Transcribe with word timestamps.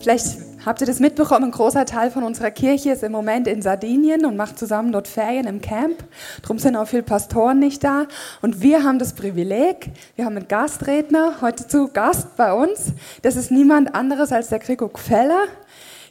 Vielleicht 0.00 0.38
habt 0.64 0.80
ihr 0.80 0.86
das 0.86 0.98
mitbekommen, 0.98 1.44
ein 1.44 1.50
großer 1.50 1.84
Teil 1.84 2.10
von 2.10 2.22
unserer 2.22 2.50
Kirche 2.50 2.90
ist 2.90 3.02
im 3.02 3.12
Moment 3.12 3.46
in 3.46 3.60
Sardinien 3.60 4.24
und 4.24 4.34
macht 4.34 4.58
zusammen 4.58 4.92
dort 4.92 5.08
Ferien 5.08 5.46
im 5.46 5.60
Camp. 5.60 6.02
Darum 6.40 6.58
sind 6.58 6.74
auch 6.74 6.88
viele 6.88 7.02
Pastoren 7.02 7.58
nicht 7.58 7.84
da. 7.84 8.06
Und 8.40 8.62
wir 8.62 8.82
haben 8.82 8.98
das 8.98 9.12
Privileg, 9.12 9.90
wir 10.16 10.24
haben 10.24 10.38
einen 10.38 10.48
Gastredner 10.48 11.42
heute 11.42 11.66
zu 11.66 11.88
Gast 11.88 12.34
bei 12.36 12.50
uns. 12.50 12.92
Das 13.20 13.36
ist 13.36 13.50
niemand 13.50 13.94
anderes 13.94 14.32
als 14.32 14.48
der 14.48 14.58
Gregor 14.58 14.90
Gfeller. 14.90 15.44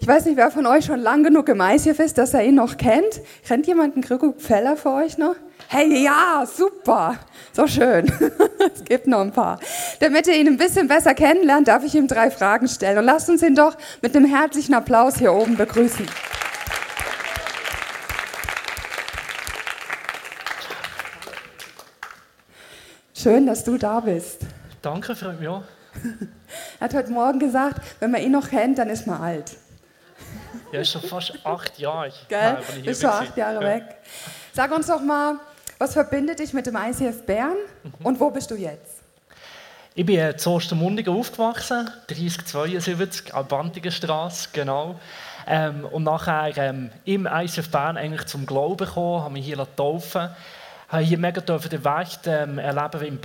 Ich 0.01 0.07
weiß 0.07 0.25
nicht, 0.25 0.37
wer 0.37 0.49
von 0.49 0.65
euch 0.65 0.85
schon 0.85 1.01
lang 1.01 1.23
genug 1.23 1.49
im 1.49 1.59
ICF 1.59 1.99
ist, 1.99 2.17
dass 2.17 2.33
er 2.33 2.45
ihn 2.45 2.55
noch 2.55 2.77
kennt. 2.77 3.19
Kennt 3.45 3.67
jemand 3.67 3.95
einen 3.95 4.01
Gregor 4.01 4.33
Gfeller 4.33 4.77
für 4.77 4.91
euch 4.93 5.17
noch? 5.17 5.35
Hey, 5.67 6.03
ja, 6.03 6.45
super. 6.45 7.15
So 7.51 7.67
schön. 7.67 8.09
es 8.73 8.85
gibt 8.85 9.07
noch 9.07 9.19
ein 9.19 9.33
paar. 9.33 9.59
Damit 9.99 10.27
ihr 10.27 10.35
ihn 10.35 10.47
ein 10.47 10.57
bisschen 10.57 10.87
besser 10.87 11.13
kennenlernt, 11.13 11.67
darf 11.67 11.83
ich 11.83 11.95
ihm 11.95 12.07
drei 12.07 12.31
Fragen 12.31 12.69
stellen. 12.69 12.97
Und 12.97 13.03
lasst 13.03 13.29
uns 13.29 13.43
ihn 13.43 13.55
doch 13.55 13.75
mit 14.01 14.15
einem 14.15 14.25
herzlichen 14.25 14.73
Applaus 14.73 15.17
hier 15.17 15.33
oben 15.33 15.57
begrüßen. 15.57 16.07
Schön, 23.13 23.45
dass 23.45 23.65
du 23.65 23.77
da 23.77 23.99
bist. 23.99 24.43
Danke, 24.81 25.13
freut 25.13 25.41
mich 25.41 25.49
auch. 25.49 25.63
er 26.79 26.85
hat 26.85 26.93
heute 26.93 27.11
Morgen 27.11 27.39
gesagt, 27.39 27.81
wenn 27.99 28.11
man 28.11 28.21
ihn 28.21 28.31
noch 28.31 28.49
kennt, 28.49 28.77
dann 28.77 28.89
ist 28.89 29.05
man 29.05 29.21
alt. 29.21 29.57
Ja, 30.71 30.79
ist 30.79 30.91
schon 30.91 31.01
fast 31.01 31.33
acht 31.43 31.79
Jahre. 31.79 32.11
Gell? 32.27 32.57
Bist 32.83 33.01
schon 33.01 33.09
acht 33.09 33.35
Jahre 33.35 33.63
ja. 33.63 33.75
weg. 33.75 33.83
Sag 34.53 34.71
uns 34.71 34.87
doch 34.87 35.01
mal, 35.01 35.35
was 35.77 35.93
verbindet 35.93 36.39
dich 36.39 36.53
mit 36.53 36.65
dem 36.65 36.75
ICF 36.75 37.25
Bern 37.25 37.55
mhm. 37.83 38.05
und 38.05 38.19
wo 38.19 38.29
bist 38.29 38.51
du 38.51 38.55
jetzt? 38.55 38.99
Ich 39.95 40.05
bin 40.05 40.19
in 40.19 40.35
Ostermundigen 40.45 41.13
aufgewachsen, 41.13 41.89
3072, 42.07 43.33
Albantiger 43.33 43.91
Straße, 43.91 44.49
genau. 44.53 44.99
Ähm, 45.47 45.85
und 45.85 46.03
nachher 46.03 46.55
ähm, 46.57 46.91
im 47.05 47.25
ICF 47.25 47.69
Bern 47.69 47.97
eigentlich 47.97 48.25
zum 48.25 48.45
Glauben 48.45 48.85
gekommen, 48.85 49.23
habe 49.23 49.33
mich 49.33 49.45
hier 49.45 49.65
taufen 49.75 50.29
habe 50.89 51.03
hier 51.03 51.19
mega 51.19 51.39
den 51.41 51.85
Weg 51.85 52.07
ähm, 52.25 52.57
erleben, 52.57 53.01
im 53.05 53.19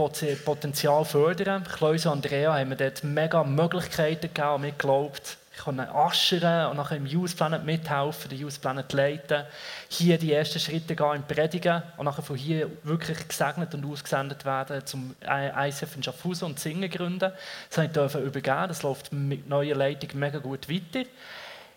Potenzial 0.45 1.05
fördern. 1.05 1.65
Klaus 1.65 2.05
und 2.05 2.13
Andrea 2.13 2.55
haben 2.55 2.69
mir 2.69 2.77
dort 2.77 3.03
mega 3.03 3.43
Möglichkeiten 3.43 4.29
gegeben 4.35 4.55
und 4.55 4.61
mir 4.61 4.73
geglaubt, 4.73 5.39
ich 5.57 5.65
kann 5.65 5.79
aschern 5.79 6.71
und 6.71 6.77
nachher 6.77 6.97
im 6.97 7.07
Youth 7.07 7.37
Planet 7.37 7.65
mithelfen, 7.65 8.29
den 8.29 8.41
Youth 8.41 8.61
Planet 8.61 8.93
leiten, 8.93 9.45
hier 9.89 10.19
die 10.19 10.33
ersten 10.33 10.59
Schritte 10.59 10.97
gehen 10.97 11.15
im 11.15 11.23
Predigen 11.23 11.83
und 11.97 12.07
nachher 12.07 12.23
von 12.23 12.37
hier 12.37 12.69
wirklich 12.83 13.29
gesegnet 13.29 13.73
und 13.75 13.87
ausgesendet 13.87 14.45
werden 14.45 14.85
zum 14.85 15.15
ICF 15.23 15.97
in 15.97 16.03
Schaffhausen 16.03 16.47
und 16.47 16.59
Singen 16.59 16.91
gründen. 16.91 17.33
Das 17.71 17.93
durfte 17.93 18.19
ich 18.19 18.27
übergeben, 18.27 18.69
das 18.69 18.83
läuft 18.83 19.13
mit 19.13 19.49
neuer 19.49 19.77
Leitung 19.77 20.19
mega 20.19 20.39
gut 20.39 20.69
weiter. 20.69 21.09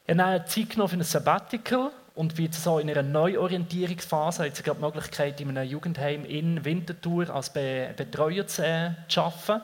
Ich 0.07 0.17
habe 0.17 0.45
Zeit 0.45 0.69
genommen 0.71 0.89
für 0.89 0.95
ein 0.97 1.03
Sabbatical 1.03 1.91
und 2.15 2.35
bin 2.35 2.45
jetzt 2.45 2.63
so 2.63 2.79
in 2.79 2.89
einer 2.89 3.03
Neuorientierungsphase. 3.03 4.45
Jetzt 4.45 4.63
gerade 4.63 4.79
die 4.79 4.85
Möglichkeit, 4.85 5.39
in 5.39 5.49
einem 5.49 5.69
Jugendheim 5.69 6.25
in 6.25 6.65
Winterthur 6.65 7.29
als 7.29 7.53
Betreuer 7.53 8.47
zu, 8.47 8.65
äh, 8.65 8.91
zu 9.07 9.21
arbeiten. 9.21 9.61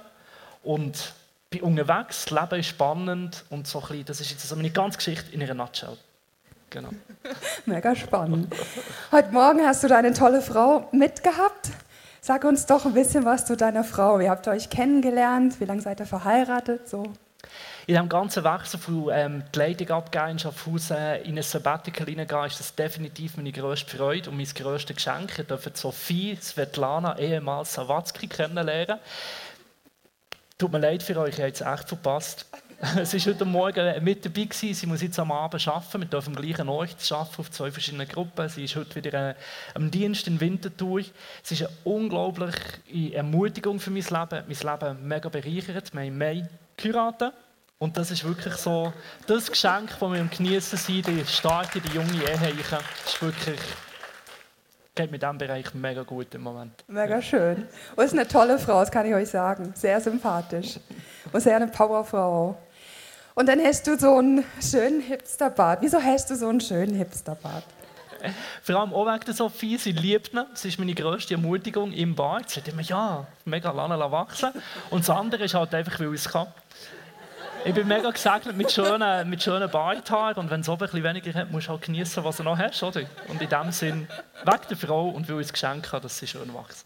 Und 0.61 1.13
bin 1.53 1.61
unterwegs, 1.61 2.25
das 2.25 2.31
Leben 2.31 2.59
ist 2.59 2.67
spannend 2.67 3.45
und 3.49 3.67
so 3.67 3.79
ein 3.79 3.87
bisschen, 3.87 4.05
das 4.05 4.21
ist 4.21 4.31
jetzt 4.31 4.47
so 4.47 4.55
meine 4.55 4.71
ganze 4.71 4.97
Geschichte 4.97 5.31
in 5.33 5.41
einer 5.43 5.53
Nutshell. 5.53 5.97
Genau. 6.69 6.89
Mega 7.65 7.95
spannend. 7.95 8.53
Heute 9.11 9.31
Morgen 9.31 9.61
hast 9.61 9.83
du 9.83 9.87
deine 9.87 10.13
tolle 10.13 10.41
Frau 10.41 10.89
mitgehabt. 10.91 11.69
Sag 12.21 12.45
uns 12.45 12.65
doch 12.65 12.85
ein 12.85 12.93
bisschen 12.93 13.25
was 13.25 13.45
zu 13.45 13.55
deiner 13.55 13.83
Frau. 13.83 14.17
Wie 14.19 14.29
habt 14.29 14.47
ihr 14.47 14.51
euch 14.51 14.69
kennengelernt? 14.69 15.59
Wie 15.59 15.65
lange 15.65 15.81
seid 15.81 15.99
ihr 15.99 16.07
verheiratet? 16.07 16.89
So. 16.89 17.03
In 17.85 17.95
diesem 17.95 18.09
ganzen 18.09 18.43
Wechsel 18.43 18.79
von 18.79 19.09
ähm, 19.11 19.43
die 19.53 19.59
Leitung 19.59 19.89
abgeben 19.91 20.29
in 20.29 20.39
Schaffhausen 20.39 21.21
in 21.25 21.37
ein 21.37 21.43
Sabbatical 21.43 22.07
hineingehen, 22.07 22.45
ist 22.45 22.59
das 22.59 22.73
definitiv 22.73 23.37
meine 23.37 23.51
grösste 23.51 23.95
Freude 23.95 24.29
und 24.29 24.37
mein 24.37 24.47
grösstes 24.47 24.95
Geschenk. 24.95 25.37
Ich 25.37 25.45
durfte 25.45 25.71
Sophie 25.75 26.35
Svetlana, 26.41 27.19
ehemals 27.19 27.73
Sawatzki, 27.73 28.27
kennenlernen. 28.27 28.99
Tut 30.63 30.71
mir 30.71 30.79
leid 30.79 31.03
für 31.03 31.17
euch, 31.17 31.39
ihr 31.39 31.43
habt 31.43 31.55
es 31.55 31.61
echt 31.61 31.89
verpasst. 31.89 32.45
Sie 33.03 33.19
war 33.19 33.33
heute 33.33 33.43
Morgen 33.43 34.01
mit 34.01 34.23
dabei, 34.23 34.45
gewesen. 34.45 34.73
sie 34.73 34.87
muss 34.87 35.01
jetzt 35.01 35.19
am 35.19 35.29
Abend 35.29 35.67
arbeiten, 35.67 35.99
wir 35.99 36.07
dürfen 36.07 36.37
am 36.37 36.41
gleichen 36.41 36.69
Ort 36.69 36.95
arbeiten, 37.11 37.35
auf 37.37 37.51
zwei 37.51 37.69
verschiedenen 37.69 38.07
Gruppen. 38.07 38.47
Sie 38.47 38.63
ist 38.63 38.77
heute 38.77 38.95
wieder 38.95 39.31
äh, 39.31 39.35
am 39.73 39.91
Dienst 39.91 40.25
in 40.27 40.39
Winterthur. 40.39 41.01
Es 41.43 41.51
ist 41.51 41.63
eine 41.63 41.69
unglaubliche 41.83 43.13
Ermutigung 43.13 43.81
für 43.81 43.91
mein 43.91 44.03
Leben, 44.03 44.45
mein 44.47 44.79
Leben 44.79 45.05
mega 45.05 45.27
bereichert. 45.27 45.93
Wir 45.93 45.99
haben 45.99 46.07
im 46.07 46.17
Mai 46.17 46.47
geheiratet 46.77 47.33
und 47.77 47.97
das 47.97 48.11
ist 48.11 48.23
wirklich 48.23 48.53
so 48.53 48.93
das 49.27 49.51
Geschenk, 49.51 49.89
das 49.89 49.99
wir 49.99 50.21
am 50.21 50.29
Genießen 50.29 50.77
sind, 50.77 51.07
die 51.07 51.25
starke, 51.25 51.81
die 51.81 51.93
junge 51.93 52.13
Ehe. 52.13 52.53
Das 52.71 53.13
ist 53.13 53.21
wirklich 53.21 53.59
geht 54.95 55.11
mit 55.11 55.21
diesem 55.21 55.37
Bereich 55.37 55.73
mega 55.73 56.03
gut 56.03 56.33
im 56.35 56.41
Moment. 56.41 56.83
Mega 56.87 57.21
schön. 57.21 57.67
Und 57.95 58.05
ist 58.05 58.13
eine 58.13 58.27
tolle 58.27 58.59
Frau, 58.59 58.79
das 58.79 58.91
kann 58.91 59.05
ich 59.05 59.13
euch 59.13 59.29
sagen. 59.29 59.73
Sehr 59.75 59.99
sympathisch. 59.99 60.79
Und 61.31 61.41
sehr 61.41 61.55
eine 61.55 61.67
Powerfrau. 61.67 62.57
Und 63.35 63.49
dann 63.49 63.59
hast 63.59 63.87
du 63.87 63.97
so 63.97 64.17
einen 64.17 64.45
schönen 64.61 65.01
Hipsterbart. 65.01 65.81
Wieso 65.81 66.01
hast 66.01 66.29
du 66.29 66.35
so 66.35 66.47
einen 66.47 66.61
schönen 66.61 66.95
Hipsterbart? 66.95 67.63
Vor 68.61 68.75
allem 68.75 68.93
auch 68.93 69.05
wegen 69.11 69.25
der 69.25 69.33
Sophie, 69.33 69.77
sie 69.77 69.91
liebt 69.91 70.33
ihn. 70.33 70.45
Das 70.51 70.63
ist 70.63 70.77
meine 70.77 70.93
grösste 70.93 71.33
Ermutigung 71.33 71.91
im 71.91 72.15
Bart. 72.15 72.49
Sie 72.49 72.55
sagt 72.55 72.67
immer, 72.67 72.83
ja, 72.83 73.25
mega 73.43 73.71
lange 73.71 73.99
wachsen. 74.11 74.51
Und 74.91 75.01
das 75.01 75.09
andere 75.09 75.45
ist 75.45 75.55
halt 75.55 75.73
einfach, 75.73 75.99
weil 75.99 76.13
ich 76.13 76.21
es 76.21 76.29
kann. 76.29 76.47
Ich 77.65 77.73
bin 77.73 77.87
mega 77.87 78.11
gesegnet 78.11 78.57
mit 78.57 78.71
schönen, 78.71 79.29
mit 79.29 79.41
schönen 79.41 79.69
Barthaaren 79.69 80.35
und 80.35 80.51
wenn 80.51 80.59
es 80.59 80.67
oben 80.67 80.79
bisschen 80.79 81.03
weniger 81.03 81.33
hat, 81.33 81.49
musst 81.49 81.67
du 81.67 81.71
halt 81.71 81.81
genießen, 81.81 82.21
was 82.23 82.37
du 82.37 82.43
noch 82.43 82.57
hast, 82.57 82.83
oder? 82.83 83.03
Und 83.29 83.41
in 83.41 83.47
dem 83.47 83.71
Sinn, 83.71 84.07
wegen 84.43 84.61
der 84.69 84.77
Frau 84.77 85.07
und 85.07 85.29
ich 85.29 85.35
es 85.37 85.53
Geschenk 85.53 85.91
habe, 85.93 86.01
dass 86.01 86.17
sie 86.17 86.27
schön 86.27 86.53
wachsen. 86.53 86.85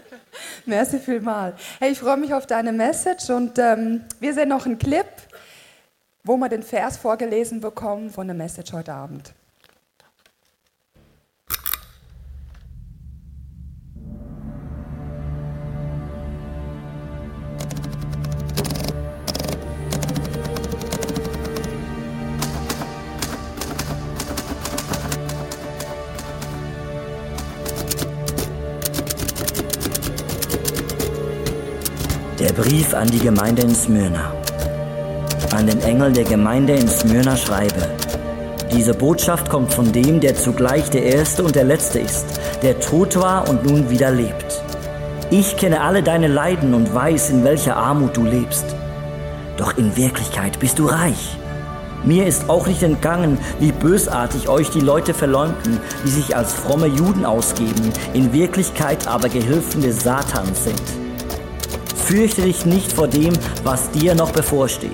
Merci 0.66 1.00
vielmals. 1.00 1.60
Hey, 1.80 1.90
ich 1.90 1.98
freue 1.98 2.16
mich 2.16 2.32
auf 2.32 2.46
deine 2.46 2.70
Message 2.72 3.28
und 3.30 3.58
ähm, 3.58 4.02
wir 4.20 4.34
sehen 4.34 4.50
noch 4.50 4.66
einen 4.66 4.78
Clip, 4.78 5.06
wo 6.22 6.36
wir 6.36 6.48
den 6.48 6.62
Vers 6.62 6.96
vorgelesen 6.96 7.60
bekommen 7.60 8.10
von 8.10 8.28
der 8.28 8.36
Message 8.36 8.72
heute 8.72 8.92
Abend. 8.92 9.34
Brief 32.54 32.94
an 32.94 33.08
die 33.08 33.18
Gemeinde 33.18 33.62
in 33.62 33.74
Smyrna. 33.74 34.32
An 35.56 35.66
den 35.66 35.82
Engel 35.82 36.12
der 36.12 36.22
Gemeinde 36.22 36.74
in 36.74 36.88
Smyrna 36.88 37.36
schreibe. 37.36 37.90
Diese 38.72 38.94
Botschaft 38.94 39.50
kommt 39.50 39.74
von 39.74 39.90
dem, 39.90 40.20
der 40.20 40.36
zugleich 40.36 40.88
der 40.88 41.02
Erste 41.02 41.42
und 41.42 41.56
der 41.56 41.64
Letzte 41.64 41.98
ist, 41.98 42.26
der 42.62 42.78
tot 42.78 43.16
war 43.16 43.48
und 43.48 43.64
nun 43.64 43.90
wieder 43.90 44.12
lebt. 44.12 44.62
Ich 45.30 45.56
kenne 45.56 45.80
alle 45.80 46.04
deine 46.04 46.28
Leiden 46.28 46.74
und 46.74 46.94
weiß, 46.94 47.30
in 47.30 47.42
welcher 47.42 47.76
Armut 47.76 48.16
du 48.16 48.22
lebst. 48.22 48.66
Doch 49.56 49.76
in 49.76 49.96
Wirklichkeit 49.96 50.60
bist 50.60 50.78
du 50.78 50.86
reich. 50.86 51.36
Mir 52.04 52.24
ist 52.24 52.48
auch 52.48 52.68
nicht 52.68 52.84
entgangen, 52.84 53.38
wie 53.58 53.72
bösartig 53.72 54.48
euch 54.48 54.70
die 54.70 54.80
Leute 54.80 55.12
verleumden, 55.12 55.80
die 56.04 56.10
sich 56.10 56.36
als 56.36 56.52
fromme 56.52 56.86
Juden 56.86 57.24
ausgeben, 57.24 57.92
in 58.12 58.32
Wirklichkeit 58.32 59.08
aber 59.08 59.28
Gehilfen 59.28 59.82
des 59.82 60.04
Satans 60.04 60.64
sind. 60.64 61.03
Fürchte 62.04 62.42
dich 62.42 62.66
nicht 62.66 62.92
vor 62.92 63.08
dem, 63.08 63.32
was 63.62 63.90
dir 63.92 64.14
noch 64.14 64.30
bevorsteht. 64.30 64.92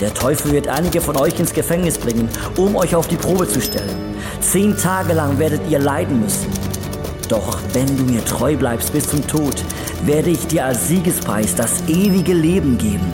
Der 0.00 0.14
Teufel 0.14 0.52
wird 0.52 0.68
einige 0.68 1.02
von 1.02 1.18
euch 1.18 1.38
ins 1.38 1.52
Gefängnis 1.52 1.98
bringen, 1.98 2.30
um 2.56 2.76
euch 2.76 2.96
auf 2.96 3.06
die 3.08 3.16
Probe 3.16 3.46
zu 3.46 3.60
stellen. 3.60 4.16
Zehn 4.40 4.74
Tage 4.74 5.12
lang 5.12 5.38
werdet 5.38 5.60
ihr 5.68 5.78
leiden 5.78 6.22
müssen. 6.22 6.48
Doch 7.28 7.58
wenn 7.74 7.94
du 7.98 8.04
mir 8.04 8.24
treu 8.24 8.56
bleibst 8.56 8.94
bis 8.94 9.06
zum 9.06 9.26
Tod, 9.26 9.62
werde 10.06 10.30
ich 10.30 10.46
dir 10.46 10.64
als 10.64 10.88
Siegespreis 10.88 11.54
das 11.56 11.82
ewige 11.88 12.32
Leben 12.32 12.78
geben. 12.78 13.12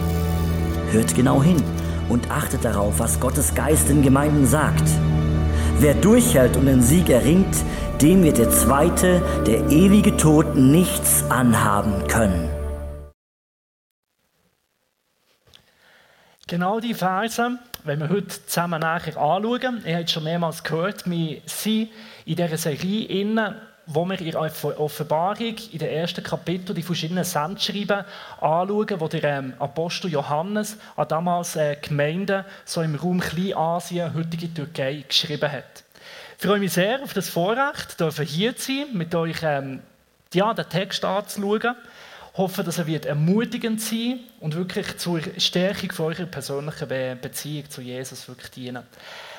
Hört 0.93 1.13
genau 1.17 1.43
hin 1.43 1.61
und 2.09 2.31
achtet 2.31 2.65
darauf, 2.65 3.01
was 3.01 3.19
Gottes 3.19 3.56
Geist 3.56 3.91
in 3.91 4.03
Gemeinden 4.03 4.47
sagt. 4.47 4.89
Wer 5.81 5.95
durchhält 5.95 6.56
und 6.56 6.67
den 6.67 6.83
Sieg 6.83 7.11
erringt, 7.11 7.56
dem 8.01 8.23
wird 8.23 8.39
der 8.39 8.51
zweite, 8.51 9.21
der 9.49 9.69
ewige 9.69 10.17
Tod, 10.17 10.55
nichts 10.55 11.25
anhaben 11.29 12.06
können. 12.06 12.60
Genau 16.50 16.81
die 16.81 16.94
Verse, 16.94 17.58
wenn 17.85 18.00
wir 18.00 18.08
heute 18.08 18.44
zusammen 18.44 18.81
nachher 18.81 19.17
anschauen, 19.17 19.85
ihr 19.87 19.99
habt 19.99 20.11
schon 20.11 20.25
mehrmals 20.25 20.64
gehört, 20.64 21.08
wir 21.08 21.41
sind 21.47 21.91
in 22.25 22.35
dieser 22.35 22.58
Serie 22.58 23.05
innen, 23.05 23.55
wo 23.87 24.05
wir 24.05 24.20
in 24.20 24.32
der 24.32 24.41
Offenbarung, 24.81 25.55
in 25.70 25.79
den 25.79 25.88
ersten 25.88 26.25
Kapitel, 26.25 26.75
die 26.75 26.82
verschiedenen 26.82 27.23
Sendschreiben 27.23 28.05
anschauen, 28.41 28.99
wo 28.99 29.06
der 29.06 29.23
ähm, 29.23 29.55
Apostel 29.61 30.11
Johannes 30.11 30.76
an 30.97 31.06
damals 31.06 31.55
äh, 31.55 31.76
Gemeinden 31.81 32.44
so 32.64 32.82
im 32.82 32.96
Raum 32.96 33.20
Kleinasien, 33.20 34.12
heutige 34.12 34.53
Türkei, 34.53 35.05
geschrieben 35.06 35.53
hat. 35.53 35.85
Ich 36.37 36.44
freue 36.44 36.58
mich 36.58 36.73
sehr 36.73 37.00
auf 37.00 37.14
das 37.14 37.29
Vorrecht, 37.29 37.94
hier 38.26 38.56
zu 38.56 38.73
sein, 38.73 38.87
mit 38.94 39.14
euch 39.14 39.38
ähm, 39.44 39.85
ja, 40.35 40.53
den 40.53 40.69
Text 40.69 41.05
anzuschauen. 41.05 41.76
Hoffe, 42.35 42.62
dass 42.62 42.79
er 42.79 42.87
wird 42.87 43.06
ermutigend 43.06 43.81
sein 43.81 44.21
und 44.38 44.55
wirklich 44.55 44.97
zur 44.99 45.21
Stärkung 45.37 45.91
von 45.93 46.06
eurer 46.06 46.27
persönlichen 46.27 46.88
Beziehung 47.21 47.69
zu 47.69 47.82
Jesus 47.82 48.29
wirklich 48.29 48.50
dienen. 48.53 48.85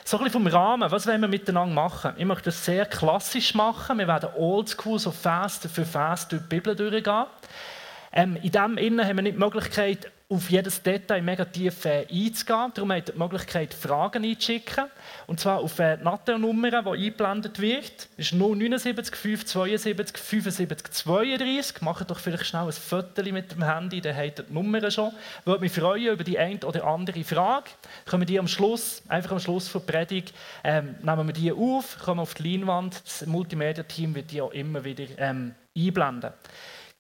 So 0.04 0.18
ein 0.18 0.24
bisschen 0.24 0.44
vom 0.44 0.48
Rahmen, 0.48 0.92
was 0.92 1.08
wollen 1.08 1.22
wir 1.22 1.28
miteinander 1.28 1.74
machen? 1.74 2.14
Ich 2.18 2.26
möchte 2.26 2.46
das 2.46 2.66
sehr 2.66 2.86
klassisch 2.86 3.54
machen. 3.56 4.00
Wir 4.00 4.08
werden 4.08 4.30
oldschool, 4.36 5.00
so 5.00 5.12
fast 5.12 5.68
für 5.68 5.86
fast 5.86 6.32
durch 6.32 6.42
die 6.42 6.48
Bibel 6.48 6.76
durchgehen. 6.76 7.26
Ähm, 8.12 8.36
in 8.38 8.52
diesem 8.52 8.78
Innen 8.78 9.08
haben 9.08 9.16
wir 9.16 9.24
nicht 9.24 9.36
die 9.36 9.40
Möglichkeit, 9.40 10.12
auf 10.32 10.50
jedes 10.50 10.82
Detail 10.82 11.22
mega 11.22 11.44
tief 11.44 11.84
äh, 11.86 12.08
einzugehen. 12.10 12.72
Darum 12.74 12.92
habt 12.94 13.10
ihr 13.10 13.14
die 13.14 13.20
Möglichkeit, 13.20 13.74
Fragen 13.74 14.24
einzuschicken. 14.24 14.86
Und 15.28 15.42
zwar 15.42 15.60
auf 15.60 15.78
äh, 15.80 15.98
die 15.98 16.04
NATO-Nummer, 16.06 16.70
die 16.70 17.06
eingeblendet 17.06 17.60
wird. 17.60 18.08
Das 18.16 18.32
ist 18.32 18.34
079 18.34 19.14
572 19.14 20.18
75 20.18 20.92
32. 20.92 21.82
Macht 21.82 22.10
doch 22.10 22.20
vielleicht 22.20 22.46
schnell 22.46 22.64
ein 22.64 22.72
Foto 22.72 23.22
mit 23.32 23.52
dem 23.52 23.64
Handy, 23.64 24.00
dann 24.00 24.16
habt 24.16 24.40
ihr 24.40 24.46
die 24.46 24.54
Nummer 24.54 24.90
schon. 24.90 25.12
Ich 25.42 25.46
würde 25.46 25.62
mich 25.62 25.72
freuen 25.74 26.14
über 26.14 26.24
die 26.24 26.40
eine 26.40 26.60
oder 26.66 26.86
andere 26.86 27.24
Frage. 27.26 27.70
Können 28.06 28.22
wir 28.22 28.28
die 28.28 28.40
am 28.40 28.48
Schluss, 28.48 29.04
einfach 29.10 29.34
am 29.34 29.40
Schluss 29.40 29.72
der 29.72 29.80
Predigt, 29.80 30.34
ähm, 30.64 30.96
nehmen 31.04 31.28
wir 31.28 31.34
die 31.34 31.52
auf, 31.52 31.98
kommen 32.00 32.22
auf 32.22 32.36
die 32.36 32.56
Leinwand. 32.56 33.02
Das 33.04 33.26
Multimedia-Team 33.26 34.16
wird 34.16 34.32
die 34.32 34.42
auch 34.42 34.52
immer 34.52 34.84
wieder 34.86 35.06
ähm, 35.18 35.56
einblenden. 35.76 36.32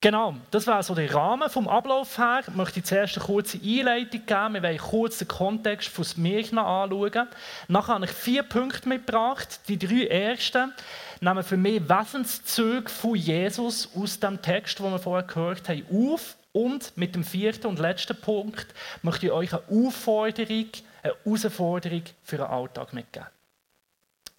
Genau, 0.03 0.33
das 0.49 0.65
war 0.65 0.81
so 0.81 0.95
der 0.95 1.13
Rahmen 1.13 1.47
vom 1.47 1.67
Ablauf 1.67 2.17
her. 2.17 2.41
Ich 2.47 2.55
möchte 2.55 2.81
zuerst 2.81 3.17
eine 3.17 3.25
kurze 3.27 3.59
Einleitung 3.63 4.25
geben. 4.25 4.53
Wir 4.55 4.63
wollen 4.63 4.77
kurz 4.79 5.19
den 5.19 5.27
Kontext 5.27 5.89
von 5.89 6.03
Smyrna 6.03 6.83
anschauen. 6.83 7.27
Nachher 7.67 7.93
habe 7.93 8.05
ich 8.05 8.11
vier 8.11 8.41
Punkte 8.41 8.89
mitgebracht. 8.89 9.59
Die 9.67 9.77
drei 9.77 10.07
ersten 10.07 10.73
nehmen 11.19 11.43
für 11.43 11.55
mich 11.55 11.87
Wesenszüge 11.87 12.89
von 12.89 13.13
Jesus 13.13 13.89
aus 13.95 14.19
dem 14.19 14.41
Text, 14.41 14.79
den 14.79 14.89
wir 14.89 14.97
vorher 14.97 15.27
gehört 15.27 15.69
haben, 15.69 15.85
auf. 15.93 16.35
Und 16.51 16.97
mit 16.97 17.13
dem 17.13 17.23
vierten 17.23 17.67
und 17.67 17.77
letzten 17.77 18.19
Punkt 18.19 18.73
möchte 19.03 19.27
ich 19.27 19.31
euch 19.31 19.53
eine 19.53 19.61
Aufforderung, 19.69 20.65
eine 21.03 21.13
Herausforderung 21.23 22.03
für 22.23 22.37
den 22.37 22.47
Alltag 22.47 22.91
mitgeben. 22.91 23.27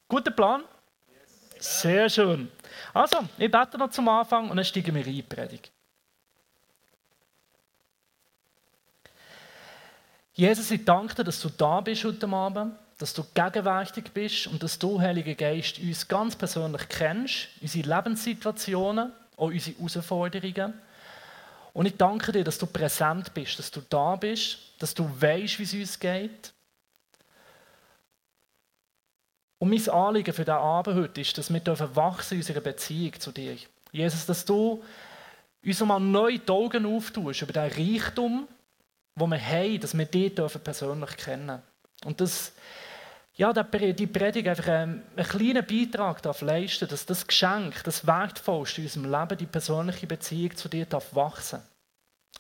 Guter 0.09 0.33
Plan? 0.33 0.65
Sehr 1.61 2.11
schön. 2.11 2.51
Also, 2.93 3.19
ich 3.39 3.51
bete 3.51 3.79
noch 3.79 3.91
zum 3.91 4.09
Anfang 4.09 4.51
und 4.51 4.57
dann 4.57 4.65
steigen 4.65 4.95
wir 4.95 5.03
rein 5.03 5.11
in 5.11 5.17
die 5.17 5.23
Predigt. 5.23 5.71
Jesus, 10.35 10.71
ich 10.71 10.85
danke 10.85 11.15
dir, 11.15 11.25
dass 11.25 11.41
du 11.41 11.51
da 11.51 11.81
bist 11.81 12.05
heute 12.05 12.27
Abend, 12.29 12.75
dass 12.99 13.13
du 13.13 13.23
gegenwärtig 13.35 14.05
bist 14.15 14.47
und 14.47 14.63
dass 14.63 14.79
du, 14.79 15.01
Heiliger 15.01 15.35
Geist, 15.35 15.79
uns 15.79 16.09
ganz 16.09 16.35
persönlich 16.37 16.89
kennst, 16.89 17.49
unsere 17.61 17.89
Lebenssituationen, 17.89 19.13
auch 19.37 19.47
unsere 19.47 19.77
Herausforderungen. 19.77 20.75
Und 21.75 21.87
ich 21.87 21.97
danke 21.97 22.33
dir, 22.33 22.45
dass 22.45 22.59
du 22.59 22.67
präsent 22.67 23.35
bist, 23.35 23.59
dass 23.59 23.71
du 23.71 23.81
da 23.89 24.17
bist, 24.17 24.59
dass 24.79 24.95
du 24.95 25.05
weißt, 25.05 25.59
wie 25.59 25.63
es 25.65 25.75
uns 25.75 25.99
geht 25.99 26.53
und 29.63 29.71
mein 29.71 29.89
Anliegen 29.91 30.35
für 30.35 30.45
diesen 30.45 30.59
Abend 30.59 30.97
heute 30.97 31.21
ist, 31.21 31.39
dass 31.39 31.53
wir 31.53 31.65
wachsen 31.95 32.35
in 32.35 32.41
unserer 32.41 32.61
Beziehung 32.61 33.21
zu 33.21 33.31
dir. 33.31 33.57
Jesus, 33.93 34.27
dass 34.27 34.45
du 34.45 34.83
uns 35.65 35.81
einmal 35.81 36.01
neu 36.01 36.37
die 36.37 36.51
Augen 36.51 36.85
auftust 36.85 37.43
über 37.43 37.53
den 37.53 37.71
Reichtum, 37.71 38.49
den 39.15 39.31
wir 39.31 39.41
haben, 39.41 39.79
dass 39.79 39.97
wir 39.97 40.05
dich 40.07 40.35
persönlich 40.35 41.17
kennen 41.17 41.63
Und 42.05 42.21
dass 42.21 42.51
ja, 43.37 43.53
die 43.53 44.07
Predigt 44.09 44.49
einfach 44.49 44.67
einen, 44.67 45.05
einen 45.15 45.29
kleinen 45.29 45.65
Beitrag 45.65 46.21
darf 46.23 46.41
leisten 46.41 46.89
dass 46.89 47.07
das 47.07 47.25
Geschenk, 47.25 47.85
das 47.85 48.05
Wertvollste 48.05 48.81
in 48.81 48.89
unserem 48.89 49.13
Leben, 49.13 49.39
die 49.39 49.47
persönliche 49.47 50.09
Beziehung 50.09 50.57
zu 50.57 50.69
dir 50.69 50.87
darf 50.87 51.15
wachsen. 51.15 51.61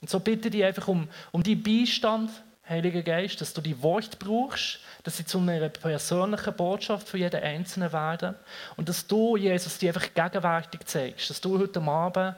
Und 0.00 0.10
so 0.10 0.18
bitte 0.18 0.48
ich 0.48 0.64
einfach 0.64 0.88
um, 0.88 1.08
um 1.30 1.44
deinen 1.44 1.62
Beistand, 1.62 2.32
Heiliger 2.72 3.02
Geist, 3.02 3.40
dass 3.40 3.52
du 3.52 3.60
die 3.60 3.80
Worte 3.82 4.16
brauchst, 4.18 4.80
dass 5.04 5.16
sie 5.16 5.24
zu 5.24 5.38
einer 5.38 5.68
persönlichen 5.68 6.54
Botschaft 6.54 7.08
für 7.08 7.18
jeden 7.18 7.42
Einzelnen 7.42 7.92
werden 7.92 8.34
und 8.76 8.88
dass 8.88 9.06
du, 9.06 9.36
Jesus, 9.36 9.78
die 9.78 9.88
einfach 9.88 10.14
gegenwärtig 10.14 10.84
zeigst, 10.86 11.30
dass 11.30 11.40
du 11.40 11.58
heute 11.58 11.80
Abend 11.82 12.36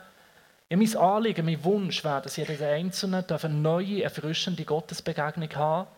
ja, 0.69 0.77
mein 0.77 0.97
Anliegen, 0.97 1.45
mein 1.45 1.63
Wunsch 1.65 2.05
wäre, 2.05 2.23
dass 2.23 2.37
jeder 2.37 2.69
Einzelne 2.69 3.25
eine 3.29 3.55
neue, 3.55 4.03
erfrischende 4.03 4.65
Gottesbegegnung 4.65 5.55
haben 5.55 5.89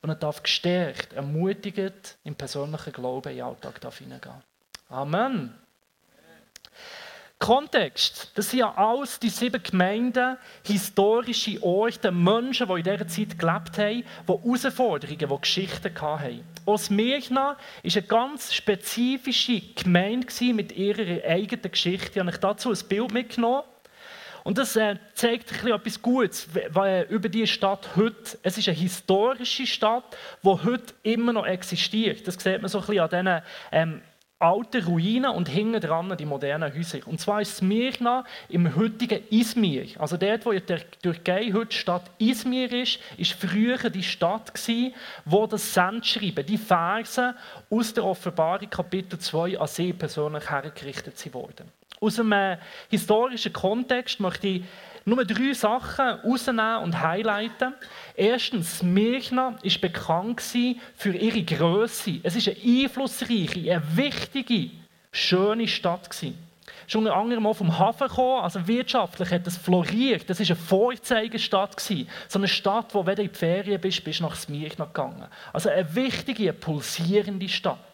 und 0.00 0.10
er 0.10 0.34
gestärkt, 0.42 1.12
ermutigt 1.12 2.16
im 2.24 2.34
persönlichen 2.34 2.92
Glauben 2.92 3.30
in 3.30 3.36
den 3.36 3.44
Alltag 3.44 3.80
hineingehen. 3.94 4.42
Amen. 4.88 5.54
Kontext, 7.42 8.30
das 8.36 8.50
sind 8.50 8.60
ja 8.60 8.72
alles 8.76 9.18
die 9.18 9.28
sieben 9.28 9.60
Gemeinden, 9.60 10.36
historische 10.64 11.60
Orte, 11.60 12.12
Menschen, 12.12 12.68
die 12.68 12.74
in 12.74 12.82
dieser 12.84 13.08
Zeit 13.08 13.36
gelebt 13.36 13.78
haben, 13.78 14.04
die 14.04 14.04
Herausforderungen, 14.28 15.18
die 15.18 15.40
Geschichten 15.40 16.00
hatten. 16.00 16.44
Osmirna 16.66 17.40
war 17.40 17.56
eine 17.82 18.02
ganz 18.02 18.54
spezifische 18.54 19.60
Gemeinde 19.74 20.54
mit 20.54 20.70
ihrer 20.70 21.28
eigenen 21.28 21.68
Geschichte. 21.68 22.20
Ich 22.20 22.24
habe 22.24 22.38
dazu 22.38 22.70
ein 22.70 22.78
Bild 22.88 23.12
mitgenommen. 23.12 23.64
Und 24.44 24.58
das 24.58 24.76
äh, 24.76 24.96
zeigt 25.14 25.50
etwas 25.50 26.00
Gutes 26.00 26.48
über 27.08 27.28
die 27.28 27.46
Stadt 27.48 27.88
heute. 27.96 28.38
Es 28.44 28.56
ist 28.56 28.68
eine 28.68 28.76
historische 28.76 29.66
Stadt, 29.66 30.16
die 30.44 30.48
heute 30.48 30.94
immer 31.02 31.32
noch 31.32 31.46
existiert. 31.46 32.24
Das 32.24 32.34
sieht 32.34 32.62
man 32.62 32.68
so 32.68 32.78
ein 32.78 32.86
bisschen 32.86 33.00
an 33.00 33.10
diesen 33.10 33.42
ähm, 33.72 34.02
alte 34.42 34.84
Ruinen 34.84 35.30
und 35.30 35.48
hinten 35.48 35.80
dran 35.80 36.16
die 36.18 36.26
modernen 36.26 36.74
Häuser. 36.74 36.98
Und 37.06 37.20
zwar 37.20 37.40
ist 37.40 37.58
Smyrna 37.58 38.24
im 38.48 38.74
heutigen 38.74 39.22
Izmir. 39.30 39.86
Also 39.98 40.16
dort, 40.16 40.44
wo 40.44 40.52
der 40.52 40.90
Türkei 41.00 41.52
heute 41.52 41.66
die 41.66 41.76
Stadt 41.76 42.10
Izmir 42.18 42.72
ist, 42.72 42.98
ist 43.16 43.32
früher 43.32 43.78
die 43.88 44.02
Stadt 44.02 44.52
gewesen, 44.52 44.94
wo 45.24 45.46
das 45.46 45.72
Sendschreiben, 45.72 46.44
die 46.44 46.58
Verse 46.58 47.34
aus 47.70 47.94
der 47.94 48.04
Offenbarung 48.04 48.68
Kapitel 48.68 49.18
2 49.18 49.58
an 49.58 49.66
sie 49.68 49.92
persönlich 49.92 50.50
hergerichtet 50.50 51.32
wurden. 51.32 51.68
Aus 52.00 52.18
einem 52.18 52.58
historischen 52.90 53.52
Kontext 53.52 54.18
möchte 54.18 54.48
ich 54.48 54.64
nur 55.04 55.24
drei 55.24 55.52
Sachen 55.52 56.06
rausnehmen 56.06 56.82
und 56.82 57.00
highlighten. 57.00 57.74
Erstens, 58.14 58.78
Smyrna 58.78 59.56
ist 59.62 59.80
bekannt 59.80 60.40
für 60.40 61.12
ihre 61.12 61.42
Größe. 61.42 62.20
Es 62.22 62.36
ist 62.36 62.48
eine 62.48 62.84
einflussreiche, 62.84 63.72
eine 63.72 63.82
wichtige, 63.96 64.70
schöne 65.10 65.68
Stadt 65.68 66.10
gewesen. 66.10 66.38
Ist 66.86 66.96
unter 66.96 67.16
anderem 67.16 67.46
auch 67.46 67.54
vom 67.54 67.78
Hafen 67.78 68.08
gekommen, 68.08 68.42
also 68.42 68.66
wirtschaftlich 68.66 69.30
hat 69.30 69.46
es 69.46 69.56
floriert. 69.56 70.28
Das 70.28 70.40
war 70.40 70.46
eine 70.46 70.56
Vorzeigestadt. 70.56 71.80
So 71.80 72.38
eine 72.38 72.48
Stadt, 72.48 72.94
wo 72.94 73.06
wenn 73.06 73.16
du 73.16 73.22
in 73.22 73.28
die 73.28 73.34
Ferien 73.34 73.80
bist, 73.80 74.02
bist 74.04 74.20
du 74.20 74.24
nach 74.24 74.36
Smyrna 74.36 74.84
gegangen. 74.84 75.26
Also 75.52 75.68
eine 75.68 75.94
wichtige, 75.94 76.42
eine 76.42 76.52
pulsierende 76.52 77.48
Stadt. 77.48 77.91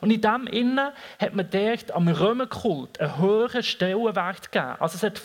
Und 0.00 0.10
in 0.10 0.20
dem 0.20 0.46
Innen 0.46 0.90
hat 1.20 1.34
man 1.34 1.48
dort 1.50 1.92
am 1.92 2.08
Römerkult 2.08 3.00
einen 3.00 3.18
höheren 3.18 3.62
Stellenwert 3.62 4.52
gegeben. 4.52 4.76
Also 4.78 4.96
es 4.96 5.02
hat 5.02 5.20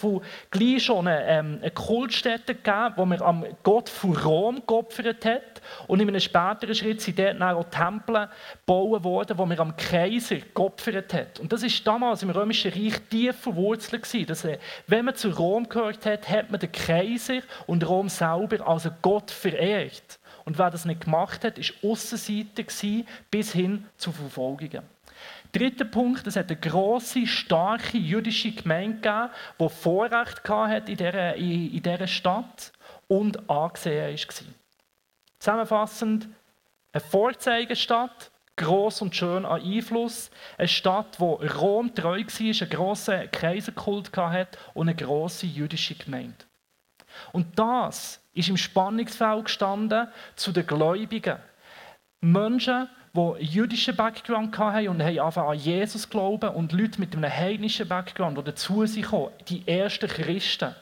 gleich 0.52 0.84
schon 0.84 1.08
eine, 1.08 1.26
ähm, 1.26 1.60
eine 1.62 1.72
Kultstätte 1.72 2.56
gegeben, 2.56 2.94
wo 2.96 3.06
man 3.06 3.22
am 3.22 3.46
Gott 3.64 3.90
von 3.90 4.16
Rom 4.16 4.62
geopfert 4.66 5.26
hat. 5.26 5.62
Und 5.88 6.00
in 6.00 6.08
einem 6.08 6.20
späteren 6.20 6.76
Schritt 6.76 7.02
sind 7.02 7.20
dort 7.20 7.42
auch 7.42 7.64
Tempel 7.66 8.30
gebaut 8.66 9.04
worden, 9.04 9.38
wo 9.38 9.46
man 9.46 9.60
am 9.60 9.76
Kaiser 9.76 10.38
geopfert 10.54 11.14
hat. 11.14 11.40
Und 11.40 11.52
das 11.52 11.64
ist 11.64 11.86
damals 11.86 12.24
im 12.24 12.30
Römischen 12.30 12.72
Reich 12.72 13.00
tief 13.10 13.36
verwurzelt 13.36 14.04
gewesen. 14.04 14.26
Dass, 14.26 14.46
äh, 14.46 14.58
wenn 14.88 15.06
man 15.06 15.16
zu 15.16 15.30
Rom 15.30 15.68
gehört 15.68 16.06
hat, 16.06 16.30
hat 16.30 16.52
man 16.52 16.60
den 16.60 16.72
Kaiser 16.72 17.42
und 17.68 17.88
Rom 17.88 18.10
selber 18.10 18.68
als 18.68 18.90
Gott 19.02 19.32
verehrt. 19.32 20.20
Und 20.46 20.58
wer 20.58 20.70
das 20.70 20.86
nicht 20.86 21.02
gemacht 21.02 21.44
hat, 21.44 21.58
war 21.58 21.92
Aussenseiter 21.92 22.64
bis 23.30 23.54
hin 23.54 23.86
zu 23.98 24.12
Verfolgungen. 24.12 24.84
Dritter 25.52 25.86
Punkt, 25.86 26.26
es 26.28 26.36
hat 26.36 26.50
eine 26.50 26.60
grosse, 26.60 27.28
starke 27.28 27.98
jüdische 27.98 28.52
Gemeinde 28.52 29.02
gegeben, 29.02 29.30
die 29.60 29.70
Vorrecht 29.70 30.50
hatte 30.50 30.92
in 30.92 30.98
dieser, 30.98 31.36
in 31.36 31.84
dieser 31.84 32.08
Stadt 32.08 32.72
und 33.08 33.50
angesehen 33.50 34.18
war. 34.18 34.46
Zusammenfassend, 35.40 36.30
eine 36.94 37.02
Vorzeigestadt, 37.02 38.32
gross 38.56 39.02
und 39.02 39.16
schön 39.16 39.46
an 39.46 39.62
Einfluss, 39.62 40.32
eine 40.58 40.68
Stadt, 40.68 41.18
die 41.20 41.48
Rom 41.48 41.94
treu 41.94 42.20
war, 42.20 42.42
einen 42.42 42.70
grossen 42.70 43.32
Kaiserkult 43.32 44.16
hatte 44.16 44.58
und 44.74 44.88
eine 44.88 44.96
grosse 44.96 45.48
jüdische 45.48 45.96
Gemeinde. 45.96 46.46
Und 47.34 47.60
das 47.60 48.21
ist 48.34 48.50
im 48.50 48.58
Spannungsfeld 48.58 49.46
gestanden 49.46 50.08
zu 50.36 50.52
den 50.52 50.66
Gläubigen. 50.66 51.38
Menschen, 52.22 52.88
die 53.14 53.44
jüdischen 53.44 53.96
Background 53.96 54.58
hatten 54.58 54.88
und 54.88 55.04
haben 55.04 55.38
an 55.38 55.58
Jesus 55.58 56.10
glauben 56.10 56.50
und 56.50 56.72
Leute 56.72 57.00
mit 57.00 57.16
einem 57.16 57.30
heidnischen 57.30 57.88
Background, 57.88 58.38
die 58.38 58.44
dazu 58.44 58.86
sind 58.86 59.08
die 59.50 59.68
ersten 59.68 60.08
Christen, 60.08 60.76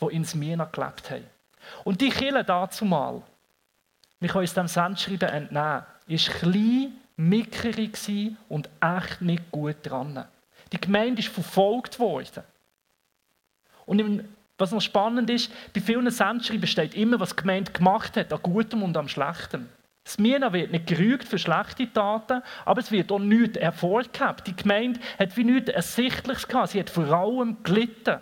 die 0.00 0.14
in 0.14 0.24
Smyrna 0.24 0.64
gelebt 0.64 1.10
haben. 1.10 1.24
Und 1.84 2.00
die 2.00 2.10
Kirche 2.10 2.44
dazu 2.44 2.84
mal, 2.84 3.22
wir 4.20 4.28
können 4.28 4.42
uns 4.42 4.54
dem 4.54 4.68
Sendschreiben 4.68 5.28
entnehmen, 5.28 5.60
war 5.60 5.86
klein, 6.06 6.92
mickerig 7.16 7.98
und 8.48 8.68
echt 8.80 9.20
nicht 9.20 9.50
gut 9.50 9.76
dran. 9.82 10.24
Die 10.72 10.80
Gemeinde 10.80 11.20
ist 11.20 11.28
verfolgt 11.28 11.98
worden. 11.98 12.44
Und 13.84 14.24
was 14.58 14.72
noch 14.72 14.80
spannend 14.80 15.28
ist, 15.30 15.50
bei 15.74 15.80
vielen 15.80 16.10
Sendschreiben 16.10 16.66
steht 16.66 16.94
immer, 16.94 17.20
was 17.20 17.30
die 17.30 17.42
Gemeinde 17.42 17.72
gemacht 17.72 18.16
hat, 18.16 18.32
an 18.32 18.42
Gutem 18.42 18.82
und 18.82 18.96
am 18.96 19.08
Schlechten. 19.08 19.68
Smyrna 20.06 20.52
wird 20.52 20.70
nicht 20.70 20.86
gerügt 20.86 21.24
für 21.24 21.38
schlechte 21.38 21.92
Taten, 21.92 22.42
aber 22.64 22.80
es 22.80 22.92
wird 22.92 23.10
auch 23.10 23.18
nichts 23.18 23.58
hervorgehabt. 23.58 24.46
Die 24.46 24.54
Gemeinde 24.54 25.00
hat 25.18 25.36
wie 25.36 25.44
nichts 25.44 25.70
Ersichtliches 25.70 26.46
gehabt. 26.46 26.70
Sie 26.70 26.80
hat 26.80 26.90
vor 26.90 27.06
allem 27.06 27.62
gelitten. 27.64 28.20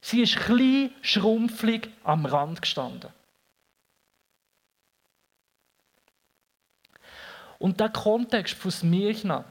Sie 0.00 0.22
ist 0.22 0.36
klein, 0.36 0.90
schrumpflig 1.02 1.88
am 2.02 2.26
Rand 2.26 2.60
gestanden. 2.60 3.10
Und 7.58 7.78
der 7.78 7.88
Kontext 7.90 8.54
von 8.54 8.72
Smyrna 8.72 9.44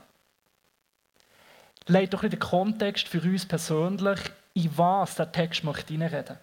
legt 1.87 2.13
in 2.13 2.29
den 2.29 2.39
Kontext 2.39 3.07
für 3.07 3.21
uns 3.21 3.45
persönlich, 3.45 4.19
in 4.53 4.77
was 4.77 5.15
der 5.15 5.31
Text 5.31 5.63
möchte 5.63 5.93
reinreden. 5.93 6.37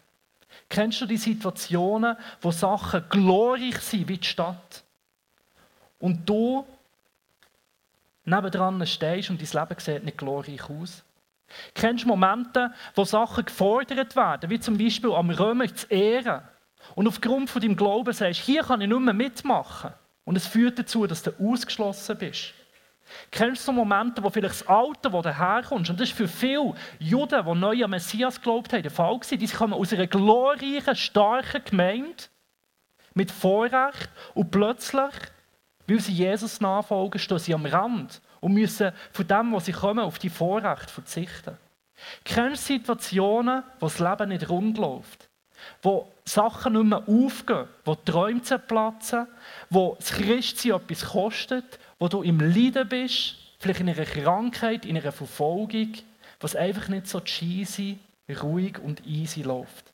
Kennst 0.68 1.00
du 1.00 1.06
die 1.06 1.16
Situationen, 1.16 2.16
wo 2.40 2.50
Sachen 2.50 3.04
glorreich 3.08 3.78
sind 3.78 4.08
wie 4.08 4.18
die 4.18 4.26
Stadt? 4.26 4.82
Und 5.98 6.28
du 6.28 6.66
nebendran 8.24 8.84
stehst 8.86 9.30
und 9.30 9.40
dein 9.40 9.62
Leben 9.62 9.80
sieht 9.80 10.04
nicht 10.04 10.18
glorreich 10.18 10.68
aus? 10.68 11.04
Kennst 11.74 12.04
du 12.04 12.08
Momente, 12.08 12.72
wo 12.94 13.04
Sachen 13.04 13.44
gefordert 13.44 14.14
werden, 14.16 14.50
wie 14.50 14.60
zum 14.60 14.78
Beispiel 14.78 15.12
am 15.12 15.30
Römer 15.30 15.74
zu 15.74 15.86
ehren? 15.88 16.42
Und 16.94 17.06
aufgrund 17.06 17.50
von 17.50 17.60
deinem 17.60 17.76
Glauben 17.76 18.12
sagst, 18.12 18.40
hier 18.40 18.62
kann 18.62 18.80
ich 18.80 18.88
nicht 18.88 19.00
mehr 19.00 19.14
mitmachen. 19.14 19.92
Und 20.24 20.36
es 20.36 20.46
führt 20.46 20.78
dazu, 20.78 21.06
dass 21.06 21.22
du 21.22 21.32
ausgeschlossen 21.38 22.16
bist. 22.18 22.54
Kennst 23.30 23.66
du 23.66 23.72
Momente, 23.72 24.22
wo 24.22 24.30
vielleicht 24.30 24.60
das 24.60 24.68
Alter, 24.68 25.12
wo 25.12 25.22
du 25.22 25.36
herkommst, 25.36 25.90
und 25.90 26.00
das 26.00 26.08
ist 26.08 26.16
für 26.16 26.28
viele 26.28 26.74
Juden, 26.98 27.44
die 27.44 27.58
neu 27.58 27.84
an 27.84 27.90
Messias 27.90 28.36
geglaubt 28.36 28.72
haben, 28.72 28.82
der 28.82 28.90
Fall 28.90 29.18
gewesen, 29.18 29.38
die 29.38 29.46
kommen 29.46 29.74
aus 29.74 29.92
einer 29.92 30.06
glorreichen, 30.06 30.96
starken 30.96 31.62
Gemeinde 31.64 32.24
mit 33.14 33.30
Vorrecht 33.30 34.08
und 34.34 34.50
plötzlich, 34.50 35.12
weil 35.86 36.00
sie 36.00 36.12
Jesus 36.12 36.60
nachfolgen, 36.60 37.18
stehen 37.18 37.38
sie 37.38 37.54
am 37.54 37.66
Rand 37.66 38.20
und 38.40 38.54
müssen 38.54 38.92
von 39.12 39.26
dem, 39.26 39.52
was 39.52 39.66
sie 39.66 39.72
kommen, 39.72 40.04
auf 40.04 40.18
die 40.18 40.30
Vorrechte 40.30 40.92
verzichten. 40.92 41.56
Kennst 42.24 42.68
du 42.68 42.74
Situationen, 42.74 43.62
wo 43.78 43.86
das 43.86 43.98
Leben 43.98 44.30
nicht 44.30 44.48
rund 44.48 44.78
läuft? 44.78 45.28
Wo 45.82 46.10
Sachen 46.24 46.72
nicht 46.72 46.84
mehr 46.84 47.02
aufgehen, 47.06 47.68
wo 47.84 47.94
Träume 47.94 48.40
zerplatzen, 48.40 49.26
wo 49.68 49.96
das 49.98 50.12
Christsein 50.12 50.72
etwas 50.72 51.04
kostet, 51.04 51.78
wo 52.00 52.08
du 52.08 52.22
im 52.22 52.40
Leiden 52.40 52.88
bist, 52.88 53.36
vielleicht 53.58 53.80
in 53.80 53.90
einer 53.90 54.04
Krankheit, 54.04 54.84
in 54.86 54.96
einer 54.96 55.12
Verfolgung, 55.12 55.92
was 56.40 56.56
einfach 56.56 56.88
nicht 56.88 57.06
so 57.06 57.20
cheesy, 57.20 57.98
ruhig 58.42 58.78
und 58.78 59.06
easy 59.06 59.42
läuft. 59.42 59.92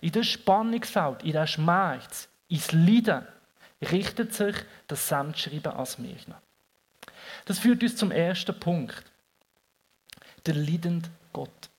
In 0.00 0.12
das 0.12 0.26
Spannungsfeld, 0.26 1.22
in 1.22 1.32
das 1.32 1.50
Schmerz, 1.50 2.28
ins 2.48 2.72
Leiden, 2.72 3.26
richtet 3.80 4.34
sich 4.34 4.56
das 4.88 5.08
Sendschreiben 5.08 5.72
als 5.72 5.98
Mirna. 5.98 6.40
Das 7.44 7.60
führt 7.60 7.82
uns 7.82 7.96
zum 7.96 8.10
ersten 8.10 8.58
Punkt. 8.58 9.04
Der 10.46 10.54
leidende 10.54 11.08
Gott. 11.32 11.70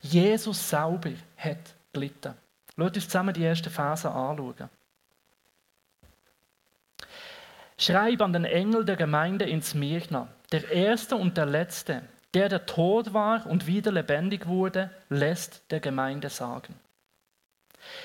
Jesus 0.00 0.68
selber 0.68 1.10
hat 1.36 1.74
gelitten. 1.92 2.34
Lasst 2.76 2.96
uns 2.96 3.04
zusammen 3.06 3.34
die 3.34 3.44
ersten 3.44 3.70
Phasen 3.70 4.10
anschauen. 4.10 4.68
Schreib 7.84 8.22
an 8.22 8.32
den 8.32 8.46
Engel 8.46 8.86
der 8.86 8.96
Gemeinde 8.96 9.44
in 9.44 9.60
Smyrna, 9.60 10.28
der 10.52 10.70
Erste 10.70 11.16
und 11.16 11.36
der 11.36 11.44
Letzte, 11.44 12.00
der 12.32 12.48
der 12.48 12.64
tot 12.64 13.12
war 13.12 13.46
und 13.46 13.66
wieder 13.66 13.92
lebendig 13.92 14.46
wurde, 14.46 14.88
lässt 15.10 15.62
der 15.70 15.80
Gemeinde 15.80 16.30
sagen. 16.30 16.74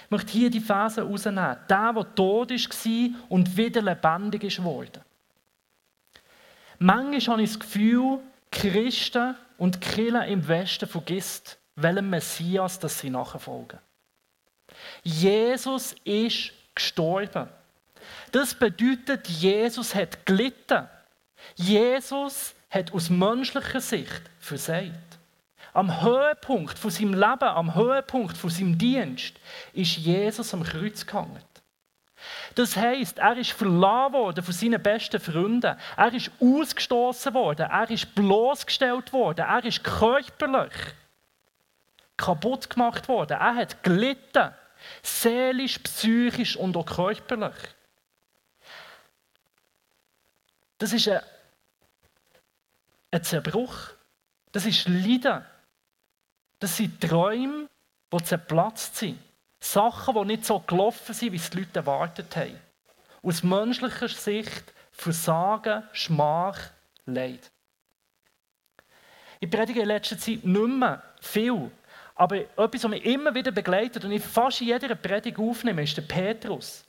Ich 0.03 0.11
möchte 0.11 0.33
hier 0.33 0.49
die 0.49 0.59
Phase 0.59 1.03
rausnehmen. 1.03 1.55
Der, 1.69 1.93
der 1.93 2.13
tot 2.13 2.49
war 2.51 3.13
und 3.29 3.55
wieder 3.55 3.81
lebendig 3.81 4.61
worden. 4.61 5.01
Manchmal 6.79 7.35
habe 7.37 7.43
ich 7.43 7.51
das 7.51 7.59
Gefühl, 7.61 8.19
Christen 8.51 9.35
und 9.57 9.79
Kirche 9.79 10.25
im 10.25 10.45
Westen 10.45 10.89
vergisst, 10.89 11.57
welchem 11.77 12.09
Messias 12.09 12.79
das 12.79 12.99
sie 12.99 13.09
nachfolgen. 13.09 13.79
Jesus 15.03 15.95
ist 16.03 16.51
gestorben. 16.75 17.47
Das 18.31 18.53
bedeutet, 18.53 19.27
Jesus 19.27 19.95
hat 19.95 20.25
gelitten. 20.25 20.87
Jesus 21.55 22.53
hat 22.69 22.93
aus 22.93 23.09
menschlicher 23.09 23.81
Sicht 23.81 24.21
versagt. 24.39 24.91
Am 25.73 26.01
Höhepunkt 26.01 26.77
von 26.77 26.91
seinem 26.91 27.13
Leben, 27.13 27.43
am 27.43 27.75
Höhepunkt 27.75 28.37
von 28.37 28.49
seinem 28.49 28.77
Dienst, 28.77 29.35
ist 29.73 29.97
Jesus 29.97 30.53
am 30.53 30.63
Kreuz 30.63 31.05
gehangen. 31.05 31.43
Das 32.55 32.75
heißt, 32.75 33.19
er 33.19 33.37
ist 33.37 33.51
verlassen 33.51 34.13
worden 34.13 34.43
von 34.43 34.53
seinen 34.53 34.81
besten 34.81 35.19
Freunden. 35.21 35.77
Er 35.95 36.13
ist 36.13 36.31
ausgestoßen 36.39 37.33
worden. 37.33 37.67
Er 37.69 37.89
ist 37.89 38.13
bloßgestellt 38.13 39.13
worden. 39.13 39.45
Er 39.45 39.63
ist 39.63 39.83
körperlich 39.83 40.73
kaputt 42.19 42.69
gemacht 42.69 43.07
worden. 43.07 43.37
Er 43.39 43.55
hat 43.55 43.81
gelitten. 43.83 44.53
Seelisch, 45.01 45.79
psychisch 45.79 46.55
und 46.55 46.77
auch 46.77 46.85
körperlich. 46.85 47.55
Das 50.79 50.93
ist 50.93 51.07
ein, 51.09 53.23
Zerbruch. 53.23 53.89
Das 54.51 54.65
ist 54.65 54.87
Leiden. 54.87 55.45
Das 56.57 56.75
sind 56.75 56.99
Träume, 57.01 57.69
die 58.11 58.23
zerplatzt 58.23 58.95
sind. 58.95 59.19
Sachen, 59.59 60.15
die 60.15 60.25
nicht 60.25 60.45
so 60.45 60.59
gelaufen 60.59 61.13
sind, 61.13 61.33
wie 61.33 61.37
es 61.37 61.49
die 61.49 61.59
Leute 61.59 61.79
erwartet 61.79 62.35
haben. 62.35 62.59
Aus 63.21 63.43
menschlicher 63.43 64.07
Sicht 64.07 64.73
Versagen, 64.91 65.83
Schmach, 65.91 66.71
Leid. 67.05 67.51
Ich 69.39 69.49
predige 69.49 69.81
in 69.81 69.87
letzter 69.87 70.17
Zeit 70.17 70.43
nicht 70.43 70.67
mehr 70.67 71.01
viel, 71.21 71.71
aber 72.15 72.37
etwas, 72.37 72.83
was 72.83 72.89
mich 72.89 73.05
immer 73.05 73.33
wieder 73.33 73.51
begleitet 73.51 74.03
und 74.03 74.11
ich 74.11 74.23
fast 74.23 74.61
in 74.61 74.67
jeder 74.67 74.95
Predigt 74.95 75.39
aufnehme, 75.39 75.83
ist 75.83 75.95
der 75.95 76.01
Petrus. 76.01 76.83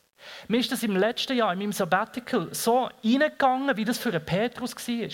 Mir 0.49 0.59
ist 0.59 0.73
das 0.73 0.83
im 0.83 0.97
letzten 0.97 1.37
Jahr, 1.37 1.53
in 1.53 1.59
meinem 1.59 1.73
Sabbatical, 1.73 2.49
so 2.53 2.89
reingegangen, 3.05 3.77
wie 3.77 3.85
das 3.85 3.99
für 3.99 4.11
einen 4.11 4.25
Petrus 4.25 4.75
war. 4.75 5.09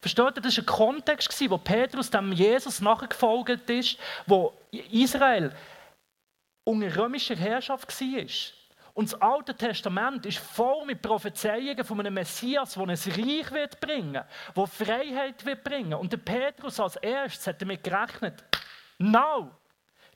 Versteht 0.00 0.36
ihr, 0.36 0.42
das 0.42 0.56
war 0.56 0.62
ein 0.62 0.66
Kontext, 0.66 1.50
wo 1.50 1.58
Petrus 1.58 2.10
dem 2.10 2.32
Jesus 2.32 2.80
nachgefolgt 2.80 3.68
ist, 3.70 3.98
wo 4.26 4.52
Israel 4.90 5.52
unter 6.64 6.96
römischer 6.96 7.36
Herrschaft 7.36 8.00
war. 8.00 8.26
Und 8.94 9.10
das 9.10 9.20
Alte 9.20 9.54
Testament 9.54 10.26
ist 10.26 10.38
voll 10.38 10.84
mit 10.84 11.00
Prophezeiungen 11.00 11.82
von 11.82 11.98
einem 12.00 12.14
Messias, 12.14 12.74
der 12.74 12.82
ein 12.82 12.90
Reich 12.90 13.50
wird 13.50 13.80
bringen, 13.80 14.22
der 14.54 14.66
Freiheit 14.66 15.44
wird 15.46 15.64
bringen. 15.64 15.94
Und 15.94 16.12
der 16.12 16.18
Petrus 16.18 16.78
als 16.78 16.96
erstes 16.96 17.46
hat 17.46 17.62
damit 17.62 17.82
gerechnet, 17.82 18.44
no, 18.98 19.50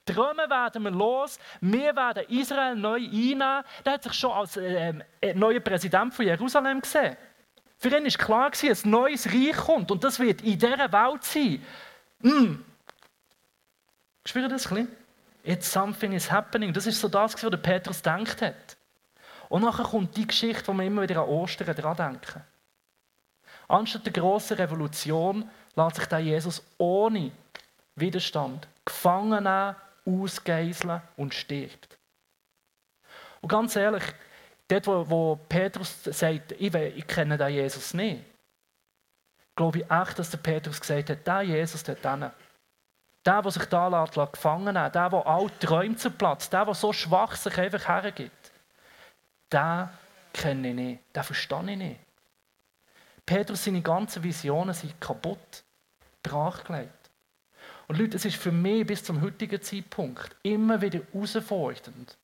Träume 0.06 0.48
werden 0.48 0.84
wir 0.84 0.90
los, 0.92 1.38
wir 1.60 1.94
werden 1.94 2.25
Israel 2.28 2.76
neu 2.76 2.96
einnehmen. 2.96 3.64
Der 3.84 3.92
hat 3.92 4.04
sich 4.04 4.12
schon 4.12 4.30
als 4.30 4.56
ähm, 4.56 5.02
äh, 5.20 5.34
neuer 5.34 5.60
Präsident 5.60 6.14
von 6.14 6.25
Jerusalem 6.25 6.80
gesehen. 6.80 7.16
Für 7.78 7.88
ihn 7.88 8.04
war 8.04 8.10
klar, 8.10 8.50
dass 8.50 8.84
ein 8.84 8.90
neues 8.90 9.26
Reich 9.26 9.56
kommt 9.56 9.90
und 9.90 10.02
das 10.02 10.18
wird 10.18 10.42
in 10.42 10.58
dieser 10.58 10.92
Welt 10.92 11.25
sein. 11.25 11.62
Mm. 12.20 12.54
Spürt 14.25 14.50
das 14.50 14.66
ein 14.66 14.75
bisschen? 14.75 14.96
It's 15.42 15.70
something 15.70 16.12
is 16.12 16.30
happening. 16.30 16.72
Das 16.72 16.86
ist 16.86 17.00
so 17.00 17.08
das, 17.08 17.34
was 17.42 17.62
Petrus 17.62 17.98
gedacht 17.98 18.42
hat. 18.42 18.76
Und 19.48 19.62
nachher 19.62 19.84
kommt 19.84 20.16
die 20.16 20.26
Geschichte, 20.26 20.66
wo 20.66 20.72
wir 20.72 20.84
immer 20.84 21.02
wieder 21.02 21.22
an 21.22 21.28
Ostern 21.28 21.75
dran 21.75 21.96
denken. 21.96 22.42
Anstatt 23.68 24.06
der 24.06 24.12
grossen 24.12 24.56
Revolution 24.56 25.48
lässt 25.75 25.96
sich 25.96 26.06
der 26.06 26.20
Jesus 26.20 26.62
ohne 26.78 27.32
Widerstand 27.96 28.66
gefangen 28.84 29.44
nehmen 29.44 29.76
ausgeiseln 30.06 31.02
und 31.16 31.34
stirbt. 31.34 31.98
Und 33.40 33.48
ganz 33.48 33.76
ehrlich, 33.76 34.04
dort, 34.68 34.86
wo, 34.86 35.10
wo 35.10 35.36
Petrus 35.48 36.04
sagt, 36.04 36.52
ich, 36.52 36.75
ich 36.75 37.06
kenne 37.06 37.36
den 37.36 37.52
Jesus 37.52 37.94
nicht, 37.94 38.25
glaube 39.54 39.78
ich 39.78 39.90
echt, 39.90 40.18
dass 40.18 40.30
der 40.30 40.38
Petrus 40.38 40.80
gesagt 40.80 41.10
hat, 41.10 41.26
der 41.26 41.42
Jesus 41.42 41.82
dort 41.82 42.02
hinten, 42.02 42.32
der, 43.25 43.42
der 43.42 43.50
sich 43.50 43.64
da 43.64 43.88
lässt, 43.88 44.14
gefangen 44.32 44.75
nimmt, 44.75 44.94
der, 44.94 45.10
der 45.10 45.26
alle 45.26 45.58
Träume 45.58 45.96
zerplatzt, 45.96 46.52
der, 46.52 46.64
der 46.64 46.75
so 46.75 46.92
schwach 46.92 47.34
sich 47.34 47.58
einfach 47.58 47.88
hergibt, 47.88 48.52
der 49.50 49.90
kenne 50.32 50.68
ich 50.68 50.75
nicht, 50.75 51.16
den 51.16 51.22
verstehe 51.22 51.70
ich 51.70 51.78
nicht. 51.78 52.00
Petrus, 53.25 53.64
seine 53.64 53.82
ganzen 53.82 54.22
Visionen 54.22 54.75
sind 54.75 55.00
kaputt, 55.00 55.64
brachgelegt. 56.22 57.05
Und 57.88 57.99
Leute, 57.99 58.16
es 58.16 58.25
ist 58.25 58.37
für 58.37 58.52
mich 58.52 58.87
bis 58.87 59.05
zum 59.05 59.21
heutigen 59.23 59.62
Zeitpunkt 59.62 60.35
immer 60.43 60.81
wieder 60.81 61.00
herausfordernd, 61.12 62.16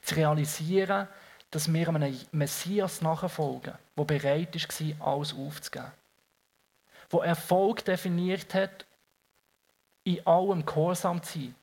zu 0.00 0.14
realisieren, 0.14 1.06
dass 1.50 1.72
wir 1.72 1.88
einem 1.88 2.18
Messias 2.32 3.02
nachfolgen, 3.02 3.74
der 3.96 4.04
bereit 4.04 4.54
war, 4.54 5.08
alles 5.08 5.34
aufzugeben. 5.34 5.92
Der 7.12 7.20
Erfolg 7.20 7.84
definiert 7.84 8.54
hat, 8.54 8.86
in 10.04 10.26
allem 10.26 10.64
Gehorsam 10.64 11.22
zu 11.22 11.38
sein 11.38 11.54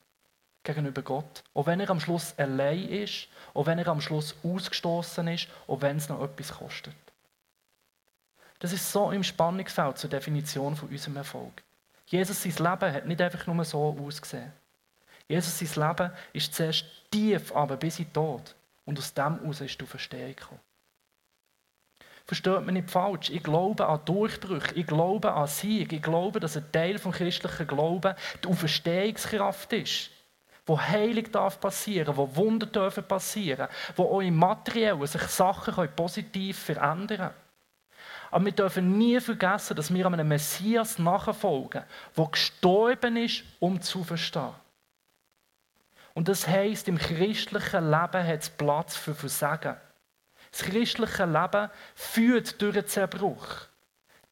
gegenüber 0.63 1.01
Gott. 1.01 1.43
Auch 1.53 1.65
wenn 1.65 1.79
er 1.79 1.89
am 1.89 1.99
Schluss 1.99 2.37
allein 2.37 2.89
ist, 2.89 3.29
auch 3.53 3.65
wenn 3.65 3.79
er 3.79 3.87
am 3.87 4.01
Schluss 4.01 4.35
ausgestoßen 4.43 5.27
ist, 5.29 5.47
auch 5.65 5.81
wenn 5.81 5.97
es 5.97 6.09
noch 6.09 6.21
etwas 6.21 6.51
kostet. 6.51 6.93
Das 8.59 8.73
ist 8.73 8.91
so 8.91 9.11
im 9.11 9.23
Spannungsfeld 9.23 9.97
zur 9.97 10.09
Definition 10.09 10.75
von 10.75 10.89
unserem 10.89 11.17
Erfolg. 11.17 11.63
Jesus 12.07 12.41
sein 12.41 12.53
Leben 12.53 12.93
hat 12.93 13.05
nicht 13.05 13.21
einfach 13.21 13.45
nur 13.47 13.63
so 13.65 13.97
ausgesehen. 13.99 14.51
Jesus 15.27 15.59
sein 15.59 15.87
Leben 15.87 16.11
ist 16.31 16.53
zuerst 16.53 16.85
tief, 17.11 17.53
aber 17.53 17.75
bis 17.75 17.99
in 17.99 18.05
den 18.05 18.13
Tod. 18.13 18.55
Und 18.85 18.97
aus 18.97 19.13
dem 19.13 19.39
heraus 19.39 19.61
ist 19.61 19.79
die 19.79 19.85
Verstehung 19.85 20.35
gekommen. 20.35 20.61
Versteht 22.25 22.61
mich 22.61 22.73
nicht 22.73 22.89
falsch. 22.89 23.29
Ich 23.29 23.43
glaube 23.43 23.85
an 23.87 24.01
Durchbrüche. 24.05 24.75
Ich 24.75 24.87
glaube 24.87 25.33
an 25.33 25.47
Sieg. 25.47 25.91
Ich 25.91 26.01
glaube, 26.01 26.39
dass 26.39 26.57
ein 26.57 26.71
Teil 26.71 26.93
des 26.93 27.03
christlichen 27.03 27.67
Glauben 27.67 28.15
die 28.43 28.47
Auferstehungskraft 28.47 29.73
ist. 29.73 30.09
Wo 30.65 30.79
Heilung 30.79 31.31
darf 31.31 31.59
passieren, 31.59 32.15
wo 32.17 32.35
Wunder 32.35 32.65
dürfen 32.65 33.05
passieren, 33.05 33.69
wo 33.95 34.03
auch 34.03 34.21
im 34.21 34.35
Materiellen 34.35 35.07
sich 35.07 35.21
Sachen 35.23 35.89
positiv 35.95 36.59
verändern 36.59 37.17
können. 37.17 37.46
Aber 38.31 38.45
wir 38.45 38.51
dürfen 38.51 38.97
nie 38.97 39.19
vergessen, 39.19 39.75
dass 39.75 39.93
wir 39.93 40.05
einem 40.05 40.27
Messias 40.27 40.99
nachfolgen, 40.99 41.83
der 42.15 42.25
gestorben 42.25 43.17
ist, 43.17 43.43
um 43.59 43.81
zu 43.81 44.03
verstehen. 44.03 44.53
Und 46.13 46.27
das 46.27 46.47
heisst, 46.47 46.87
im 46.87 46.97
christlichen 46.97 47.85
Leben 47.85 48.27
hat 48.27 48.41
es 48.41 48.49
Platz 48.49 48.95
für 48.95 49.13
Versagen. 49.13 49.77
Das 50.51 50.63
christliche 50.63 51.25
Leben 51.25 51.69
führt 51.93 52.61
durch 52.61 52.73
den 52.73 52.87
Zerbruch. 52.87 53.67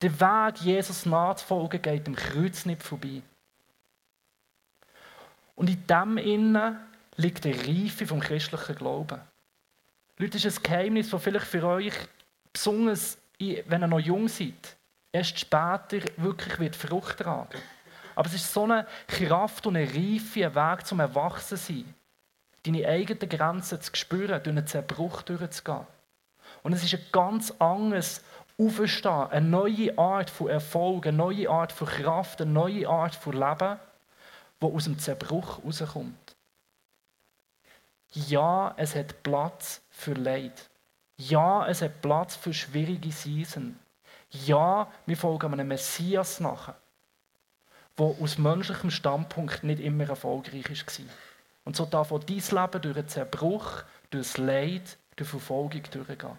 Der 0.02 0.20
Weg, 0.20 0.62
Jesus 0.62 1.06
nachzufolgen, 1.06 1.82
geht 1.82 2.08
dem 2.08 2.16
Kreuz 2.16 2.66
nicht 2.66 2.84
vorbei. 2.84 3.22
Und 5.56 5.70
in 5.70 5.88
dem 5.88 6.18
Innen 6.18 6.78
liegt 7.16 7.46
die 7.46 7.52
Reife 7.52 8.06
vom 8.06 8.20
christlichen 8.20 8.75
Glauben. 8.75 9.22
Leute, 10.18 10.34
das 10.34 10.46
ist 10.46 10.60
ein 10.60 10.64
Geheimnis, 10.64 11.10
das 11.10 11.24
vielleicht 11.24 11.48
für 11.48 11.64
euch 11.64 11.94
besonders, 12.52 13.18
wenn 13.39 13.82
ihr 13.82 13.88
noch 13.88 14.00
jung 14.00 14.27
seid, 14.27 14.77
erst 15.12 15.39
später 15.39 16.00
wirklich 16.18 16.60
wird 16.60 16.75
Frucht 16.75 17.20
tragen. 17.20 17.60
Aber 18.15 18.27
es 18.27 18.36
ist 18.36 18.54
so 18.54 18.63
eine 18.63 18.88
Kraft 19.08 19.68
und 19.68 19.75
eine 19.75 19.88
Reife, 19.88 20.46
ein 20.46 20.56
Weg 20.56 20.86
zum 20.86 21.00
Erwachsensein. 21.00 21.94
Deine 22.63 22.88
eigenen 22.88 23.30
Grenzen 23.30 23.82
zu 23.82 23.92
spüren, 23.94 24.42
durch 24.42 24.56
einen 24.56 24.68
Zerbruch 24.68 25.22
durchzugehen. 25.22 25.86
Und 26.63 26.74
es 26.74 26.84
ist 26.84 26.94
ein 26.94 27.06
ganz 27.12 27.51
anderes 27.60 28.24
Auferstehen, 28.58 29.30
eine 29.32 29.46
neue 29.46 29.98
Art 29.98 30.30
von 30.30 30.48
Erfolg, 30.48 31.08
eine 31.08 31.18
neue 31.18 31.50
Art 31.50 31.72
von 31.72 31.88
Kraft, 31.88 32.42
eine 32.42 32.51
neue 32.51 32.88
Art 32.88 33.13
von 33.13 33.34
Leben, 33.34 33.77
wo 34.60 34.74
aus 34.74 34.86
dem 34.86 34.98
Zerbruch 34.98 35.63
rauskommt. 35.63 36.36
Ja, 38.13 38.74
es 38.77 38.96
hat 38.96 39.24
Platz 39.24 39.82
für 39.89 40.13
Leid. 40.13 40.70
Ja, 41.18 41.68
es 41.68 41.82
hat 41.82 42.02
Platz 42.02 42.36
für 42.36 42.54
schwierige 42.54 43.12
Season. 43.12 43.80
Ja, 44.32 44.92
wir 45.06 45.18
folgen 45.18 45.54
einem 45.54 45.68
Messias 45.68 46.40
nach 46.40 46.74
der 47.98 48.06
aus 48.22 48.38
menschlichem 48.38 48.92
Standpunkt 48.92 49.64
nicht 49.64 49.80
immer 49.80 50.10
erfolgreich 50.10 50.70
war. 50.70 51.06
Und 51.64 51.76
so 51.76 51.86
darf 51.86 52.12
auch 52.12 52.20
dein 52.20 52.38
Leben 52.38 52.82
durch 52.82 52.96
den 52.96 53.08
Zerbruch, 53.08 53.84
durch 54.10 54.38
Leid, 54.38 54.98
durch 55.16 55.30
Verfolgung 55.30 55.82
durchgehen. 55.92 56.38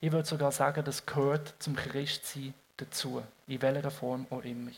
Ich 0.00 0.12
würde 0.12 0.26
sogar 0.26 0.52
sagen, 0.52 0.84
das 0.84 1.04
gehört 1.04 1.54
zum 1.58 1.76
Christsein 1.76 2.54
dazu, 2.76 3.22
in 3.46 3.60
welcher 3.60 3.90
Form 3.90 4.26
auch 4.30 4.42
immer. 4.42 4.70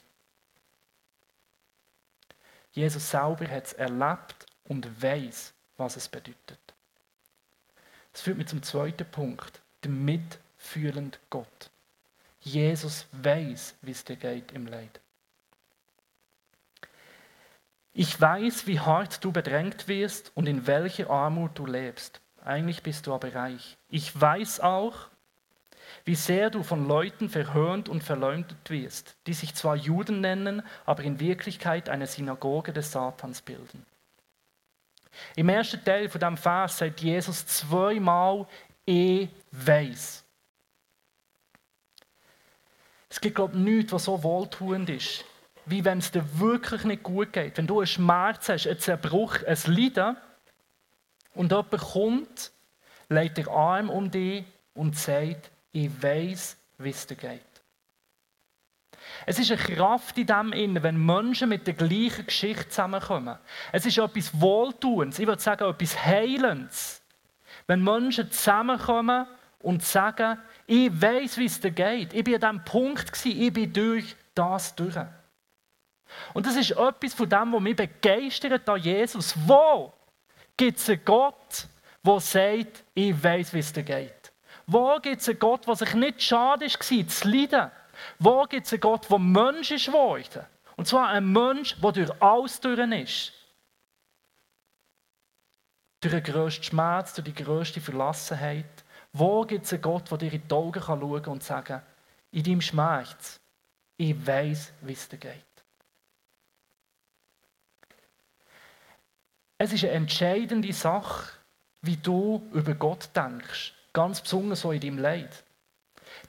Jesus 2.72 3.10
selber 3.10 3.46
hat 3.48 3.66
es 3.66 3.72
erlebt 3.74 4.46
und 4.64 5.02
weiß, 5.02 5.52
was 5.76 5.96
es 5.96 6.08
bedeutet. 6.08 6.61
Das 8.12 8.22
führt 8.22 8.38
mich 8.38 8.48
zum 8.48 8.62
zweiten 8.62 9.06
Punkt, 9.10 9.60
der 9.82 9.90
mitfühlende 9.90 11.18
Gott. 11.30 11.70
Jesus 12.40 13.06
weiß, 13.12 13.76
wie 13.82 13.90
es 13.90 14.04
dir 14.04 14.16
geht 14.16 14.52
im 14.52 14.66
Leid. 14.66 15.00
Ich 17.94 18.18
weiß, 18.18 18.66
wie 18.66 18.80
hart 18.80 19.22
du 19.22 19.32
bedrängt 19.32 19.86
wirst 19.86 20.32
und 20.34 20.48
in 20.48 20.66
welcher 20.66 21.10
Armut 21.10 21.58
du 21.58 21.66
lebst. 21.66 22.20
Eigentlich 22.44 22.82
bist 22.82 23.06
du 23.06 23.14
aber 23.14 23.34
reich. 23.34 23.76
Ich 23.88 24.18
weiß 24.18 24.60
auch, 24.60 25.08
wie 26.04 26.14
sehr 26.14 26.50
du 26.50 26.62
von 26.62 26.88
Leuten 26.88 27.28
verhöhnt 27.28 27.88
und 27.88 28.02
verleumdet 28.02 28.70
wirst, 28.70 29.14
die 29.26 29.34
sich 29.34 29.54
zwar 29.54 29.76
Juden 29.76 30.20
nennen, 30.20 30.62
aber 30.84 31.02
in 31.04 31.20
Wirklichkeit 31.20 31.88
eine 31.88 32.06
Synagoge 32.06 32.72
des 32.72 32.92
Satans 32.92 33.42
bilden. 33.42 33.84
Im 35.36 35.48
ersten 35.48 35.84
Teil 35.84 36.08
von 36.08 36.20
dem 36.20 36.36
Vers 36.36 36.78
sagt 36.78 37.00
Jesus 37.00 37.46
zweimal, 37.46 38.46
ich 38.84 39.28
weiß. 39.50 40.24
Es 43.08 43.20
gibt, 43.20 43.34
glaube 43.34 43.54
ich, 43.56 43.62
nichts, 43.62 43.92
was 43.92 44.04
so 44.04 44.22
wohltuend 44.22 44.88
ist, 44.88 45.24
wie 45.66 45.84
wenn 45.84 45.98
es 45.98 46.10
dir 46.10 46.24
wirklich 46.38 46.84
nicht 46.84 47.02
gut 47.02 47.32
geht. 47.32 47.58
Wenn 47.58 47.66
du 47.66 47.80
einen 47.80 47.86
Schmerz 47.86 48.48
hast, 48.48 48.66
einen 48.66 48.78
Zerbruch, 48.78 49.36
ein 49.46 49.58
Leiden 49.66 50.16
und 51.34 51.52
jemand 51.52 51.70
kommt, 51.70 52.52
legt 53.08 53.36
den 53.36 53.48
Arm 53.48 53.90
um 53.90 54.10
dich 54.10 54.44
und 54.74 54.96
sagt, 54.96 55.50
ich 55.72 56.02
weiß, 56.02 56.56
wie 56.78 56.90
es 56.90 57.06
dir 57.06 57.16
geht. 57.16 57.51
Es 59.26 59.38
ist 59.38 59.50
eine 59.50 59.60
Kraft 59.60 60.16
in 60.18 60.26
dem 60.26 60.52
Innen, 60.52 60.82
wenn 60.82 61.04
Menschen 61.04 61.48
mit 61.48 61.66
der 61.66 61.74
gleichen 61.74 62.26
Geschichte 62.26 62.68
zusammenkommen. 62.68 63.38
Es 63.72 63.86
ist 63.86 63.98
etwas 63.98 64.40
Wohltuendes, 64.40 65.18
ich 65.18 65.26
würde 65.26 65.42
sagen, 65.42 65.68
etwas 65.68 66.04
Heilendes. 66.04 67.02
Wenn 67.66 67.82
Menschen 67.82 68.30
zusammenkommen 68.30 69.26
und 69.60 69.82
sagen, 69.82 70.38
ich 70.66 70.90
weiß, 71.00 71.38
wie 71.38 71.46
es 71.46 71.60
dir 71.60 71.70
geht. 71.70 72.12
Ich 72.12 72.24
bin 72.24 72.34
an 72.34 72.40
diesem 72.40 72.64
Punkt, 72.64 73.26
ich 73.26 73.52
bin 73.52 73.72
durch 73.72 74.16
das 74.34 74.74
durch. 74.74 74.96
Und 76.34 76.46
das 76.46 76.56
ist 76.56 76.72
etwas 76.72 77.14
von 77.14 77.28
dem, 77.28 77.52
was 77.52 77.60
mich 77.60 77.76
begeistert 77.76 78.68
an 78.68 78.80
Jesus. 78.80 79.34
Wo 79.46 79.92
gibt 80.56 80.78
es 80.78 80.88
einen 80.88 81.04
Gott, 81.04 81.66
der 82.04 82.20
sagt, 82.20 82.84
ich 82.94 83.22
weiß, 83.22 83.54
wie 83.54 83.58
es 83.58 83.72
dir 83.72 83.82
geht? 83.82 84.32
Wo 84.66 84.98
gibt 85.00 85.20
es 85.20 85.28
einen 85.28 85.38
Gott, 85.38 85.66
der 85.66 85.76
sich 85.76 85.94
nicht 85.94 86.22
schade 86.22 86.66
war, 86.66 87.08
zu 87.08 87.28
leiden? 87.28 87.70
Wo 88.18 88.44
gibt 88.44 88.66
es 88.66 88.72
einen 88.72 88.80
Gott, 88.80 89.10
der 89.10 89.18
Mensch 89.18 89.70
ist 89.70 89.86
geworden? 89.86 90.46
Und 90.76 90.86
zwar 90.86 91.08
ein 91.08 91.30
Mensch, 91.30 91.76
der 91.80 91.92
durch 91.92 92.22
alles 92.22 92.60
durch 92.60 92.78
ist. 92.78 93.32
Durch 96.00 96.14
den 96.14 96.22
grössten 96.22 96.64
Schmerz, 96.64 97.14
durch 97.14 97.32
die 97.32 97.44
grösste 97.44 97.80
Verlassenheit. 97.80 98.84
Wo 99.12 99.42
gibt 99.42 99.66
es 99.66 99.72
einen 99.72 99.82
Gott, 99.82 100.10
der 100.10 100.18
dir 100.18 100.32
in 100.32 100.48
die 100.48 100.54
Augen 100.54 100.80
kann 100.80 101.02
und 101.02 101.42
sagen, 101.42 101.82
in 102.32 102.42
deinem 102.42 102.60
Schmerz, 102.60 103.38
ich 103.96 104.26
weiß, 104.26 104.72
wie 104.80 104.92
es 104.92 105.08
dir 105.08 105.18
geht. 105.18 105.44
Es 109.58 109.72
ist 109.72 109.84
eine 109.84 109.92
entscheidende 109.92 110.72
Sache, 110.72 111.30
wie 111.82 111.96
du 111.96 112.48
über 112.52 112.74
Gott 112.74 113.10
denkst. 113.14 113.74
Ganz 113.92 114.20
besonders 114.20 114.62
so 114.62 114.72
in 114.72 114.80
deinem 114.80 114.98
Leid. 114.98 115.44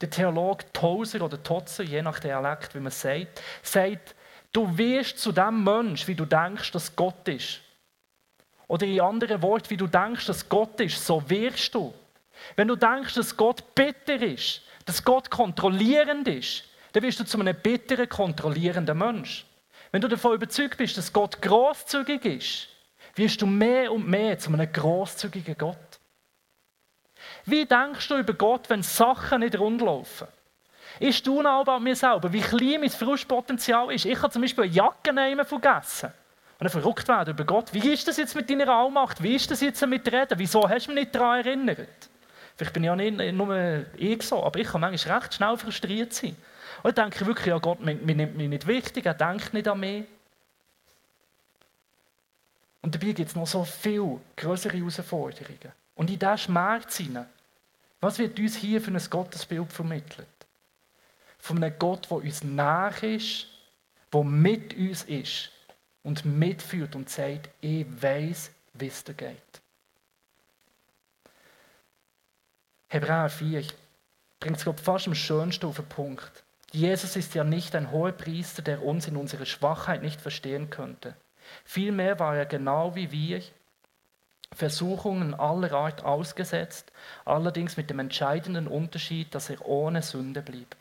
Der 0.01 0.09
Theologe 0.09 0.65
Tozer 0.73 1.21
oder 1.21 1.41
Totzer, 1.41 1.83
je 1.83 2.01
nach 2.01 2.19
Dialekt, 2.19 2.75
wie 2.75 2.79
man 2.79 2.87
es 2.87 3.01
sagt, 3.01 3.41
sagt, 3.61 4.15
du 4.51 4.77
wirst 4.77 5.19
zu 5.19 5.31
dem 5.31 5.63
Mensch, 5.63 6.07
wie 6.07 6.15
du 6.15 6.25
denkst, 6.25 6.71
dass 6.71 6.95
Gott 6.95 7.27
ist. 7.27 7.61
Oder 8.67 8.85
in 8.85 9.01
anderen 9.01 9.41
Worten, 9.41 9.69
wie 9.69 9.77
du 9.77 9.87
denkst, 9.87 10.25
dass 10.25 10.49
Gott 10.49 10.79
ist, 10.79 11.05
so 11.05 11.29
wirst 11.29 11.75
du. 11.75 11.93
Wenn 12.55 12.67
du 12.67 12.75
denkst, 12.75 13.13
dass 13.15 13.37
Gott 13.37 13.75
bitter 13.75 14.21
ist, 14.21 14.61
dass 14.85 15.03
Gott 15.03 15.29
kontrollierend 15.29 16.27
ist, 16.27 16.63
dann 16.93 17.03
wirst 17.03 17.19
du 17.19 17.25
zu 17.25 17.39
einem 17.39 17.55
bitteren, 17.55 18.09
kontrollierenden 18.09 18.97
Mensch. 18.97 19.45
Wenn 19.91 20.01
du 20.01 20.07
davon 20.07 20.33
überzeugt 20.33 20.77
bist, 20.77 20.97
dass 20.97 21.13
Gott 21.13 21.41
großzügig 21.41 22.25
ist, 22.25 22.67
wirst 23.15 23.41
du 23.41 23.45
mehr 23.45 23.91
und 23.91 24.07
mehr 24.07 24.37
zu 24.39 24.51
einem 24.51 24.71
großzügigen 24.71 25.57
Gott. 25.57 25.92
Wie 27.45 27.65
denkst 27.65 28.07
du 28.07 28.17
über 28.17 28.33
Gott, 28.33 28.69
wenn 28.69 28.83
Sachen 28.83 29.41
nicht 29.41 29.57
rundlaufen? 29.57 30.27
Ich 30.99 31.17
staune 31.17 31.51
auch 31.51 31.65
bei 31.65 31.79
mir 31.79 31.95
selber, 31.95 32.31
wie 32.31 32.41
klein 32.41 32.79
mein 32.79 32.89
Frustpotenzial 32.89 33.91
ist. 33.91 34.05
Ich 34.05 34.21
habe 34.21 34.31
zum 34.31 34.41
Beispiel 34.41 34.65
eine 34.65 34.73
Jacke 34.73 35.11
nehmen 35.11 35.45
vergessen. 35.45 36.11
Und 36.59 36.71
dann 36.71 36.81
verrückt 36.81 37.07
werden 37.07 37.33
über 37.33 37.43
Gott. 37.43 37.73
Wie 37.73 37.91
ist 37.91 38.07
das 38.07 38.17
jetzt 38.17 38.35
mit 38.35 38.49
deiner 38.49 38.69
Allmacht? 38.69 39.21
Wie 39.21 39.35
ist 39.35 39.49
das 39.49 39.59
jetzt 39.59 39.85
mit 39.85 40.09
Reden? 40.11 40.37
Wieso 40.37 40.69
hast 40.69 40.87
du 40.87 40.91
mich 40.91 41.05
nicht 41.05 41.15
daran 41.15 41.39
erinnert? 41.45 42.09
Vielleicht 42.55 42.73
bin 42.73 42.83
ich 42.83 42.87
ja 42.87 42.95
nicht 42.95 43.33
nur 43.33 43.85
ich 43.97 44.21
so, 44.21 44.43
aber 44.43 44.59
ich 44.59 44.67
kann 44.67 44.81
manchmal 44.81 45.17
recht 45.17 45.33
schnell 45.33 45.57
frustriert 45.57 46.13
sein. 46.13 46.37
Und 46.83 46.97
dann 46.97 47.09
denke 47.09 47.23
ich 47.23 47.27
wirklich, 47.27 47.47
ja 47.47 47.57
Gott, 47.57 47.79
mir 47.79 47.95
nimmt 47.95 48.37
mich 48.37 48.49
nicht 48.49 48.67
wichtig, 48.67 49.05
er 49.05 49.13
denkt 49.13 49.53
nicht 49.53 49.67
an 49.67 49.79
mich. 49.79 50.05
Und 52.81 52.93
dabei 52.93 53.13
gibt 53.13 53.29
es 53.29 53.35
noch 53.35 53.47
so 53.47 53.63
viel 53.63 54.19
größere 54.37 54.77
Herausforderungen. 54.77 55.71
Und 55.95 56.09
in 56.11 56.19
diesen 56.19 56.37
Schmerz 56.37 56.97
hinein, 56.97 57.25
was 58.03 58.19
wird 58.19 58.37
uns 58.37 58.57
hier 58.57 58.81
für 58.81 58.91
ein 58.91 59.09
Gottesbild 59.09 59.71
vermittelt? 59.71 60.27
Von 61.39 61.63
einem 61.63 61.77
Gott, 61.79 62.09
der 62.09 62.17
uns 62.17 62.43
nach 62.43 63.01
ist, 63.01 63.47
der 64.13 64.23
mit 64.23 64.75
uns 64.75 65.03
ist 65.03 65.51
und 66.03 66.25
mitführt 66.25 66.95
und 66.95 67.09
sagt, 67.09 67.49
ich 67.61 67.85
weiß, 68.01 68.51
wie 68.73 68.87
es 68.87 69.03
dir 69.05 69.13
geht. 69.13 69.61
Hebräer 72.89 73.29
4 73.29 73.63
bringt 74.39 74.57
es 74.57 74.81
fast 74.81 75.07
am 75.07 75.15
schönsten 75.15 75.65
auf 75.65 75.77
den 75.77 75.85
Punkt. 75.85 76.43
Jesus 76.71 77.15
ist 77.15 77.33
ja 77.33 77.45
nicht 77.45 77.73
ein 77.73 77.91
hoher 77.91 78.11
Priester, 78.11 78.61
der 78.61 78.83
uns 78.83 79.07
in 79.07 79.15
unserer 79.15 79.45
Schwachheit 79.45 80.01
nicht 80.01 80.19
verstehen 80.19 80.69
könnte. 80.69 81.15
Vielmehr 81.63 82.19
war 82.19 82.35
er 82.35 82.45
genau 82.45 82.95
wie 82.95 83.11
wir 83.11 83.41
Versuchungen 84.55 85.33
aller 85.33 85.71
Art 85.71 86.03
ausgesetzt, 86.03 86.91
allerdings 87.25 87.77
mit 87.77 87.89
dem 87.89 87.99
entscheidenden 87.99 88.67
Unterschied, 88.67 89.33
dass 89.33 89.49
er 89.49 89.65
ohne 89.65 90.01
Sünde 90.01 90.41
blieb. 90.41 90.75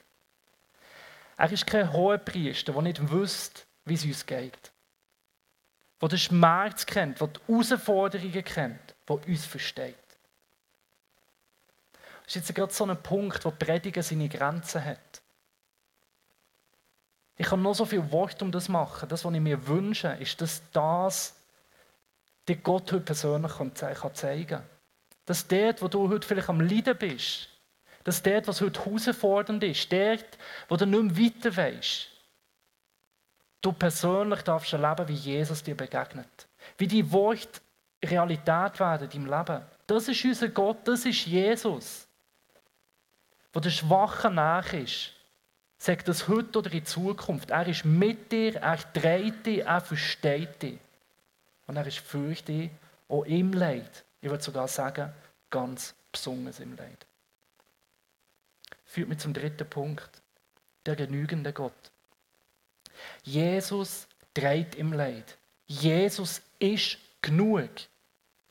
Er 1.36 1.50
ist 1.50 1.66
kein 1.66 1.92
hoher 1.92 2.18
Priester, 2.18 2.72
der 2.72 2.82
nicht 2.82 3.10
wüsste, 3.10 3.62
wie 3.84 3.94
es 3.94 4.04
uns 4.04 4.26
geht. 4.26 4.70
Der 6.00 6.08
den 6.08 6.18
Schmerz 6.18 6.86
kennt, 6.86 7.20
der 7.20 7.28
die 7.28 7.40
Herausforderungen 7.48 8.44
kennt, 8.44 8.94
der 9.08 9.26
uns 9.26 9.46
versteht. 9.46 9.96
Das 12.24 12.36
ist 12.36 12.48
jetzt 12.48 12.54
gerade 12.54 12.72
so 12.72 12.84
ein 12.84 13.02
Punkt, 13.02 13.44
wo 13.44 13.50
Prediger 13.50 14.02
seine 14.02 14.28
Grenzen 14.28 14.84
hat. 14.84 15.22
Ich 17.36 17.46
kann 17.46 17.62
noch 17.62 17.74
so 17.74 17.84
viel 17.84 18.10
Wort 18.12 18.40
um 18.42 18.52
das 18.52 18.68
machen. 18.68 19.08
Das, 19.08 19.24
was 19.24 19.34
ich 19.34 19.40
mir 19.40 19.66
wünsche, 19.66 20.08
ist, 20.20 20.40
dass 20.40 20.62
das 20.72 21.34
dir 22.48 22.56
Gott 22.56 22.92
heute 22.92 23.04
persönlich 23.04 23.52
zeigen 23.74 24.46
kann. 24.46 24.64
Dass 25.26 25.46
dort, 25.46 25.82
wo 25.82 25.88
du 25.88 26.08
heute 26.08 26.26
vielleicht 26.26 26.48
am 26.48 26.60
Leiden 26.60 26.96
bist, 26.96 27.48
dass 28.04 28.22
dort, 28.22 28.48
was 28.48 28.60
heute 28.60 28.84
herausfordernd 28.84 29.62
ist, 29.62 29.92
dort, 29.92 30.38
wo 30.68 30.76
du 30.76 30.86
nicht 30.86 31.02
mehr 31.02 31.26
weiter 31.26 31.56
weißt, 31.56 32.08
du 33.60 33.72
persönlich 33.72 34.42
darfst 34.42 34.72
erleben, 34.72 35.08
wie 35.08 35.14
Jesus 35.14 35.62
dir 35.62 35.76
begegnet. 35.76 36.48
Wie 36.78 36.88
die 36.88 37.10
Worte 37.12 37.60
Realität 38.04 38.80
werden 38.80 39.08
in 39.10 39.26
deinem 39.26 39.38
Leben. 39.38 39.64
Das 39.86 40.08
ist 40.08 40.24
unser 40.24 40.48
Gott, 40.48 40.78
das 40.84 41.04
ist 41.04 41.26
Jesus. 41.26 42.08
Wo 43.52 43.60
der 43.60 43.70
Schwache 43.70 44.30
nach 44.30 44.72
ist. 44.72 45.12
Sag 45.78 46.04
das 46.04 46.28
heute 46.28 46.58
oder 46.58 46.72
in 46.72 46.84
Zukunft. 46.84 47.50
Er 47.50 47.66
ist 47.66 47.84
mit 47.84 48.30
dir, 48.32 48.56
er 48.56 48.92
trägt 48.92 49.46
dich, 49.46 49.64
er 49.64 49.80
versteht 49.80 50.62
dich. 50.62 50.78
Und 51.66 51.76
er 51.76 51.86
ist 51.86 51.98
für 51.98 52.34
dich 52.34 52.70
auch 53.08 53.24
im 53.24 53.52
Leid. 53.52 54.04
Ich 54.20 54.30
würde 54.30 54.42
sogar 54.42 54.68
sagen, 54.68 55.12
ganz 55.50 55.94
besonders 56.10 56.60
im 56.60 56.76
Leid. 56.76 57.06
Führt 58.84 59.08
mich 59.08 59.18
zum 59.18 59.32
dritten 59.32 59.68
Punkt. 59.68 60.10
Der 60.84 60.96
genügende 60.96 61.52
Gott. 61.52 61.72
Jesus 63.22 64.08
trägt 64.34 64.74
im 64.74 64.92
Leid. 64.92 65.38
Jesus 65.66 66.42
ist 66.58 66.98
genug. 67.20 67.70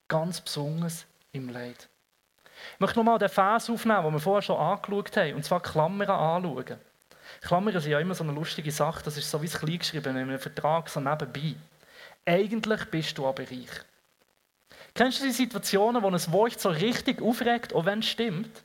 Ganz 0.08 0.42
besonders 0.42 1.06
im 1.32 1.50
Leid. 1.50 1.90
Ich 2.74 2.80
möchte 2.80 3.00
nochmal 3.00 3.20
den 3.20 3.30
Vers 3.30 3.70
aufnehmen, 3.70 4.04
den 4.04 4.14
wir 4.14 4.20
vorher 4.20 4.42
schon 4.42 4.58
angeschaut 4.58 5.16
haben, 5.18 5.36
und 5.36 5.44
zwar 5.44 5.62
Klammern 5.62 6.10
anschauen. 6.10 6.78
Klammern 7.42 7.80
sind 7.80 7.92
ja 7.92 8.00
immer 8.00 8.16
so 8.16 8.24
eine 8.24 8.34
lustige 8.34 8.72
Sache, 8.72 9.04
das 9.04 9.18
ist 9.18 9.30
so 9.30 9.42
wie 9.42 9.46
es 9.46 9.58
kleingeschrieben 9.58 10.16
in 10.16 10.24
einem 10.24 10.40
Vertrag 10.40 10.90
so 10.90 11.00
nebenbei. 11.00 11.56
Eigentlich 12.26 12.86
bist 12.86 13.18
du 13.18 13.28
aber 13.28 13.44
reich. 13.44 13.70
Kennst 14.94 15.22
du 15.22 15.26
die 15.26 15.32
Situationen, 15.32 16.04
wo 16.04 16.08
ein 16.08 16.32
Wort 16.34 16.60
so 16.60 16.70
richtig 16.70 17.22
aufregt, 17.22 17.74
auch 17.74 17.86
wenn 17.86 18.00
es 18.00 18.08
stimmt? 18.08 18.64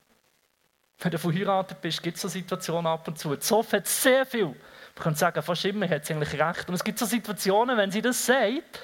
Wenn 0.99 1.11
du 1.11 1.19
verheiratet 1.19 1.81
bist, 1.81 2.03
gibt 2.03 2.17
es 2.17 2.23
so 2.23 2.29
Situationen 2.29 2.87
ab 2.87 3.07
und 3.07 3.19
zu. 3.19 3.37
Zoff 3.37 3.73
hat 3.73 3.87
sehr 3.87 4.27
viel. 4.27 4.47
Man 4.47 4.55
könnte 4.99 5.19
sagen, 5.19 5.43
fast 5.43 5.65
immer 5.67 5.89
hat 5.89 6.07
sie 6.07 6.15
eigentlich 6.15 6.41
recht. 6.41 6.69
Und 6.69 6.75
es 6.75 6.83
gibt 6.83 6.99
so 6.99 7.07
Situationen, 7.07 7.77
wenn 7.77 7.91
sie 7.91 8.03
das 8.03 8.25
sagt, 8.25 8.81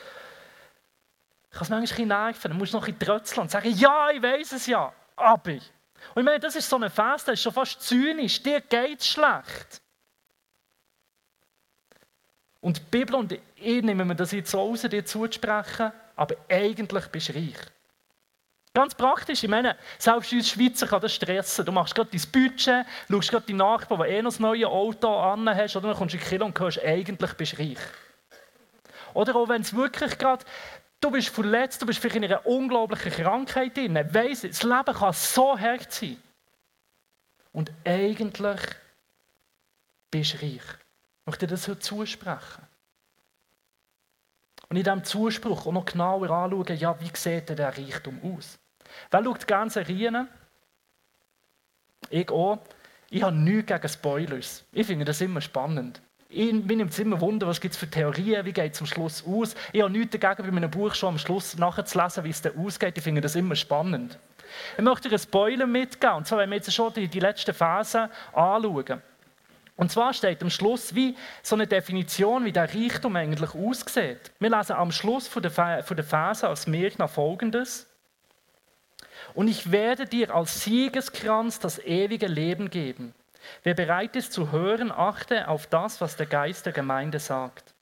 kann 1.50 1.62
es 1.62 1.68
manchmal 1.68 2.00
ein 2.00 2.08
nerven. 2.08 2.50
Dann 2.50 2.58
musst 2.58 2.72
du 2.72 2.78
noch 2.78 2.86
ein 2.86 2.98
trötzeln 2.98 3.42
und 3.42 3.50
sagen, 3.50 3.74
ja, 3.74 4.10
ich 4.10 4.22
weiß 4.22 4.52
es 4.52 4.66
ja, 4.66 4.92
aber. 5.16 5.52
Und 5.52 5.62
ich 6.16 6.24
meine, 6.24 6.40
das 6.40 6.56
ist 6.56 6.68
so 6.68 6.76
ein 6.76 6.90
Fest, 6.90 7.28
das 7.28 7.34
ist 7.34 7.42
schon 7.42 7.52
fast 7.52 7.80
zynisch. 7.80 8.42
Dir 8.42 8.60
geht 8.60 9.00
es 9.00 9.08
schlecht. 9.08 9.81
Und 12.62 12.78
die 12.78 12.82
Bibel 12.96 13.16
und 13.16 13.32
ich 13.32 13.82
nehmen 13.82 14.06
wir 14.06 14.14
das 14.14 14.30
jetzt 14.30 14.52
so 14.52 14.60
raus, 14.60 14.82
dir 14.82 15.04
zuzusprechen, 15.04 15.90
aber 16.14 16.36
eigentlich 16.48 17.08
bist 17.08 17.28
du 17.28 17.34
reich. 17.34 17.58
Ganz 18.72 18.94
praktisch, 18.94 19.42
ich 19.42 19.50
meine, 19.50 19.76
selbst 19.98 20.32
uns 20.32 20.48
Schweizer 20.48 20.86
kann 20.86 21.00
das 21.00 21.12
stressen. 21.12 21.66
Du 21.66 21.72
machst 21.72 21.94
gerade 21.94 22.10
dein 22.10 22.22
Budget, 22.30 22.86
schaust 23.10 23.30
gerade 23.30 23.46
die 23.46 23.52
Nachbarn, 23.52 24.02
die 24.02 24.14
eh 24.14 24.22
noch 24.22 24.30
das 24.30 24.38
neue 24.38 24.68
Auto 24.68 25.14
an 25.14 25.46
hast, 25.50 25.74
oder 25.76 25.88
dann 25.88 25.96
kommst 25.96 26.14
du 26.14 26.18
in 26.18 26.24
Kilo 26.24 26.46
und 26.46 26.58
hörst, 26.58 26.82
eigentlich 26.82 27.34
bist 27.34 27.58
du 27.58 27.62
reich. 27.62 27.78
Oder 29.12 29.34
auch 29.34 29.48
wenn 29.48 29.62
es 29.62 29.74
wirklich 29.74 30.16
gerade, 30.16 30.44
du 31.00 31.10
bist 31.10 31.30
verletzt, 31.30 31.82
du 31.82 31.86
bist 31.86 31.98
vielleicht 31.98 32.16
in 32.16 32.24
einer 32.24 32.46
unglaublichen 32.46 33.12
Krankheit 33.12 33.76
drin, 33.76 33.94
weiss, 33.94 34.42
das 34.42 34.62
Leben 34.62 34.94
kann 34.94 35.12
so 35.12 35.58
hart 35.58 35.92
sein. 35.92 36.16
Und 37.50 37.72
eigentlich 37.84 38.60
bist 40.12 40.34
du 40.34 40.46
reich. 40.46 40.81
Ich 41.22 41.26
möchte 41.26 41.46
das 41.46 41.68
heute 41.68 41.78
zusprechen. 41.78 42.66
Und 44.68 44.76
in 44.76 44.82
diesem 44.82 45.04
Zuspruch 45.04 45.66
auch 45.66 45.72
noch 45.72 45.84
genauer 45.84 46.30
anschauen, 46.30 46.76
ja, 46.76 46.98
wie 47.00 47.10
sieht 47.14 47.48
denn 47.48 47.56
der 47.56 47.76
Reichtum 47.76 48.20
aus? 48.22 48.58
Wer 49.10 49.22
schaut 49.22 49.46
gerne 49.46 49.70
Serien? 49.70 50.28
Ich 52.10 52.28
auch. 52.30 52.58
Ich 53.10 53.22
habe 53.22 53.36
nichts 53.36 53.66
gegen 53.66 53.88
Spoilers. 53.88 54.64
Ich 54.72 54.86
finde 54.86 55.04
das 55.04 55.20
immer 55.20 55.40
spannend. 55.40 56.02
Ich, 56.28 56.52
mir 56.52 56.76
nimmt 56.76 56.92
es 56.92 56.98
immer 56.98 57.20
Wunder, 57.20 57.46
was 57.46 57.60
gibt 57.60 57.74
es 57.74 57.78
für 57.78 57.88
Theorien, 57.88 58.44
wie 58.46 58.52
geht 58.52 58.72
es 58.72 58.80
am 58.80 58.86
Schluss 58.86 59.22
aus. 59.26 59.54
Ich 59.72 59.82
habe 59.82 59.92
nichts 59.92 60.18
dagegen, 60.18 60.48
bei 60.48 60.52
meinem 60.52 60.70
Buch 60.70 60.94
schon 60.94 61.10
am 61.10 61.18
Schluss 61.18 61.56
nachzulesen, 61.58 62.24
wie 62.24 62.30
es 62.30 62.40
dann 62.40 62.56
ausgeht. 62.56 62.96
Ich 62.96 63.04
finde 63.04 63.20
das 63.20 63.36
immer 63.36 63.54
spannend. 63.54 64.18
Ich 64.76 64.82
möchte 64.82 65.08
dir 65.08 65.16
einen 65.16 65.22
Spoiler 65.22 65.66
mitgeben. 65.66 66.16
Und 66.16 66.26
zwar, 66.26 66.38
wenn 66.38 66.50
wir 66.50 66.56
jetzt 66.56 66.72
schon 66.72 66.92
die, 66.94 67.06
die 67.06 67.20
letzten 67.20 67.54
Phasen 67.54 68.08
anschauen. 68.32 69.02
Und 69.76 69.90
zwar 69.90 70.12
steht 70.12 70.42
am 70.42 70.50
Schluss 70.50 70.94
wie 70.94 71.16
so 71.42 71.56
eine 71.56 71.66
Definition, 71.66 72.44
wie 72.44 72.52
der 72.52 72.72
Reichtum 72.72 73.16
eigentlich 73.16 73.54
aussieht. 73.54 74.30
Wir 74.38 74.50
lesen 74.50 74.76
am 74.76 74.92
Schluss 74.92 75.28
von 75.28 75.42
der, 75.42 75.82
von 75.82 75.96
der 75.96 76.04
Verse 76.04 76.48
aus 76.48 76.66
Mirna 76.66 77.08
folgendes. 77.08 77.88
Und 79.34 79.48
ich 79.48 79.70
werde 79.72 80.06
dir 80.06 80.34
als 80.34 80.62
Siegeskranz 80.64 81.58
das 81.58 81.78
ewige 81.78 82.26
Leben 82.26 82.70
geben. 82.70 83.14
Wer 83.62 83.74
bereit 83.74 84.14
ist 84.14 84.32
zu 84.32 84.52
hören, 84.52 84.92
achte 84.92 85.48
auf 85.48 85.66
das, 85.66 86.00
was 86.00 86.16
der 86.16 86.26
Geist 86.26 86.66
der 86.66 86.72
Gemeinde 86.72 87.18
sagt. 87.18 87.74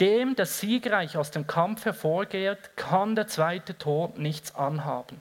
Dem, 0.00 0.36
der 0.36 0.46
siegreich 0.46 1.16
aus 1.16 1.30
dem 1.30 1.46
Kampf 1.46 1.84
hervorgeht, 1.84 2.76
kann 2.76 3.14
der 3.14 3.26
zweite 3.26 3.76
Tod 3.76 4.18
nichts 4.18 4.54
anhaben. 4.54 5.20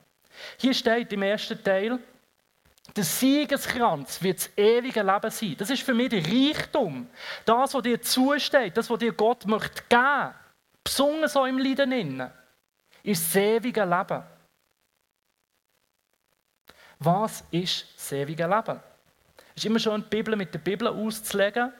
Hier 0.58 0.74
steht 0.74 1.14
im 1.14 1.22
ersten 1.22 1.64
Teil, 1.64 2.00
der 2.96 3.04
Siegeskranz 3.04 4.22
wird 4.22 4.40
das 4.40 4.58
ewige 4.58 5.02
Leben 5.02 5.32
sein. 5.32 5.56
Das 5.58 5.70
ist 5.70 5.84
für 5.84 5.94
mich 5.94 6.10
der 6.10 6.24
Reichtum. 6.26 7.08
Das, 7.46 7.74
was 7.74 7.82
dir 7.82 8.02
zusteht, 8.02 8.78
das, 8.78 8.90
was 8.90 9.00
dir 9.00 9.14
Gott 9.14 9.46
möchte 9.46 9.84
geben, 9.90 10.34
besonders 10.84 11.34
so 11.34 11.46
im 11.46 11.58
Leiden 11.58 12.30
ist 13.02 13.26
das 13.28 13.36
ewige 13.36 13.84
Leben. 13.84 14.24
Was 17.00 17.44
ist 17.52 17.88
das 17.96 18.12
ewige 18.12 18.48
Leben? 18.48 18.80
Es 19.56 19.64
ist 19.64 19.66
immer 19.66 19.80
schon 19.80 20.02
die 20.04 20.10
Bibel 20.10 20.36
mit 20.36 20.54
der 20.54 20.60
Bibel 20.60 20.88
auszulegen, 20.88 21.72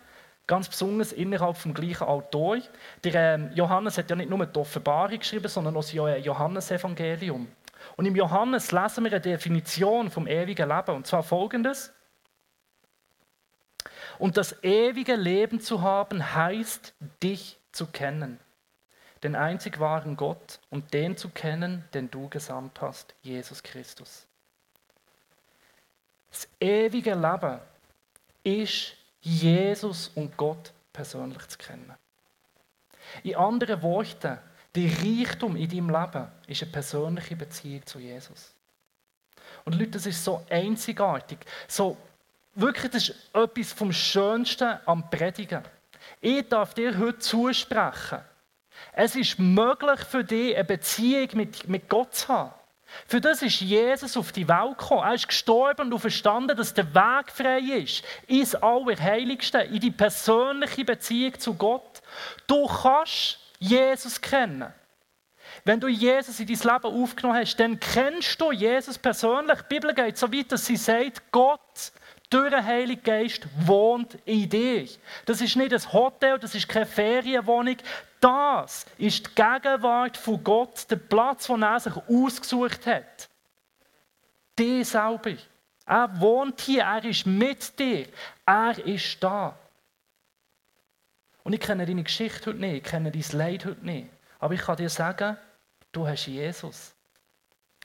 ganz 0.48 0.68
besonders 0.68 1.14
innerhalb 1.14 1.62
des 1.62 1.74
gleichen 1.74 2.04
Autor. 2.04 2.58
Der 3.04 3.36
ähm, 3.36 3.52
Johannes 3.56 3.98
hat 3.98 4.10
ja 4.10 4.16
nicht 4.16 4.30
nur 4.30 4.46
die 4.46 4.60
Offenbarung 4.60 5.20
geschrieben, 5.20 5.48
sondern 5.48 5.76
auch 5.76 5.82
das 5.82 5.94
Johannesevangelium. 5.94 7.48
Und 7.96 8.06
im 8.06 8.16
Johannes 8.16 8.72
lesen 8.72 9.04
wir 9.04 9.12
eine 9.12 9.22
Definition 9.22 10.10
vom 10.10 10.28
ewigen 10.28 10.68
Leben, 10.68 10.96
und 10.96 11.08
zwar 11.08 11.24
folgendes. 11.24 11.94
Und 14.20 14.38
das 14.38 14.64
ewige 14.64 15.16
Leben 15.16 15.60
zu 15.60 15.82
haben, 15.82 16.34
heißt, 16.36 16.94
dich 17.22 17.60
zu 17.72 17.88
kennen, 17.88 18.40
den 19.24 19.36
einzig 19.36 19.80
wahren 19.80 20.16
Gott 20.16 20.60
und 20.70 20.94
den 20.94 21.18
zu 21.18 21.30
kennen, 21.30 21.84
den 21.94 22.10
du 22.10 22.30
gesandt 22.30 22.82
hast, 22.82 23.16
Jesus 23.22 23.64
Christus. 23.64 24.28
Das 26.30 26.48
ewige 26.60 27.14
Leben 27.14 27.60
ist, 28.44 28.96
Jesus 29.22 30.10
und 30.16 30.36
Gott 30.36 30.74
persönlich 30.92 31.48
zu 31.48 31.58
kennen. 31.58 31.94
In 33.24 33.36
anderen 33.36 33.82
Worten, 33.82 34.40
der 34.76 34.90
Reichtum 34.90 35.56
in 35.56 35.70
deinem 35.70 35.90
Leben 35.90 36.28
ist 36.48 36.64
eine 36.64 36.72
persönliche 36.72 37.36
Beziehung 37.36 37.86
zu 37.86 38.00
Jesus. 38.00 38.54
Und 39.66 39.76
Leute, 39.76 39.92
das 39.92 40.06
ist 40.06 40.24
so 40.24 40.44
einzigartig. 40.50 41.40
So, 41.68 41.96
wirklich, 42.56 42.92
das 42.92 43.10
ist 43.10 43.30
etwas 43.34 43.72
vom 43.72 43.94
Schönsten 43.94 44.78
am 44.86 45.10
Predigen. 45.10 45.64
Ich 46.20 46.48
darf 46.50 46.74
dir 46.74 46.98
heute 46.98 47.20
zusprechen. 47.20 48.20
Es 48.92 49.16
ist 49.16 49.40
möglich 49.40 50.00
für 50.02 50.24
dich, 50.24 50.56
eine 50.56 50.64
Beziehung 50.64 51.30
mit, 51.34 51.68
mit 51.70 51.88
Gott 51.88 52.16
zu 52.16 52.28
haben. 52.28 52.54
Für 53.08 53.22
das 53.22 53.42
ist 53.42 53.62
Jesus 53.62 54.18
auf 54.18 54.32
die 54.32 54.48
Welt 54.48 54.78
gekommen. 54.78 55.04
Er 55.04 55.16
ist 55.16 55.28
gestorben 55.28 55.92
und 55.92 56.00
verstanden, 56.00 56.56
dass 56.56 56.74
der 56.74 56.94
Weg 56.94 57.32
frei 57.32 57.60
ist. 57.60 58.04
Ins 58.28 58.56
Allerheiligste, 58.56 59.60
in 59.60 59.80
die 59.80 59.92
persönliche 59.92 60.86
Beziehung 60.86 61.40
zu 61.40 61.56
Gott. 61.56 62.02
Du 62.46 62.68
kannst 62.68 63.40
Jesus 63.64 64.20
kennen. 64.20 64.74
Wenn 65.64 65.80
du 65.80 65.88
Jesus 65.88 66.40
in 66.40 66.48
dein 66.48 66.58
Leben 66.58 67.04
aufgenommen 67.04 67.40
hast, 67.40 67.58
dann 67.58 67.80
kennst 67.80 68.40
du 68.40 68.52
Jesus 68.52 68.98
persönlich. 68.98 69.60
Die 69.62 69.76
Bibel 69.76 69.94
geht 69.94 70.18
so 70.18 70.32
weit, 70.32 70.52
dass 70.52 70.66
sie 70.66 70.76
sagt, 70.76 71.32
Gott 71.32 71.92
durch 72.30 72.50
den 72.50 72.66
Heiligen 72.66 73.04
Geist 73.04 73.48
wohnt 73.66 74.18
in 74.26 74.50
dir. 74.50 74.88
Das 75.26 75.40
ist 75.40 75.56
nicht 75.56 75.74
ein 75.74 75.94
Hotel, 75.94 76.40
das 76.40 76.56
ist 76.56 76.68
keine 76.68 76.86
Ferienwohnung. 76.86 77.78
Das 78.20 78.86
ist 78.98 79.28
die 79.28 79.36
Gegenwart 79.36 80.18
von 80.18 80.44
Gott, 80.44 80.90
der 80.90 80.96
Platz, 80.96 81.48
den 81.48 81.62
er 81.62 81.80
sich 81.80 81.94
ausgesucht 81.96 82.86
hat. 82.88 83.30
Die 84.58 84.84
selber. 84.84 85.36
Er 85.86 86.20
wohnt 86.20 86.62
hier, 86.62 86.84
er 86.84 87.04
ist 87.06 87.26
mit 87.26 87.78
dir, 87.78 88.08
er 88.46 88.86
ist 88.86 89.22
da. 89.22 89.56
Und 91.44 91.54
ich 91.54 91.60
kenne 91.60 91.86
deine 91.86 92.04
Geschichte 92.04 92.52
heute 92.52 92.60
nicht, 92.60 92.78
ich 92.78 92.84
kenne 92.84 93.12
dein 93.12 93.38
Leid 93.38 93.66
heute 93.66 93.86
nicht. 93.86 94.10
Aber 94.40 94.54
ich 94.54 94.62
kann 94.62 94.78
dir 94.78 94.90
sagen, 94.90 95.38
du 95.92 96.08
hast 96.08 96.28
Jesus. 96.28 96.94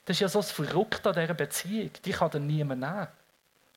Das 0.04 0.16
ist 0.16 0.20
ja 0.20 0.28
so 0.28 0.38
das 0.38 0.50
Verrückte 0.50 1.10
an 1.10 1.20
dieser 1.20 1.34
Beziehung. 1.34 1.90
Die 2.04 2.12
kann 2.12 2.30
dir 2.30 2.40
niemand 2.40 2.80
nehmen. 2.80 3.08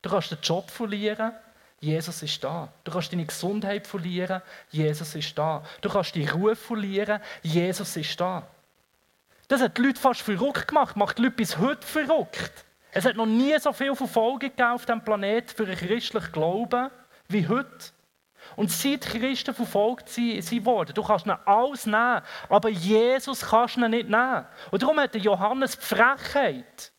Du 0.01 0.09
kannst 0.09 0.31
den 0.31 0.39
Job 0.41 0.69
verlieren, 0.69 1.33
Jesus 1.79 2.21
ist 2.21 2.43
da. 2.43 2.71
Du 2.83 2.91
kannst 2.91 3.11
deine 3.11 3.25
Gesundheit 3.25 3.87
verlieren, 3.87 4.41
Jesus 4.69 5.15
ist 5.15 5.37
da. 5.37 5.63
Du 5.81 5.89
kannst 5.89 6.15
deinen 6.15 6.29
Ruf 6.29 6.59
verlieren, 6.59 7.19
Jesus 7.41 7.97
ist 7.97 8.19
da. 8.19 8.47
Das 9.47 9.61
hat 9.61 9.77
die 9.77 9.81
Leute 9.81 9.99
fast 9.99 10.21
verrückt 10.21 10.67
gemacht, 10.67 10.95
macht 10.95 11.17
die 11.17 11.23
Leute 11.23 11.35
bis 11.35 11.57
heute 11.57 11.85
verrückt. 11.85 12.65
Es 12.93 13.05
hat 13.05 13.15
noch 13.15 13.25
nie 13.25 13.57
so 13.59 13.73
viel 13.73 13.95
Verfolgung 13.95 14.51
auf 14.61 14.85
diesem 14.85 15.03
Planeten 15.03 15.49
für 15.49 15.63
einen 15.63 15.75
christlichen 15.75 16.31
Glauben 16.31 16.89
wie 17.27 17.47
heute. 17.47 17.91
Und 18.55 18.71
seit 18.71 19.01
Christen 19.01 19.53
verfolgt 19.53 20.09
sie 20.09 20.65
worden, 20.65 20.93
du 20.93 21.03
kannst 21.03 21.25
ihnen 21.25 21.37
alles 21.45 21.85
nehmen, 21.85 22.21
aber 22.49 22.69
Jesus 22.69 23.41
kannst 23.41 23.77
du 23.77 23.87
nicht 23.87 24.09
nehmen. 24.09 24.45
Und 24.71 24.81
darum 24.81 24.99
hat 24.99 25.15
Johannes 25.15 25.77
die 25.77 25.85
Frechheit, 25.85 26.91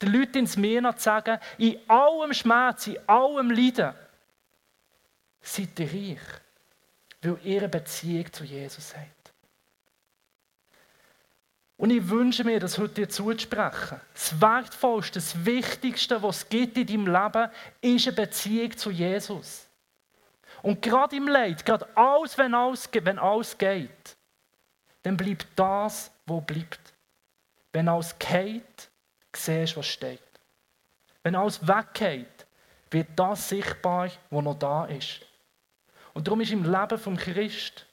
den 0.00 0.12
Leuten 0.12 0.38
ins 0.38 0.56
Meer 0.56 0.96
zu 0.96 1.02
sagen, 1.02 1.38
in 1.58 1.78
allem 1.88 2.32
Schmerz, 2.32 2.86
in 2.86 2.98
allem 3.08 3.50
Leiden, 3.50 3.94
seid 5.40 5.78
ihr 5.80 5.86
reich, 5.86 6.20
weil 7.22 7.38
ihr 7.42 7.58
eine 7.58 7.68
Beziehung 7.68 8.32
zu 8.32 8.44
Jesus 8.44 8.94
habt. 8.96 9.22
Und 11.76 11.90
ich 11.90 12.08
wünsche 12.08 12.44
mir, 12.44 12.60
das 12.60 12.78
heute 12.78 12.94
dir 12.94 13.08
zuzusprechen. 13.08 14.00
Das 14.12 14.40
Wertvollste, 14.40 15.14
das 15.14 15.44
Wichtigste, 15.44 16.22
was 16.22 16.38
es 16.38 16.48
gibt 16.48 16.76
in 16.76 16.86
deinem 16.86 17.06
Leben, 17.06 17.50
ist 17.80 18.06
eine 18.06 18.14
Beziehung 18.14 18.76
zu 18.76 18.92
Jesus. 18.92 19.66
Und 20.62 20.80
gerade 20.80 21.16
im 21.16 21.28
Leid, 21.28 21.64
gerade 21.64 21.86
alles, 21.96 22.38
wenn 22.38 22.54
alles, 22.54 22.88
wenn 22.92 23.18
alles 23.18 23.58
geht, 23.58 24.16
dann 25.02 25.16
bleibt 25.16 25.46
das, 25.56 26.10
was 26.26 26.46
bleibt. 26.46 26.94
Wenn 27.72 27.88
alles 27.88 28.16
geht, 28.18 28.90
siehst 29.34 29.74
du, 29.74 29.78
was 29.78 29.86
steht. 29.86 30.20
Wenn 31.22 31.34
alles 31.34 31.66
weggeht, 31.66 32.46
wird 32.90 33.08
das 33.16 33.48
sichtbar, 33.48 34.10
was 34.30 34.44
noch 34.44 34.58
da 34.58 34.84
ist. 34.86 35.20
Und 36.14 36.26
darum 36.26 36.40
ist 36.40 36.52
im 36.52 36.64
Leben 36.64 36.98
vom 36.98 37.16
Christ 37.16 37.86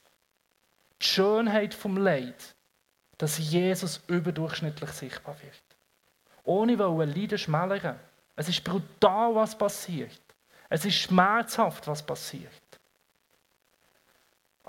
die 1.02 1.06
Schönheit 1.06 1.74
vom 1.74 1.98
Leid, 1.98 2.56
dass 3.18 3.38
Jesus 3.38 4.02
überdurchschnittlich 4.08 4.90
sichtbar 4.92 5.36
wird. 5.42 5.64
Ohne 6.44 6.78
wollen 6.78 7.16
Leiden 7.16 7.38
schmälern. 7.38 8.00
Es 8.36 8.50
ist 8.50 8.64
brutal, 8.64 9.36
was 9.36 9.58
passiert. 9.58 10.20
Es 10.70 10.86
ist 10.86 10.96
schmerzhaft, 10.96 11.88
was 11.88 12.06
passiert. 12.06 12.59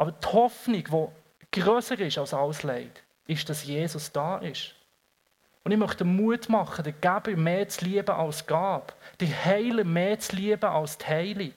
Aber 0.00 0.12
die 0.12 0.26
Hoffnung, 0.28 1.10
die 1.54 1.60
größer 1.60 2.00
ist 2.00 2.16
als 2.16 2.32
alles 2.32 2.62
Leid, 2.62 3.02
ist, 3.26 3.46
dass 3.50 3.66
Jesus 3.66 4.10
da 4.10 4.38
ist. 4.38 4.74
Und 5.62 5.72
ich 5.72 5.78
möchte 5.78 6.06
Mut 6.06 6.48
machen, 6.48 6.84
den 6.84 6.98
Geber 7.02 7.36
mehr 7.36 7.68
zu 7.68 7.84
lieben 7.84 8.08
als 8.08 8.46
Gab, 8.46 8.96
den 9.20 9.28
Heiler 9.44 9.84
mehr 9.84 10.18
zu 10.18 10.36
lieben 10.36 10.64
als 10.64 10.96
die 10.96 11.04
Heilung. 11.04 11.52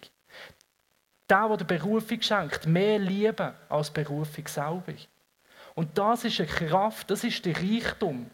Der, 1.30 1.48
der 1.48 1.56
die 1.56 1.64
Berufung 1.64 2.22
schenkt, 2.22 2.68
mehr 2.68 3.00
lieben 3.00 3.54
als 3.70 3.94
die 3.94 4.04
Berufung 4.04 4.46
selber. 4.46 4.94
Und 5.74 5.98
das 5.98 6.26
ist 6.26 6.42
eine 6.42 6.50
Kraft, 6.50 7.12
das 7.12 7.24
ist 7.24 7.46
der 7.46 7.56
Reichtum. 7.56 8.30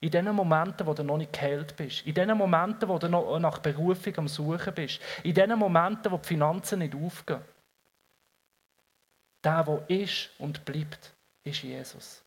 In 0.00 0.10
den 0.10 0.34
Momenten, 0.34 0.84
wo 0.84 0.94
du 0.94 1.04
noch 1.04 1.16
nicht 1.16 1.32
geheilt 1.32 1.76
bist. 1.76 2.04
In 2.04 2.14
den 2.14 2.36
Momenten, 2.36 2.88
wo 2.88 2.98
du 2.98 3.08
noch 3.08 3.38
nach 3.38 3.58
Berufung 3.58 4.18
am 4.18 4.26
Suchen 4.26 4.74
bist. 4.74 4.98
In 5.22 5.34
den 5.34 5.56
Momenten, 5.56 6.10
wo 6.10 6.16
die 6.16 6.26
Finanzen 6.26 6.80
nicht 6.80 6.96
aufgehen. 6.96 7.40
Der, 9.44 9.62
der 9.62 9.88
ist 9.88 10.30
und 10.38 10.64
bleibt, 10.64 11.12
ist 11.44 11.62
Jesus. 11.62 12.22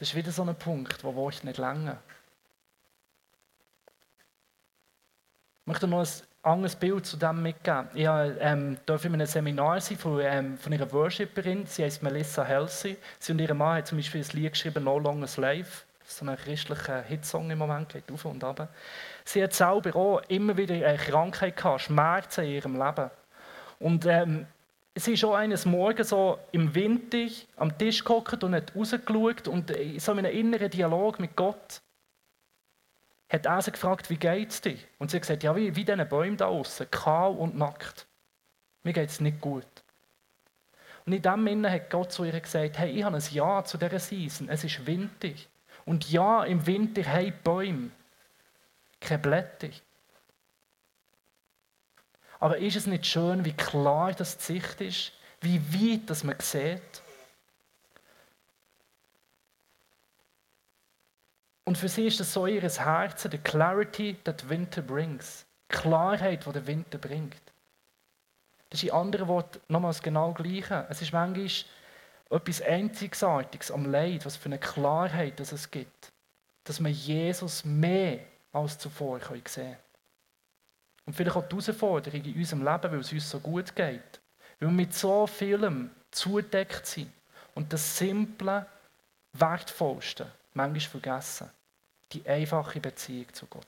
Das 0.00 0.08
ist 0.08 0.14
wieder 0.14 0.32
so 0.32 0.42
ein 0.42 0.56
Punkt, 0.56 1.04
wo 1.04 1.28
ich 1.28 1.44
nicht 1.44 1.58
länger. 1.58 1.98
Ich 5.60 5.66
möchte 5.66 5.86
noch 5.86 6.00
ein 6.00 6.08
anderes 6.40 6.74
Bild 6.74 7.04
zu 7.04 7.18
dem 7.18 7.42
mitgeben. 7.42 7.90
Ich 7.92 8.06
ähm, 8.08 8.78
durfte 8.86 9.08
in 9.08 9.14
einem 9.14 9.26
Seminar 9.26 9.78
sein 9.82 9.98
von, 9.98 10.18
ähm, 10.20 10.56
von 10.56 10.72
einer 10.72 10.90
Worshipperin, 10.90 11.66
sie 11.66 11.84
heißt 11.84 12.02
Melissa 12.02 12.46
Halsey. 12.46 12.96
Sie 13.18 13.32
und 13.32 13.40
ihr 13.40 13.52
Mann 13.52 13.76
haben 13.76 13.84
zum 13.84 13.98
Beispiel 13.98 14.22
ein 14.22 14.30
Lied 14.32 14.52
geschrieben, 14.52 14.84
No 14.84 14.98
Longer 14.98 15.26
Slave. 15.26 15.68
So 16.10 16.26
ein 16.26 16.36
christlicher 16.36 17.02
Hitsong 17.02 17.50
im 17.50 17.58
Moment, 17.58 17.90
geht 17.90 18.10
auf 18.10 18.24
und 18.24 18.42
ab. 18.42 18.68
Sie 19.24 19.42
hat 19.42 19.52
selber 19.52 19.94
auch 19.94 20.20
immer 20.28 20.56
wieder 20.56 20.74
eine 20.74 20.98
Krankheit 20.98 21.56
gehabt, 21.56 21.82
Schmerzen 21.82 22.44
in 22.44 22.50
ihrem 22.50 22.82
Leben. 22.82 23.10
Und 23.78 24.06
ähm, 24.06 24.46
sie 24.94 25.14
ist 25.14 25.24
auch 25.24 25.34
eines 25.34 25.66
Morgens 25.66 26.08
so 26.08 26.38
im 26.50 26.74
Winter 26.74 27.26
am 27.56 27.76
Tisch 27.78 28.04
gehockt 28.04 28.42
und 28.42 28.54
hat 28.54 28.74
rausgeschaut 28.74 29.46
und 29.46 29.72
so 29.98 30.12
in 30.12 30.18
einem 30.18 30.32
inneren 30.32 30.70
Dialog 30.70 31.20
mit 31.20 31.36
Gott 31.36 31.80
hat 33.30 33.46
er 33.46 33.62
sie 33.62 33.70
gefragt, 33.70 34.10
wie 34.10 34.16
geht 34.16 34.50
es 34.50 34.60
dir? 34.60 34.76
Und 34.98 35.10
sie 35.10 35.16
hat 35.16 35.22
gesagt, 35.22 35.44
ja, 35.44 35.54
wie, 35.54 35.74
wie 35.76 35.84
diese 35.84 36.04
Bäume 36.04 36.36
da 36.36 36.46
außen, 36.46 36.90
kahl 36.90 37.30
und 37.30 37.56
nackt. 37.56 38.08
Mir 38.82 38.92
geht 38.92 39.08
es 39.08 39.20
nicht 39.20 39.40
gut. 39.40 39.64
Und 41.06 41.12
in 41.12 41.22
dem 41.22 41.46
Sinne 41.46 41.70
hat 41.70 41.90
Gott 41.90 42.12
zu 42.12 42.24
ihr 42.24 42.38
gesagt, 42.38 42.78
hey, 42.78 42.90
ich 42.90 43.04
habe 43.04 43.16
ein 43.16 43.22
Ja 43.30 43.64
zu 43.64 43.78
dieser 43.78 43.98
Season, 43.98 44.48
es 44.48 44.64
ist 44.64 44.84
Winter. 44.84 45.30
Und 45.84 46.10
ja, 46.10 46.44
im 46.44 46.66
Winter 46.66 47.04
haben 47.04 47.32
Bäume 47.42 47.90
keine 49.00 49.18
Blätter. 49.18 49.70
Aber 52.38 52.58
ist 52.58 52.76
es 52.76 52.86
nicht 52.86 53.06
schön, 53.06 53.44
wie 53.44 53.52
klar 53.52 54.12
das 54.12 54.38
die 54.38 54.44
Sicht 54.44 54.80
ist, 54.80 55.12
wie 55.40 55.60
weit 55.74 56.08
das 56.08 56.24
man 56.24 56.38
sieht? 56.40 57.02
Und 61.64 61.78
für 61.78 61.88
sie 61.88 62.06
ist 62.06 62.18
das 62.18 62.32
so 62.32 62.46
ihr 62.46 62.62
Herz, 62.62 63.22
the 63.22 63.38
clarity 63.38 64.16
that 64.24 64.48
winter 64.48 64.82
brings. 64.82 65.46
Klarheit, 65.68 66.44
die 66.44 66.52
der 66.52 66.66
Winter 66.66 66.98
bringt. 66.98 67.40
Das 68.70 68.82
ist 68.82 68.88
in 68.88 68.94
anderen 68.94 69.28
Worten 69.28 69.60
nochmals 69.68 70.02
genau 70.02 70.32
das 70.32 70.42
Gleiche. 70.42 70.86
Es 70.88 71.02
ist 71.02 71.12
manchmal 71.12 71.48
etwas 72.30 72.62
Einzigartiges 72.62 73.70
am 73.70 73.90
Leid, 73.90 74.24
was 74.24 74.36
für 74.36 74.46
eine 74.46 74.58
Klarheit 74.58 75.40
das 75.40 75.52
es 75.52 75.70
gibt. 75.70 76.12
Dass 76.64 76.80
man 76.80 76.92
Jesus 76.92 77.64
mehr 77.64 78.20
als 78.52 78.78
zuvor 78.78 79.20
sehen 79.20 79.42
kann. 79.44 79.76
Und 81.06 81.14
vielleicht 81.14 81.36
auch 81.36 81.48
die 81.48 81.56
Herausforderung 81.56 82.24
in 82.24 82.36
unserem 82.36 82.64
Leben, 82.64 82.92
weil 82.92 83.00
es 83.00 83.12
uns 83.12 83.30
so 83.30 83.40
gut 83.40 83.74
geht. 83.74 84.20
Weil 84.58 84.68
wir 84.68 84.70
mit 84.70 84.94
so 84.94 85.26
vielem 85.26 85.90
zudeckt 86.10 86.86
sind 86.86 87.12
und 87.54 87.72
das 87.72 87.98
Simple, 87.98 88.66
Wertvollste 89.32 90.30
manchmal 90.54 90.80
vergessen. 90.80 91.50
Die 92.12 92.28
einfache 92.28 92.80
Beziehung 92.80 93.32
zu 93.32 93.46
Gott. 93.46 93.66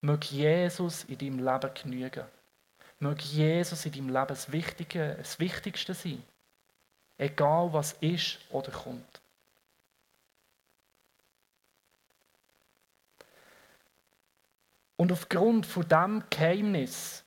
Möge 0.00 0.26
Jesus 0.26 1.04
in 1.04 1.18
deinem 1.18 1.38
Leben 1.38 1.74
genügen. 1.74 2.24
Möge 2.98 3.22
Jesus 3.22 3.86
in 3.86 3.92
deinem 3.92 4.08
Leben 4.08 4.26
das, 4.28 4.50
Wichtige, 4.50 5.14
das 5.16 5.38
Wichtigste 5.38 5.94
sein. 5.94 6.22
Egal 7.18 7.72
was 7.72 7.92
ist 8.00 8.38
oder 8.50 8.70
kommt. 8.70 9.20
Und 14.96 15.10
aufgrund 15.10 15.66
von 15.66 15.82
diesem 15.82 16.22
Geheimnis, 16.30 17.24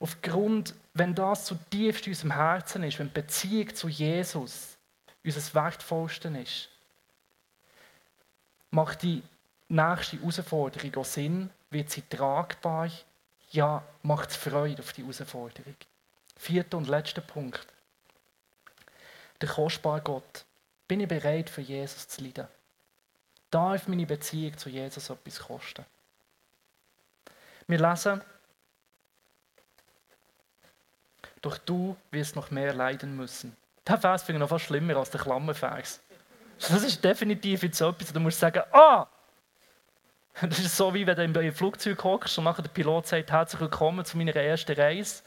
aufgrund, 0.00 0.74
wenn 0.92 1.14
das 1.14 1.44
zu 1.44 1.56
tiefst 1.70 2.06
in 2.06 2.12
unserem 2.12 2.32
Herzen 2.32 2.82
ist, 2.82 2.98
wenn 2.98 3.08
die 3.08 3.20
Beziehung 3.20 3.74
zu 3.74 3.88
Jesus 3.88 4.76
unser 5.22 5.54
Wertvollste 5.54 6.28
ist, 6.30 6.68
macht 8.70 9.02
die 9.02 9.22
nächste 9.68 10.18
Herausforderung 10.18 10.96
auch 10.96 11.04
Sinn, 11.04 11.50
wird 11.70 11.90
sie 11.90 12.02
tragbar, 12.02 12.90
ja, 13.50 13.82
macht 14.02 14.30
es 14.30 14.36
Freude 14.36 14.82
auf 14.82 14.92
die 14.92 15.02
Herausforderung. 15.02 15.76
Vierter 16.36 16.76
und 16.76 16.88
letzter 16.88 17.20
Punkt. 17.20 17.66
Der 19.40 19.48
kostbare 19.48 20.00
Gott. 20.00 20.44
Bin 20.86 21.00
ich 21.00 21.08
bereit, 21.08 21.50
für 21.50 21.60
Jesus 21.60 22.08
zu 22.08 22.22
leiden? 22.22 22.48
Darf 23.50 23.88
meine 23.88 24.06
Beziehung 24.06 24.56
zu 24.56 24.68
Jesus 24.68 25.10
etwas 25.10 25.38
kosten? 25.40 25.84
Wir 27.66 27.78
lesen, 27.78 28.22
doch 31.42 31.58
du 31.58 31.96
wirst 32.10 32.34
noch 32.34 32.50
mehr 32.50 32.74
leiden 32.74 33.16
müssen. 33.16 33.56
Der 33.86 33.98
Vers 33.98 34.22
finde 34.22 34.38
ich 34.38 34.40
noch 34.40 34.48
fast 34.48 34.66
schlimmer 34.66 34.96
als 34.96 35.10
der 35.10 35.20
Klammervers. 35.20 36.00
Das 36.58 36.82
ist 36.82 37.02
definitiv 37.02 37.62
jetzt 37.62 37.80
etwas, 37.80 38.12
du 38.12 38.20
musst 38.20 38.40
sagen, 38.40 38.62
ah! 38.72 39.06
Das 40.40 40.58
ist 40.60 40.76
so, 40.76 40.94
wie 40.94 41.06
wenn 41.06 41.34
du 41.34 41.40
im 41.40 41.52
Flugzeug 41.52 42.02
hockst 42.04 42.38
und 42.38 42.44
nachher 42.44 42.62
der 42.62 42.70
Pilot 42.70 43.08
sagt, 43.08 43.32
herzlich 43.32 43.60
willkommen 43.60 44.04
zu 44.04 44.16
meiner 44.16 44.36
ersten 44.36 44.72
Reise. 44.72 45.22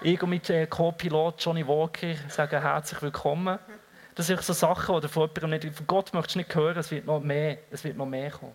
Ich 0.00 0.22
und 0.22 0.30
mit 0.30 0.48
äh, 0.48 0.64
Co-Pilot 0.68 1.44
Johnny 1.44 1.66
Walker 1.66 2.14
sagen 2.28 2.62
herzlich 2.62 3.02
willkommen. 3.02 3.58
Das 4.14 4.28
sind 4.28 4.40
so 4.42 4.52
Sachen, 4.52 4.94
die 4.94 5.00
du 5.00 5.08
von 5.08 5.28
jemandem 5.34 5.70
nicht, 5.70 5.76
von 5.76 5.86
Gott 5.88 6.14
möchtest 6.14 6.36
du 6.36 6.38
nicht 6.38 6.54
hören, 6.54 6.78
es 6.78 6.90
wird 6.92 7.04
noch 7.04 7.18
mehr, 7.18 7.58
es 7.72 7.82
wird 7.82 7.96
noch 7.96 8.06
mehr 8.06 8.30
kommen. 8.30 8.54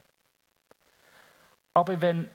Aber 1.74 2.00
wenn 2.00 2.30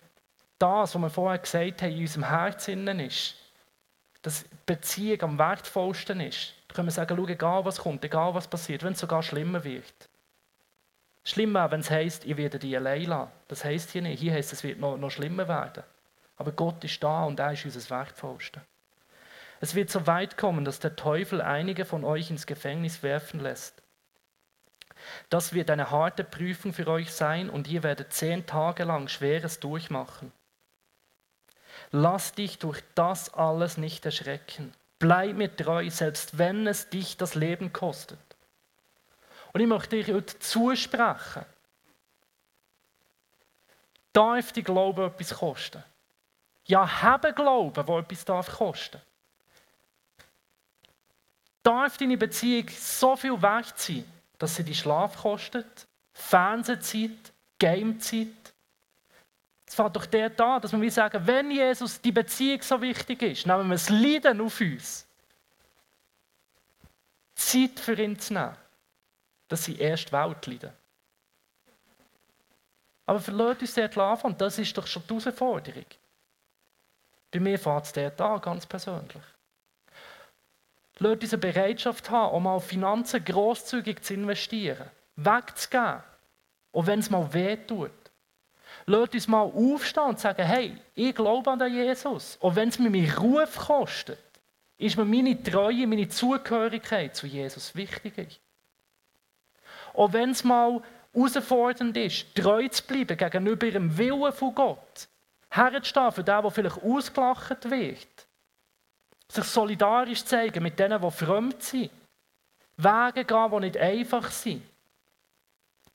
das, 0.59 0.95
was 0.95 1.01
wir 1.01 1.09
vorher 1.09 1.39
gesagt 1.39 1.81
haben, 1.81 1.93
in 1.93 2.01
unserem 2.01 2.29
Herzen 2.29 2.87
ist, 3.01 3.35
dass 4.21 4.45
Beziehung 4.67 5.23
am 5.23 5.39
wertvollsten 5.39 6.21
ist, 6.21 6.53
dann 6.69 6.75
können 6.75 6.89
wir 6.89 6.93
sagen, 6.93 7.17
schau, 7.17 7.27
egal 7.29 7.65
was 7.65 7.79
kommt, 7.79 8.05
egal 8.05 8.35
was 8.35 8.47
passiert, 8.47 8.83
wenn 8.83 8.93
es 8.93 9.01
sogar 9.01 9.23
schlimmer 9.23 9.65
wird. 9.65 10.11
Schlimmer, 11.25 11.71
wenn 11.71 11.81
es 11.81 11.91
heisst, 11.91 12.27
ich 12.27 12.37
werde 12.37 12.59
dich 12.59 12.77
allein 12.77 13.05
lassen. 13.05 13.31
Das 13.49 13.65
heisst 13.65 13.91
hier 13.91 14.03
nicht. 14.03 14.21
Hier 14.21 14.35
heisst 14.35 14.53
es, 14.53 14.63
wird 14.63 14.79
noch, 14.79 14.99
noch 14.99 15.11
schlimmer 15.11 15.49
werden. 15.49 15.83
Aber 16.37 16.53
Gott 16.53 16.85
ist 16.85 17.03
da 17.03 17.25
und 17.25 17.41
er 17.41 17.53
ist 17.53 17.65
unser 17.65 17.89
Wertvollste. 17.89 18.61
Es 19.61 19.75
wird 19.75 19.91
so 19.91 20.07
weit 20.07 20.37
kommen, 20.37 20.65
dass 20.65 20.79
der 20.79 20.97
Teufel 20.97 21.41
einige 21.41 21.85
von 21.85 22.05
euch 22.05 22.31
ins 22.31 22.47
Gefängnis 22.47 23.03
werfen 23.03 23.41
lässt. 23.41 23.83
Das 25.31 25.53
wird 25.53 25.71
eine 25.71 25.91
harte 25.91 26.25
Prüfung 26.25 26.73
für 26.73 26.87
euch 26.89 27.13
sein 27.13 27.51
und 27.51 27.69
ihr 27.69 27.83
werdet 27.83 28.13
zehn 28.13 28.47
Tage 28.47 28.85
lang 28.85 29.09
Schweres 29.09 29.61
durchmachen. 29.61 30.33
Lass 31.91 32.33
dich 32.33 32.59
durch 32.59 32.83
das 32.95 33.33
alles 33.35 33.79
nicht 33.79 34.05
erschrecken. 34.05 34.73
Bleib 34.99 35.37
mir 35.37 35.55
treu, 35.55 35.89
selbst 35.91 36.39
wenn 36.39 36.67
es 36.67 36.91
dich 36.91 37.17
das 37.17 37.35
Leben 37.35 37.73
kostet. 37.73 38.19
Und 39.53 39.61
ich 39.61 39.67
möchte 39.67 40.03
dir 40.03 40.15
heute 40.15 40.39
zusprechen, 40.41 41.45
darf 44.13 44.53
die 44.53 44.65
Glaube 44.65 45.07
etwas 45.07 45.39
kosten? 45.39 45.83
Ja, 46.65 47.03
habe 47.03 47.33
Glauben, 47.33 47.87
wo 47.87 47.99
etwas 47.99 48.25
darf 48.25 48.51
kosten 48.59 49.01
darf 51.69 51.99
deine 51.99 52.17
Beziehung 52.17 52.69
so 52.71 53.15
viel 53.15 53.39
sein, 53.41 54.05
dass 54.39 54.57
sie 54.57 54.65
die 54.65 54.75
Schlaf 54.75 55.19
kostet, 55.19 55.87
Fernsehzeit, 56.13 57.33
Gamezeit. 57.59 58.29
Es 59.67 59.75
fängt 59.75 59.95
doch 59.95 60.07
der 60.07 60.31
da, 60.31 60.59
dass 60.59 60.73
wir 60.73 60.91
sagen, 60.91 61.27
wenn 61.27 61.51
Jesus 61.51 62.01
die 62.01 62.13
Beziehung 62.13 62.63
so 62.63 62.81
wichtig 62.81 63.21
ist, 63.23 63.47
nehmen 63.47 63.69
wir 63.69 63.75
das 63.75 63.91
Leiden 63.91 64.41
auf 64.41 64.61
uns. 64.61 65.07
Zeit 67.35 67.79
für 67.79 67.95
ihn 67.95 68.19
zu 68.19 68.33
nehmen, 68.33 68.57
dass 69.49 69.65
sie 69.65 69.77
erst 69.77 70.11
Welt 70.11 70.47
leiden. 70.47 70.73
Aber 73.05 73.21
verlässt 73.21 73.61
uns 73.61 73.75
dort 73.75 73.99
anfangen, 73.99 74.39
das 74.39 74.59
ist 74.59 74.77
doch 74.77 74.87
schon 74.87 75.03
die 75.09 75.15
Herausforderung. 75.15 75.87
Bei 77.31 77.41
mir 77.41 77.59
fängt 77.59 77.85
es 77.85 77.93
dort 77.93 78.21
an, 78.21 78.41
ganz 78.41 78.65
persönlich. 78.65 79.23
Lasst 80.99 81.23
uns 81.23 81.33
eine 81.33 81.41
Bereitschaft 81.41 82.11
haben, 82.11 82.35
um 82.35 82.43
mal 82.43 82.61
Finanzen 82.61 83.25
grosszügig 83.25 84.03
zu 84.03 84.15
investieren, 84.15 84.89
wegzugeben, 85.17 86.03
auch 86.73 86.87
wenn 86.87 86.99
es 86.99 87.11
mal 87.11 87.33
weh 87.33 87.57
tut. 87.57 87.91
Lasst 88.87 89.15
uns 89.15 89.29
mal 89.29 89.43
aufstehen 89.43 90.05
und 90.05 90.21
sagen, 90.21 90.45
hey, 90.45 90.77
ich 90.95 91.15
glaube 91.15 91.51
an 91.51 91.59
den 91.59 91.73
Jesus, 91.73 92.39
auch 92.41 92.57
wenn 92.57 92.69
es 92.69 92.79
mir 92.79 92.91
meinen 92.91 93.11
Ruf 93.11 93.57
kostet, 93.57 94.19
ist 94.79 94.97
mir 94.97 95.05
meine 95.05 95.41
Treue, 95.43 95.87
meine 95.87 96.09
Zugehörigkeit 96.09 97.15
zu 97.15 97.27
Jesus 97.27 97.75
wichtig. 97.75 98.41
Auch 99.95 100.13
wenn 100.13 100.31
es 100.31 100.45
mal 100.45 100.83
herausfordernd 101.13 101.97
ist, 101.97 102.35
treu 102.35 102.69
zu 102.69 102.85
bleiben 102.85 103.17
gegenüber 103.17 103.71
dem 103.71 103.97
Willen 103.99 104.33
von 104.33 104.55
Gott, 104.55 105.09
herzustehen 105.51 106.13
für 106.13 106.25
den, 106.25 106.43
der 106.43 106.51
vielleicht 106.51 106.83
ausgelacht 106.83 107.71
wird, 107.71 108.18
sich 109.31 109.45
solidarisch 109.45 110.25
zeigen 110.25 110.63
mit 110.63 110.79
denen, 110.79 111.01
die 111.01 111.11
fremd 111.11 111.63
sind. 111.63 111.91
Wege 112.77 113.25
gehen, 113.25 113.51
die 113.51 113.61
nicht 113.61 113.77
einfach 113.77 114.31
sind. 114.31 114.63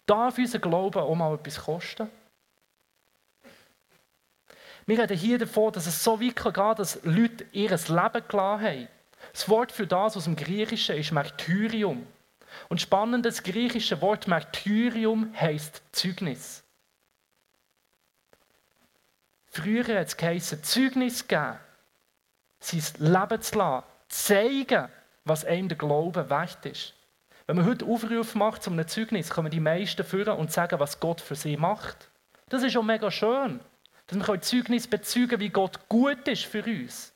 Darf 0.06 0.38
unser 0.38 0.60
Glauben 0.60 1.00
auch 1.00 1.16
mal 1.16 1.34
etwas 1.34 1.64
kosten? 1.64 2.10
Wir 4.86 5.00
reden 5.00 5.18
hier 5.18 5.40
davon, 5.40 5.72
dass 5.72 5.88
es 5.88 6.04
so 6.04 6.20
weit 6.20 6.36
kann 6.36 6.76
dass 6.76 7.00
Leute 7.04 7.46
ihr 7.54 7.70
Leben 7.70 8.28
gelassen 8.28 8.64
haben. 8.64 8.88
Das 9.32 9.48
Wort 9.48 9.72
für 9.72 9.88
das 9.88 10.18
aus 10.18 10.26
dem 10.26 10.36
Griechischen 10.36 10.98
ist 10.98 11.14
Martyrium. 11.14 12.06
Und 12.68 12.82
spannend, 12.82 13.26
das 13.26 13.42
griechische 13.42 14.00
Wort 14.02 14.28
Martyrium 14.28 15.34
heißt 15.40 15.82
Zeugnis. 15.94 16.64
Früher 19.46 19.84
hat 20.00 20.08
es 20.08 20.18
geheißen, 20.18 20.64
Zeugnis 20.64 21.28
geben 21.28 21.58
sein 22.64 22.84
Leben 23.00 23.42
zu 23.42 23.58
lassen, 23.58 23.86
zeigen, 24.08 24.90
was 25.26 25.46
einem 25.46 25.70
der 25.70 25.78
Glaube 25.78 26.30
wert 26.30 26.66
ist. 26.66 26.94
Wenn 27.46 27.58
man 27.58 27.66
heute 27.66 27.86
Aufruf 27.86 28.36
macht 28.36 28.64
zu 28.64 28.72
einem 28.72 28.88
Zeugnis, 28.88 29.30
kommen 29.30 29.52
die 29.52 29.60
meisten 29.60 30.06
führen 30.06 30.38
und 30.38 30.52
sagen, 30.52 30.80
was 30.80 31.00
Gott 31.00 31.20
für 31.20 31.36
sie 31.36 31.58
macht. 31.58 32.10
Das 32.50 32.64
ist 32.64 32.78
auch 32.78 32.84
mega 32.84 33.12
schön, 33.12 33.60
dass 34.08 34.28
wir 34.28 34.42
Zeugnis 34.42 34.88
bezeugen 34.88 35.40
wie 35.40 35.50
Gott 35.50 35.90
gut 35.90 36.28
ist 36.28 36.46
für 36.46 36.64
uns. 36.64 37.14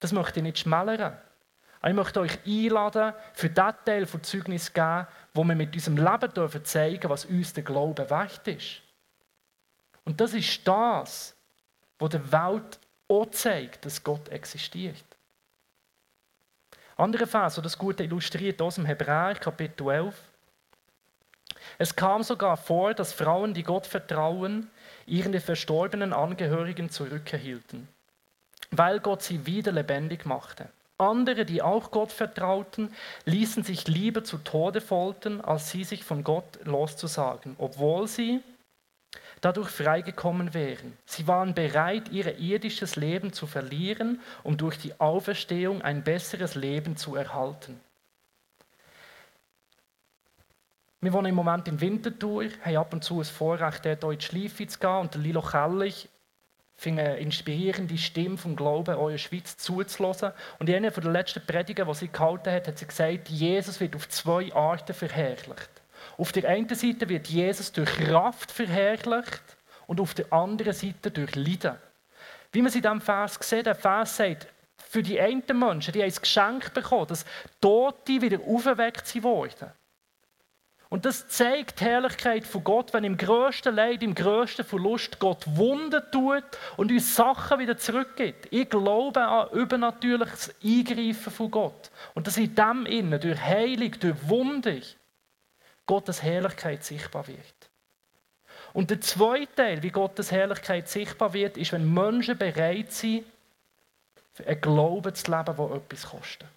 Das 0.00 0.12
möchte 0.12 0.40
ich 0.40 0.44
nicht 0.44 0.58
schmälern. 0.58 1.16
ich 1.84 1.92
möchte 1.92 2.20
euch 2.20 2.38
einladen, 2.46 3.12
für 3.34 3.50
den 3.50 3.72
Teil 3.84 4.06
von 4.06 4.22
Zeugnis 4.22 4.66
zu 4.66 4.72
geben, 4.72 5.06
wo 5.34 5.44
wir 5.44 5.54
mit 5.54 5.74
unserem 5.74 5.96
Leben 5.96 6.32
dürfen 6.32 6.64
zeigen, 6.64 7.10
was 7.10 7.24
uns 7.24 7.52
der 7.52 7.64
Glaube 7.64 8.08
wert 8.08 8.48
ist. 8.48 8.82
Und 10.04 10.20
das 10.20 10.34
ist 10.34 10.66
das, 10.66 11.36
was 11.98 12.10
der 12.10 12.32
Welt 12.32 12.78
auch 13.08 13.26
zeigt, 13.30 13.84
dass 13.84 14.04
Gott 14.04 14.28
existiert. 14.28 15.04
Andere 16.96 17.26
Vers, 17.26 17.54
der 17.54 17.62
das 17.62 17.78
gut 17.78 18.00
illustriert, 18.00 18.60
aus 18.60 18.74
dem 18.74 18.84
Hebräer, 18.84 19.34
Kapitel 19.36 19.88
11. 19.88 20.14
Es 21.78 21.94
kam 21.94 22.22
sogar 22.22 22.56
vor, 22.56 22.92
dass 22.92 23.12
Frauen, 23.12 23.54
die 23.54 23.62
Gott 23.62 23.86
vertrauen, 23.86 24.70
ihre 25.06 25.40
verstorbenen 25.40 26.12
Angehörigen 26.12 26.90
zurückerhielten, 26.90 27.88
weil 28.70 29.00
Gott 29.00 29.22
sie 29.22 29.46
wieder 29.46 29.72
lebendig 29.72 30.26
machte. 30.26 30.68
Andere, 30.98 31.44
die 31.44 31.62
auch 31.62 31.92
Gott 31.92 32.10
vertrauten, 32.10 32.92
ließen 33.24 33.62
sich 33.62 33.86
lieber 33.86 34.24
zu 34.24 34.38
Tode 34.38 34.80
foltern, 34.80 35.40
als 35.40 35.70
sie 35.70 35.84
sich 35.84 36.02
von 36.02 36.24
Gott 36.24 36.58
loszusagen, 36.64 37.54
obwohl 37.58 38.08
sie 38.08 38.40
dadurch 39.40 39.70
freigekommen 39.70 40.54
wären. 40.54 40.96
Sie 41.06 41.26
waren 41.26 41.54
bereit, 41.54 42.10
ihr 42.10 42.38
irdisches 42.38 42.96
Leben 42.96 43.32
zu 43.32 43.46
verlieren, 43.46 44.20
um 44.42 44.56
durch 44.56 44.78
die 44.78 44.98
Auferstehung 45.00 45.82
ein 45.82 46.02
besseres 46.02 46.54
Leben 46.54 46.96
zu 46.96 47.16
erhalten. 47.16 47.80
Wir 51.00 51.12
wohnen 51.12 51.26
im 51.26 51.36
Moment 51.36 51.68
in 51.68 51.80
Winterthur, 51.80 52.46
haben 52.64 52.76
ab 52.76 52.92
und 52.92 53.04
zu 53.04 53.20
ein 53.20 53.24
Vorrecht, 53.24 53.86
in 53.86 53.98
die 54.00 54.20
Schleife 54.20 54.66
zu 54.66 54.78
gehen. 54.80 54.96
Und 54.96 55.14
der 55.14 55.20
Lilo 55.20 55.42
Kellich 55.42 56.08
fing 56.74 56.98
eine 56.98 57.18
inspirierende 57.18 57.96
Stimme 57.96 58.36
vom 58.36 58.56
Glauben 58.56 58.98
in 58.98 59.08
der 59.10 59.18
Schweiz 59.18 59.56
zuzulassen. 59.56 60.32
Und 60.58 60.68
in 60.68 60.74
einer 60.74 60.90
der 60.90 61.10
letzten 61.10 61.46
Predigen, 61.46 61.86
die 61.86 61.94
sie 61.94 62.08
gehalten 62.08 62.50
hat, 62.50 62.66
hat 62.66 62.78
sie 62.78 62.86
gesagt, 62.86 63.28
Jesus 63.28 63.78
wird 63.78 63.94
auf 63.94 64.08
zwei 64.08 64.52
Arten 64.52 64.94
verherrlicht. 64.94 65.77
Auf 66.18 66.32
der 66.32 66.48
einen 66.50 66.68
Seite 66.68 67.08
wird 67.08 67.28
Jesus 67.28 67.70
durch 67.70 67.90
Kraft 67.90 68.50
verherrlicht 68.50 69.42
und 69.86 70.00
auf 70.00 70.14
der 70.14 70.32
anderen 70.32 70.72
Seite 70.72 71.12
durch 71.12 71.36
Leiden. 71.36 71.76
Wie 72.50 72.60
man 72.60 72.68
es 72.68 72.74
in 72.74 72.82
diesem 72.82 73.00
Vers 73.00 73.38
sieht, 73.40 73.66
der 73.66 73.76
Vers 73.76 74.16
sagt, 74.16 74.48
für 74.76 75.02
die 75.02 75.20
einen 75.20 75.44
Menschen, 75.54 75.92
die 75.92 76.02
haben 76.02 76.10
ein 76.10 76.20
Geschenk 76.20 76.74
bekommen, 76.74 77.06
dass 77.06 77.24
Tote 77.60 78.20
wieder 78.20 78.40
aufgeweckt 78.40 79.22
worden. 79.22 79.70
Und 80.88 81.04
das 81.04 81.28
zeigt 81.28 81.78
die 81.78 81.84
Herrlichkeit 81.84 82.46
von 82.46 82.64
Gott, 82.64 82.94
wenn 82.94 83.04
im 83.04 83.18
größten 83.18 83.74
Leid, 83.74 84.02
im 84.02 84.14
größten 84.14 84.64
Verlust 84.64 85.18
Gott 85.18 85.44
Wunden 85.46 86.02
tut 86.10 86.44
und 86.78 86.90
uns 86.90 87.14
Sachen 87.14 87.60
wieder 87.60 87.76
zurückgibt. 87.76 88.48
Ich 88.50 88.70
glaube 88.70 89.20
an 89.20 89.50
übernatürliches 89.52 90.54
Eingreifen 90.64 91.30
von 91.30 91.50
Gott. 91.50 91.90
Und 92.14 92.26
dass 92.26 92.38
in 92.38 92.54
dem 92.54 92.86
Innen, 92.86 93.20
durch 93.20 93.38
Heilung, 93.38 93.92
durch 94.00 94.28
Wunder, 94.28 94.80
Gottes 95.88 96.22
Herrlichkeit 96.22 96.84
sichtbar 96.84 97.26
wird. 97.26 97.70
Und 98.74 98.90
der 98.90 99.00
zweite 99.00 99.54
Teil, 99.54 99.82
wie 99.82 99.90
Gottes 99.90 100.30
Herrlichkeit 100.30 100.88
sichtbar 100.88 101.32
wird, 101.32 101.56
ist, 101.56 101.72
wenn 101.72 101.92
Menschen 101.92 102.38
bereit 102.38 102.92
sind, 102.92 103.24
für 104.34 104.46
einen 104.46 104.60
Glauben 104.60 105.14
zu 105.14 105.30
leben, 105.30 105.56
der 105.56 105.70
etwas 105.76 106.06
kostet. 106.06 106.48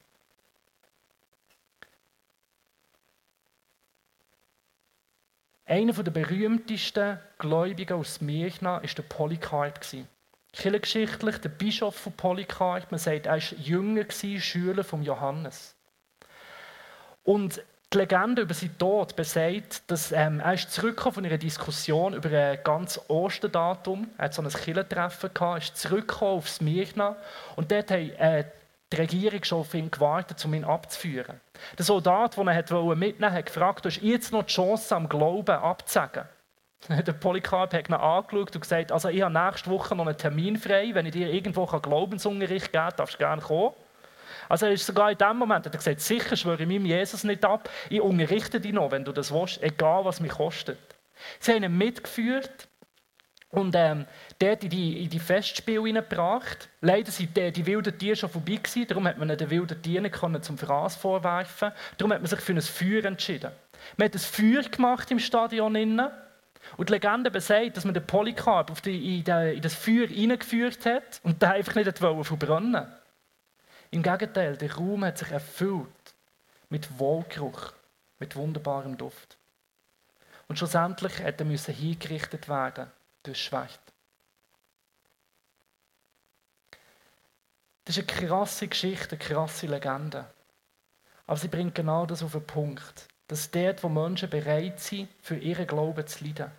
Einer 5.65 5.93
der 5.93 6.11
berühmtesten 6.11 7.17
Gläubigen 7.37 7.93
aus 7.97 8.19
Mirna 8.19 8.73
war 8.73 8.81
der 8.81 9.03
Polycarp. 9.03 9.79
Kirchengeschichtlich 10.51 11.37
der 11.37 11.49
Bischof 11.49 11.95
von 11.95 12.11
Polycarp. 12.11 12.91
Man 12.91 12.99
sagt, 12.99 13.27
er 13.27 13.31
war 13.31 13.39
jünger, 13.39 14.03
Schüler 14.11 14.83
von 14.83 15.01
Johannes. 15.01 15.73
Und 17.23 17.63
die 17.93 17.97
Legende 17.97 18.43
über 18.43 18.53
seinen 18.53 18.77
Tod 18.77 19.15
besagt, 19.15 19.89
dass 19.91 20.11
ähm, 20.13 20.39
er 20.39 20.53
ist 20.53 20.71
zurückgekommen 20.71 21.15
von 21.15 21.25
einer 21.25 21.37
Diskussion 21.37 22.13
über 22.13 22.29
ein 22.29 22.59
ganz 22.63 22.99
Osterdatum. 23.09 24.09
Er 24.17 24.25
hat 24.25 24.33
so 24.33 24.41
ein 24.41 24.47
Kirchentreffen 24.47 25.33
gehabt, 25.33 25.63
ist 25.63 25.77
zurückgekommen 25.77 26.37
auf 26.37 26.49
Smyrna 26.49 27.17
und 27.57 27.69
dort 27.71 27.91
haben 27.91 28.11
äh, 28.11 28.45
die 28.93 28.97
Regierung 28.97 29.43
schon 29.43 29.59
auf 29.59 29.73
ihn 29.73 29.91
gewartet, 29.91 30.43
um 30.45 30.53
ihn 30.53 30.63
abzuführen. 30.63 31.39
Der 31.77 31.85
Soldat, 31.85 32.37
den 32.37 32.47
er 32.47 32.55
mitnehmen 32.55 33.21
wollte, 33.21 33.31
hat 33.31 33.45
gefragt, 33.45 33.85
du 33.85 33.89
hast 33.89 34.01
jetzt 34.01 34.31
noch 34.31 34.43
die 34.43 34.53
Chance, 34.53 34.95
am 34.95 35.09
Glauben 35.09 35.55
abzusagen. 35.55 36.23
Der 36.89 37.13
Polycarp 37.13 37.73
hat 37.73 37.89
ihn 37.89 37.93
angeschaut 37.93 38.55
und 38.55 38.61
gesagt, 38.61 38.91
also 38.91 39.09
ich 39.09 39.21
habe 39.21 39.33
nächste 39.33 39.69
Woche 39.69 39.95
noch 39.95 40.07
einen 40.07 40.17
Termin 40.17 40.57
frei, 40.57 40.91
wenn 40.93 41.05
ich 41.05 41.11
dir 41.11 41.31
irgendwo 41.31 41.65
Glaubensunterricht 41.65 42.71
geben 42.71 42.85
kann, 42.85 42.93
darfst 42.97 43.15
du 43.15 43.17
gerne 43.19 43.41
kommen. 43.41 43.75
Also 44.49 44.65
er 44.65 44.73
ist 44.73 44.85
sogar 44.85 45.11
in 45.11 45.17
dem 45.17 45.37
Moment, 45.37 45.65
er 45.65 45.71
gesagt, 45.71 46.01
sicher 46.01 46.35
schwöre 46.35 46.63
ich 46.63 46.67
meinem 46.67 46.85
Jesus 46.85 47.23
nicht 47.23 47.43
ab, 47.45 47.69
ich 47.89 48.01
unterrichte 48.01 48.59
dich 48.59 48.73
noch, 48.73 48.91
wenn 48.91 49.05
du 49.05 49.11
das 49.11 49.33
willst, 49.33 49.61
egal 49.61 50.05
was 50.05 50.19
mich 50.19 50.31
kostet. 50.31 50.79
Sie 51.39 51.53
haben 51.53 51.63
ihn 51.63 51.77
mitgeführt 51.77 52.67
und 53.51 53.75
ähm, 53.75 54.05
dort 54.39 54.63
in 54.63 54.69
die, 54.69 55.03
in 55.03 55.09
die 55.09 55.19
Festspiele 55.19 55.83
hineingebracht. 55.83 56.69
Leider 56.79 57.11
waren 57.11 57.53
die, 57.53 57.65
wilden 57.65 57.97
Tiere 57.97 58.15
schon 58.15 58.29
vorbei, 58.29 58.55
gewesen, 58.55 58.87
darum 58.87 59.07
hat 59.07 59.17
man 59.17 59.27
den 59.27 59.49
wilden 59.49 59.81
Tieren 59.81 60.03
nicht 60.03 60.45
zum 60.45 60.57
Fraß 60.57 60.95
vorwerfen 60.95 61.71
Darum 61.97 62.13
hat 62.13 62.21
man 62.21 62.27
sich 62.27 62.39
für 62.39 62.53
ein 62.53 62.61
Feuer 62.61 63.05
entschieden. 63.05 63.51
Man 63.97 64.05
hat 64.05 64.15
ein 64.15 64.19
Feuer 64.19 64.63
gemacht 64.63 65.11
im 65.11 65.19
Stadion 65.19 65.75
innen. 65.75 66.09
Und 66.77 66.89
die 66.89 66.93
Legende 66.93 67.31
besagt, 67.31 67.75
dass 67.75 67.85
man 67.85 67.93
den 67.93 68.05
Polycarp 68.05 68.71
auf 68.71 68.81
die, 68.81 69.17
in, 69.17 69.23
die, 69.23 69.55
in, 69.55 69.61
das 69.61 69.73
Feuer 69.73 70.07
hineingeführt 70.07 70.85
hat 70.85 71.19
und 71.23 71.41
der 71.41 71.53
einfach 71.53 71.75
nicht 71.75 71.97
verbrennen 71.97 72.73
wollte. 72.73 73.00
Im 73.93 74.03
Gegenteil, 74.03 74.55
der 74.55 74.73
Raum 74.73 75.03
hat 75.03 75.17
sich 75.17 75.31
erfüllt 75.31 75.89
mit 76.69 76.97
Wohlgeruch, 76.97 77.73
mit 78.19 78.37
wunderbarem 78.37 78.97
Duft. 78.97 79.37
Und 80.47 80.57
schlussendlich 80.57 81.19
hätte 81.19 81.43
er 81.43 81.73
hingerichtet 81.73 82.47
werden 82.47 82.89
durch 83.23 83.43
Schwert. 83.43 83.79
Das 87.83 87.97
ist 87.97 88.09
eine 88.09 88.27
krasse 88.27 88.69
Geschichte, 88.69 89.17
eine 89.17 89.19
krasse 89.19 89.67
Legende. 89.67 90.25
Aber 91.27 91.37
sie 91.37 91.49
bringt 91.49 91.75
genau 91.75 92.05
das 92.05 92.23
auf 92.23 92.31
den 92.31 92.47
Punkt, 92.47 93.09
dass 93.27 93.51
dort, 93.51 93.83
wo 93.83 93.89
Menschen 93.89 94.29
bereit 94.29 94.79
sind, 94.79 95.09
für 95.21 95.35
ihren 95.35 95.67
Glauben 95.67 96.07
zu 96.07 96.23
leiden, 96.23 96.51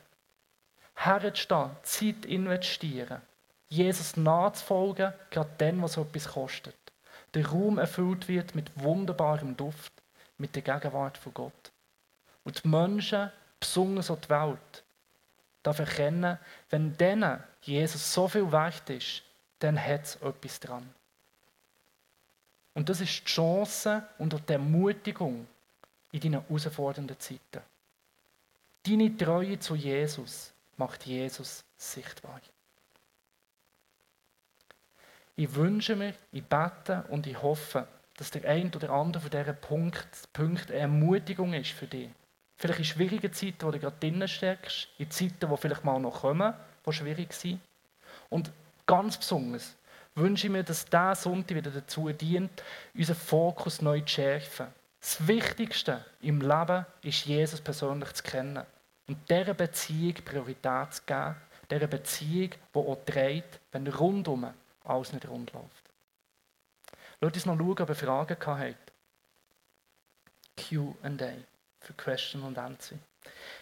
herzustehen, 0.94 1.70
Zeit 1.82 2.26
investieren, 2.26 3.22
Jesus 3.68 4.18
nachzufolgen, 4.18 5.14
gerade 5.30 5.50
dann, 5.56 5.80
was 5.80 5.96
etwas 5.96 6.28
kostet 6.28 6.81
der 7.34 7.46
Raum 7.46 7.78
erfüllt 7.78 8.28
wird 8.28 8.54
mit 8.54 8.70
wunderbarem 8.76 9.56
Duft, 9.56 9.92
mit 10.38 10.54
der 10.54 10.62
Gegenwart 10.62 11.16
von 11.16 11.34
Gott. 11.34 11.72
Und 12.44 12.62
die 12.62 12.68
Menschen, 12.68 13.30
besonders 13.58 14.10
auch 14.10 14.20
die 14.20 14.28
Welt, 14.28 14.84
darf 15.62 15.78
erkennen, 15.78 16.38
wenn 16.70 16.96
denen 16.96 17.42
Jesus 17.62 18.12
so 18.12 18.28
viel 18.28 18.50
wert 18.50 18.90
ist, 18.90 19.22
dann 19.60 19.82
hat 19.82 20.04
es 20.04 20.16
etwas 20.16 20.60
dran. 20.60 20.88
Und 22.74 22.88
das 22.88 23.00
ist 23.00 23.20
die 23.20 23.24
Chance 23.24 24.02
und 24.18 24.34
auch 24.34 24.40
die 24.40 24.54
Ermutigung 24.54 25.46
in 26.10 26.20
deinen 26.20 26.42
herausfordernden 26.42 27.18
Zeiten. 27.18 27.62
Deine 28.84 29.16
Treue 29.16 29.58
zu 29.58 29.76
Jesus 29.76 30.52
macht 30.76 31.04
Jesus 31.06 31.64
sichtbar. 31.76 32.40
Ich 35.34 35.54
wünsche 35.54 35.96
mir, 35.96 36.14
ich 36.30 36.44
bete 36.44 37.04
und 37.08 37.26
ich 37.26 37.40
hoffe, 37.40 37.86
dass 38.16 38.30
der 38.30 38.48
ein 38.48 38.70
oder 38.74 38.90
andere 38.90 39.22
von 39.22 39.30
diesen 39.30 39.56
Punkten 39.56 40.08
Punkt 40.32 40.70
eine 40.70 40.80
Ermutigung 40.80 41.54
ist 41.54 41.70
für 41.70 41.86
dich. 41.86 42.10
Vielleicht 42.56 42.80
in 42.80 42.84
schwierigen 42.84 43.32
Zeiten, 43.32 43.62
wo 43.62 43.70
du 43.70 43.78
gerade 43.78 43.96
drinnen 43.98 44.28
steckst, 44.28 44.88
in 44.98 45.10
Zeiten, 45.10 45.50
die 45.50 45.56
vielleicht 45.56 45.84
mal 45.84 45.98
noch 45.98 46.20
kommen, 46.20 46.52
die 46.86 46.92
schwierig 46.92 47.32
sind. 47.32 47.60
Und 48.28 48.52
ganz 48.86 49.16
besonders 49.16 49.74
wünsche 50.14 50.46
ich 50.46 50.52
mir, 50.52 50.62
dass 50.62 50.84
dieser 50.84 51.14
Sonntag 51.14 51.56
wieder 51.56 51.70
dazu 51.70 52.10
dient, 52.10 52.62
unseren 52.94 53.16
Fokus 53.16 53.80
neu 53.80 54.00
zu 54.00 54.08
schärfen. 54.08 54.66
Das 55.00 55.26
Wichtigste 55.26 56.04
im 56.20 56.40
Leben 56.40 56.86
ist, 57.02 57.24
Jesus 57.24 57.60
persönlich 57.60 58.12
zu 58.12 58.22
kennen. 58.22 58.64
Und 59.08 59.18
dieser 59.28 59.54
Beziehung 59.54 60.14
Priorität 60.24 60.92
zu 60.92 61.02
geben. 61.06 61.34
Dieser 61.70 61.86
Beziehung, 61.86 62.50
die 62.50 62.78
auch 62.78 62.98
trägt, 63.06 63.58
wenn 63.72 63.86
rundum 63.86 64.46
alles 64.84 65.12
nicht 65.12 65.28
rund 65.28 65.52
läuft. 65.52 65.90
Lass 67.20 67.34
uns 67.34 67.46
noch 67.46 67.56
schauen, 67.56 67.80
ob 67.80 67.88
ihr 67.88 67.94
Fragen 67.94 68.36
habt. 68.44 68.92
QA 70.56 71.32
für 71.80 71.92
Question 71.94 72.42
und 72.42 72.58
Answer. 72.58 72.96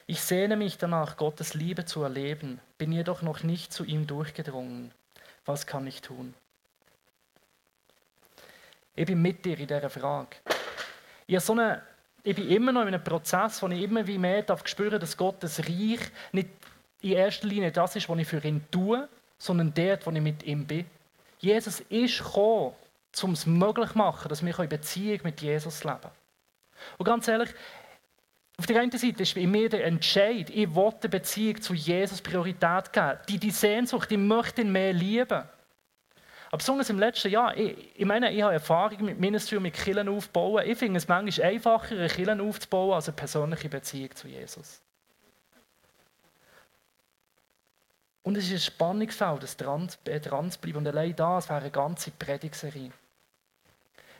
Ich 0.07 0.21
sehne 0.23 0.57
mich 0.57 0.79
danach, 0.79 1.17
Gottes 1.17 1.55
Liebe 1.55 1.85
zu 1.85 2.03
erleben, 2.03 2.61
bin 2.79 2.93
jedoch 2.93 3.23
noch 3.23 3.43
nicht 3.43 3.73
zu 3.73 3.85
ihm 3.85 4.07
durchgedrungen. 4.07 4.93
Was 5.45 5.67
kann 5.67 5.87
ich 5.87 6.01
tun? 6.01 6.35
Ich 8.95 9.07
bin 9.07 9.23
mit 9.23 9.45
dir 9.45 9.59
in 9.59 9.67
dieser 9.67 9.91
Frage. 9.91 10.37
Ich, 11.27 11.41
so 11.41 11.53
eine, 11.53 11.83
ich 12.23 12.35
bin 12.35 12.49
immer 12.49 12.73
noch 12.73 12.83
in 12.83 12.89
einem 12.89 13.05
Prozess, 13.05 13.63
wo 13.63 13.69
ich 13.69 13.83
immer 13.83 14.07
wie 14.07 14.19
mehr 14.19 14.43
darf 14.43 14.67
spüren, 14.67 15.01
dass 15.01 15.17
Gottes 15.17 15.61
Reich 15.61 16.01
nicht 16.33 16.49
in 17.01 17.13
erster 17.13 17.47
Linie 17.47 17.73
das 17.73 17.97
ist, 17.97 18.09
was 18.09 18.19
ich 18.19 18.27
für 18.27 18.45
ihn 18.45 18.65
tue, 18.71 19.09
sondern 19.39 19.73
dort, 19.73 20.07
wo 20.07 20.11
ich 20.11 20.21
mit 20.21 20.43
ihm 20.43 20.67
bin. 20.67 20.87
Jesus 21.41 21.81
ist 21.89 22.19
gekommen, 22.19 22.75
um 23.23 23.33
es 23.33 23.47
möglich 23.47 23.91
zu 23.91 23.99
machen, 23.99 24.29
dass 24.29 24.45
wir 24.45 24.59
in 24.59 24.69
Beziehung 24.69 25.21
mit 25.25 25.41
Jesus 25.41 25.85
leben 25.85 26.11
Und 26.99 27.05
ganz 27.05 27.27
ehrlich, 27.29 27.51
auf 28.59 28.67
der 28.67 28.81
einen 28.81 28.91
Seite 28.91 29.23
ist 29.23 29.35
bei 29.35 29.47
mir 29.47 29.71
der 29.71 29.87
Entscheid, 29.87 30.51
ich 30.51 30.75
will 30.75 30.93
eine 31.01 31.09
Beziehung 31.09 31.63
zu 31.63 31.73
Jesus 31.73 32.21
Priorität 32.21 32.93
geben. 32.93 33.19
Die, 33.29 33.39
die 33.39 33.51
Sehnsucht, 33.51 34.13
ich 34.13 34.19
möchte 34.19 34.61
ihn 34.61 34.71
mehr 34.71 34.93
lieben. 34.93 35.43
Aber 36.49 36.59
besonders 36.59 36.91
im 36.91 36.99
letzten 36.99 37.31
Jahr, 37.31 37.57
ich, 37.57 37.75
ich 37.95 38.05
meine, 38.05 38.31
ich 38.31 38.43
habe 38.43 38.53
Erfahrung 38.53 39.03
mit 39.05 39.19
Ministry 39.19 39.57
und 39.57 39.63
mit 39.63 39.75
Killen 39.75 40.11
aufbauen. 40.11 40.65
Ich 40.67 40.77
finde 40.77 40.99
es 40.99 41.09
manchmal 41.09 41.49
einfacher, 41.49 42.09
Killen 42.09 42.41
aufzubauen, 42.41 42.93
als 42.93 43.09
eine 43.09 43.17
persönliche 43.17 43.71
Beziehung 43.71 44.15
zu 44.15 44.29
Jesus. 44.29 44.83
Und 48.23 48.37
es 48.37 48.47
ist 48.47 48.53
ein 48.53 48.75
Spannungsfeld, 48.75 49.43
das 49.43 49.57
dran, 49.57 49.89
äh, 50.05 50.21
dran 50.21 50.51
zu 50.51 50.59
bleiben. 50.61 50.79
Und 50.79 50.89
allein 50.89 51.17
das 51.17 51.49
wäre 51.49 51.61
eine 51.61 51.71
ganze 51.71 52.11
Predigserie. 52.11 52.91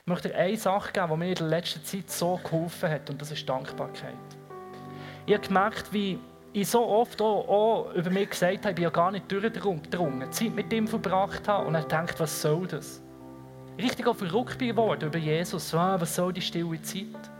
Ich 0.01 0.07
möchte 0.07 0.29
dir 0.29 0.35
eine 0.35 0.57
Sache 0.57 0.91
geben, 0.91 1.09
die 1.11 1.17
mir 1.17 1.29
in 1.29 1.35
der 1.35 1.47
letzten 1.47 1.85
Zeit 1.85 2.09
so 2.09 2.39
geholfen 2.43 2.89
hat, 2.89 3.09
und 3.09 3.21
das 3.21 3.31
ist 3.31 3.47
Dankbarkeit. 3.47 4.15
Ich 5.27 5.33
habe 5.35 5.47
gemerkt, 5.47 5.93
wie 5.93 6.17
ich 6.53 6.67
so 6.67 6.85
oft 6.85 7.21
auch, 7.21 7.47
auch 7.47 7.93
über 7.93 8.09
mich 8.09 8.31
gesagt 8.31 8.65
habe, 8.65 8.79
ich 8.79 8.85
habe 8.85 8.95
gar 8.95 9.11
nicht 9.11 9.31
durchgedrungen, 9.31 10.31
Zeit 10.31 10.53
mit 10.53 10.73
ihm 10.73 10.87
verbracht 10.87 11.47
habe 11.47 11.67
und 11.67 11.75
er 11.75 11.83
denkt, 11.83 12.19
was 12.19 12.41
soll 12.41 12.67
das? 12.67 13.01
Richtig 13.77 14.07
auch 14.07 14.15
verrückt 14.15 14.57
bin 14.57 14.69
geworden 14.69 15.05
über 15.05 15.19
Jesus, 15.19 15.73
ah, 15.73 16.01
was 16.01 16.15
soll 16.15 16.33
die 16.33 16.41
stille 16.41 16.81
Zeit? 16.81 17.31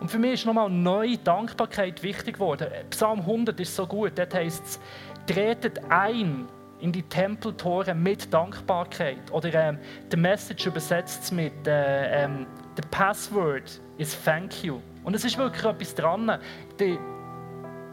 Und 0.00 0.10
für 0.10 0.18
mich 0.18 0.32
ist 0.32 0.46
nochmal 0.46 0.68
neue 0.68 1.16
Dankbarkeit 1.16 2.02
wichtig 2.02 2.34
geworden. 2.34 2.68
Psalm 2.90 3.20
100 3.20 3.58
ist 3.60 3.76
so 3.76 3.86
gut, 3.86 4.12
dort 4.16 4.34
heißt 4.34 4.64
es, 4.64 4.80
tretet 5.26 5.80
ein 5.90 6.48
in 6.80 6.90
die 6.90 7.02
Tempeltore 7.02 7.94
mit 7.94 8.32
Dankbarkeit. 8.32 9.30
Oder 9.30 9.54
ähm, 9.54 9.78
der 10.10 10.18
Message 10.18 10.66
übersetzt 10.66 11.24
es 11.24 11.32
mit 11.32 11.66
äh, 11.66 12.24
ähm, 12.24 12.46
The 12.76 12.82
Password 12.90 13.80
is 13.98 14.20
Thank 14.24 14.64
you. 14.64 14.80
Und 15.04 15.14
es 15.14 15.24
ist 15.24 15.38
wirklich 15.38 15.64
etwas 15.64 15.94
dran. 15.94 16.38
Die 16.80 16.98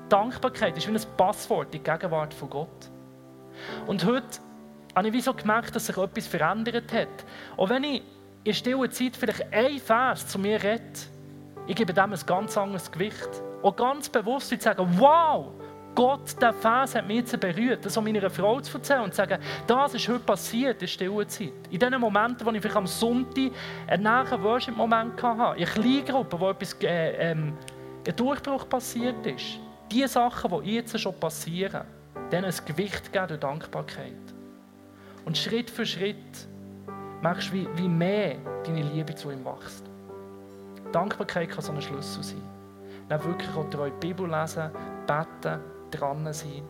Dankbarkeit 0.09 0.75
ist 0.75 0.87
wie 0.87 0.95
ein 0.95 1.01
Passwort 1.17 1.67
in 1.75 1.83
die 1.83 1.91
Gegenwart 1.91 2.33
von 2.33 2.49
Gott. 2.49 2.89
Und 3.85 4.03
heute 4.05 4.39
habe 4.95 5.07
ich 5.09 5.13
wie 5.13 5.21
so 5.21 5.33
gemerkt, 5.33 5.75
dass 5.75 5.85
sich 5.85 5.97
etwas 5.97 6.25
verändert 6.25 6.91
hat. 6.91 7.25
Auch 7.57 7.69
wenn 7.69 7.83
ich 7.83 8.01
in 8.43 8.53
stiller 8.53 8.89
Zeit 8.89 9.15
vielleicht 9.15 9.53
ein 9.53 9.77
Vers 9.77 10.27
zu 10.27 10.39
mir 10.39 10.63
rede, 10.63 10.81
ich 11.67 11.75
gebe 11.75 11.93
dem 11.93 12.11
ein 12.11 12.19
ganz 12.25 12.57
anderes 12.57 12.91
Gewicht 12.91 13.29
auch 13.61 13.75
ganz 13.75 14.09
bewusst 14.09 14.49
zu 14.49 14.59
sagen, 14.59 14.87
wow, 14.97 15.51
Gott, 15.95 16.41
der 16.41 16.53
Vers 16.53 16.95
hat 16.95 17.07
mich 17.07 17.17
jetzt 17.17 17.39
berührt, 17.39 17.85
das 17.85 17.97
an 17.97 18.03
meiner 18.03 18.29
Frau 18.29 18.59
zu 18.61 18.77
erzählen 18.77 19.01
und 19.01 19.11
zu 19.11 19.17
sagen, 19.17 19.41
das 19.67 19.93
ist 19.93 20.07
heute 20.07 20.19
passiert 20.19 20.75
in 20.75 20.79
der 20.79 20.87
Stillenzeit. 20.87 21.53
In 21.69 21.79
den 21.79 21.99
Momenten, 21.99 22.45
wo 22.45 22.51
ich 22.51 22.61
vielleicht 22.61 22.77
am 22.77 22.87
Sonntag 22.87 23.51
einen 23.87 24.03
nahen 24.03 24.43
Worship-Moment 24.43 25.21
hatte, 25.21 25.59
in 25.59 25.65
Kleingruppen, 25.65 26.39
wo 26.39 26.49
etwas, 26.49 26.75
äh, 26.81 27.31
ähm, 27.31 27.53
ein 28.07 28.15
Durchbruch 28.15 28.67
passiert 28.69 29.25
ist. 29.25 29.59
Die 29.91 30.07
Sachen, 30.07 30.63
die 30.63 30.75
jetzt 30.75 30.97
schon 30.99 31.19
passieren, 31.19 31.83
denen 32.31 32.45
ein 32.45 32.65
Gewicht 32.65 33.11
geben 33.11 33.27
durch 33.27 33.39
Dankbarkeit. 33.39 34.13
Und 35.25 35.37
Schritt 35.37 35.69
für 35.69 35.85
Schritt 35.85 36.47
merkst 37.21 37.49
du, 37.49 37.53
wie, 37.53 37.67
wie 37.75 37.87
mehr 37.87 38.37
deine 38.63 38.83
Liebe 38.83 39.13
zu 39.15 39.31
ihm 39.31 39.43
wächst. 39.43 39.83
Dankbarkeit 40.91 41.49
kann 41.49 41.61
so 41.61 41.71
ein 41.71 41.81
Schlüssel 41.81 42.23
sein. 42.23 42.41
Dann 43.09 43.23
wirklich 43.23 43.49
auch 43.55 43.69
treu 43.69 43.89
die 43.89 44.07
Bibel 44.07 44.29
lesen, 44.29 44.71
beten, 45.05 45.59
dran 45.91 46.31
sein, 46.33 46.63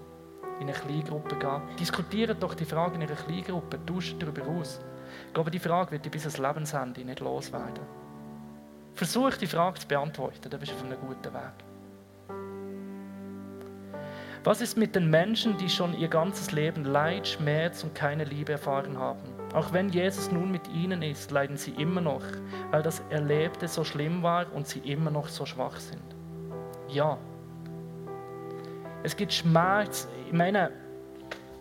in 0.59 0.67
eine 0.67 0.73
Kleingruppe 0.73 1.35
gehen. 1.37 1.61
Diskutiert 1.79 2.41
doch 2.41 2.53
die 2.53 2.65
Frage 2.65 2.95
in 2.95 3.03
einer 3.03 3.15
Kleingruppe, 3.15 3.79
tauscht 3.85 4.15
darüber 4.19 4.45
aus. 4.47 4.81
Ich 5.27 5.33
glaube, 5.33 5.51
die 5.51 5.59
Frage 5.59 5.91
wird 5.91 6.09
bis 6.11 6.23
ans 6.23 6.37
Lebensende 6.37 7.03
nicht 7.03 7.19
loswerden. 7.19 7.83
Versuch 8.93 9.37
die 9.37 9.47
Frage 9.47 9.79
zu 9.79 9.87
beantworten, 9.87 10.49
dann 10.49 10.59
bist 10.59 10.71
du 10.71 10.75
auf 10.75 10.83
einem 10.83 10.99
guten 10.99 11.33
Weg. 11.33 11.69
Was 14.43 14.61
ist 14.61 14.77
mit 14.77 14.95
den 14.95 15.09
Menschen, 15.09 15.57
die 15.57 15.69
schon 15.69 15.97
ihr 15.97 16.07
ganzes 16.07 16.51
Leben 16.51 16.85
Leid, 16.85 17.27
Schmerz 17.27 17.83
und 17.83 17.93
keine 17.93 18.23
Liebe 18.23 18.53
erfahren 18.53 18.97
haben? 18.97 19.19
Auch 19.53 19.73
wenn 19.73 19.89
Jesus 19.89 20.31
nun 20.31 20.51
mit 20.51 20.67
ihnen 20.69 21.01
ist, 21.01 21.31
leiden 21.31 21.57
sie 21.57 21.71
immer 21.71 22.01
noch, 22.01 22.23
weil 22.71 22.81
das 22.81 23.01
Erlebte 23.09 23.67
so 23.67 23.83
schlimm 23.83 24.23
war 24.23 24.51
und 24.53 24.67
sie 24.67 24.79
immer 24.79 25.11
noch 25.11 25.27
so 25.27 25.45
schwach 25.45 25.77
sind. 25.77 26.15
Ja. 26.87 27.17
Es 29.03 29.15
gibt 29.15 29.33
Schmerz. 29.33 30.07
Ich 30.27 30.33
meine, 30.33 30.71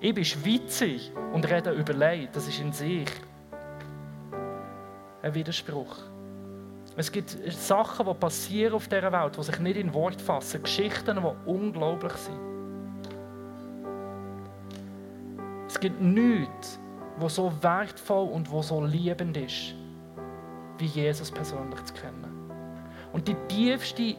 ich 0.00 0.14
bin 0.14 0.24
schwitzig 0.24 1.12
und 1.32 1.48
rede 1.48 1.70
über 1.70 1.92
Leid. 1.92 2.30
Das 2.34 2.48
ist 2.48 2.60
in 2.60 2.72
sich 2.72 3.08
ein 5.22 5.34
Widerspruch. 5.34 5.96
Es 6.96 7.12
gibt 7.12 7.30
Sachen, 7.52 8.06
die 8.06 8.14
passieren 8.14 8.74
auf 8.74 8.88
dieser 8.88 9.12
Welt, 9.12 9.36
die 9.36 9.42
sich 9.42 9.58
nicht 9.60 9.76
in 9.76 9.94
Wort 9.94 10.20
fassen. 10.20 10.62
Geschichten, 10.62 11.16
die 11.16 11.50
unglaublich 11.50 12.12
sind. 12.12 12.40
Es 15.68 15.78
gibt 15.78 16.00
nichts, 16.00 16.80
was 17.18 17.36
so 17.36 17.52
wertvoll 17.60 18.28
und 18.30 18.52
was 18.52 18.68
so 18.68 18.82
liebend 18.84 19.36
ist, 19.36 19.74
wie 20.78 20.86
Jesus 20.86 21.30
persönlich 21.30 21.84
zu 21.84 21.94
kennen. 21.94 22.50
Und 23.12 23.28
die 23.28 23.36
tiefste 23.46 24.16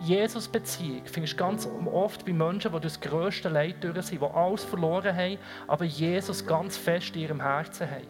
Jesus-Beziehung 0.00 1.02
findest 1.04 1.34
du 1.34 1.36
ganz 1.38 1.68
oft 1.92 2.24
bei 2.24 2.32
Menschen, 2.32 2.72
die 2.72 2.80
das 2.80 3.00
grösste 3.00 3.48
Leid 3.48 3.82
durch 3.82 4.00
sind, 4.06 4.20
die 4.20 4.26
alles 4.26 4.64
verloren 4.64 5.14
haben, 5.14 5.38
aber 5.66 5.84
Jesus 5.84 6.46
ganz 6.46 6.76
fest 6.76 7.16
in 7.16 7.22
ihrem 7.22 7.40
Herzen 7.40 7.90
haben. 7.90 8.06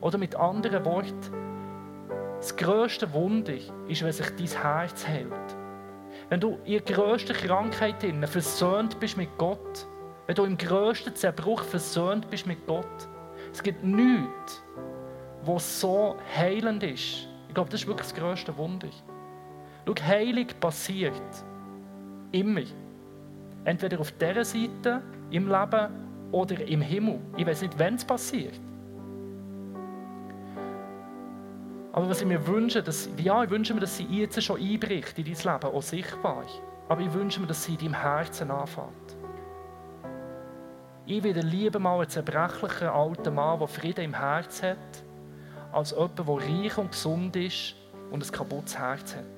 Oder 0.00 0.18
mit 0.18 0.36
anderen 0.36 0.84
Worten, 0.84 1.32
das 2.36 2.56
grösste 2.56 3.12
Wunder 3.12 3.54
ist, 3.88 4.02
wenn 4.02 4.12
sich 4.12 4.28
dein 4.36 4.62
Herz 4.62 5.06
hält. 5.06 5.56
Wenn 6.28 6.40
du 6.40 6.58
in 6.64 6.72
der 6.72 6.80
grössten 6.82 7.34
Krankheit 7.34 7.96
versöhnt 8.24 9.00
bist 9.00 9.16
mit 9.16 9.36
Gott, 9.38 9.86
wenn 10.26 10.36
du 10.36 10.44
im 10.44 10.56
grössten 10.56 11.14
Zerbruch 11.16 11.62
versöhnt 11.62 12.30
bist 12.30 12.46
mit 12.46 12.66
Gott. 12.66 13.08
Es 13.52 13.62
gibt 13.62 13.82
nichts, 13.82 14.62
was 15.42 15.80
so 15.80 16.16
heilend 16.36 16.82
ist. 16.82 17.28
Ich 17.48 17.54
glaube, 17.54 17.70
das 17.70 17.80
ist 17.80 17.86
wirklich 17.86 18.08
das 18.08 18.14
grösste 18.14 18.56
Wunder. 18.56 18.88
Schau, 19.88 19.94
Heilung 20.06 20.46
passiert 20.60 21.22
immer. 22.30 22.60
Entweder 23.64 23.98
auf 24.00 24.12
dieser 24.12 24.44
Seite 24.44 25.02
im 25.30 25.48
Leben 25.48 25.88
oder 26.30 26.60
im 26.66 26.82
Himmel. 26.82 27.20
Ich 27.38 27.46
weiß 27.46 27.62
nicht, 27.62 27.78
wann 27.78 27.94
es 27.94 28.04
passiert. 28.04 28.60
Aber 31.92 32.10
was 32.10 32.20
ich 32.20 32.26
mir 32.26 32.46
wünsche, 32.46 32.82
dass, 32.82 33.08
ja, 33.16 33.42
ich 33.42 33.50
wünsche 33.50 33.72
mir, 33.72 33.80
dass 33.80 33.96
sie 33.96 34.04
jetzt 34.04 34.42
schon 34.42 34.60
einbricht 34.60 35.18
in 35.18 35.24
dein 35.24 35.34
Leben, 35.34 35.74
auch 35.74 35.82
sichtbar. 35.82 36.44
Aber 36.90 37.00
ich 37.00 37.12
wünsche 37.14 37.40
mir, 37.40 37.46
dass 37.46 37.64
sie 37.64 37.72
in 37.72 37.78
deinem 37.78 37.94
Herzen 37.94 38.50
anfängt. 38.50 39.16
Ich 41.06 41.24
wieder 41.24 41.42
lieber 41.42 41.78
mal 41.78 42.00
einen 42.00 42.10
zerbrechlichen 42.10 42.88
alten 42.88 43.34
Mann, 43.34 43.58
der 43.58 43.68
Frieden 43.68 44.04
im 44.04 44.14
Herz 44.14 44.62
hat, 44.62 44.76
als 45.72 45.92
jemand, 45.92 46.18
der 46.18 46.26
reich 46.26 46.76
und 46.76 46.92
gesund 46.92 47.34
ist 47.36 47.74
und 48.10 48.22
ein 48.22 48.32
kaputtes 48.32 48.78
Herz 48.78 49.16
hat. 49.16 49.37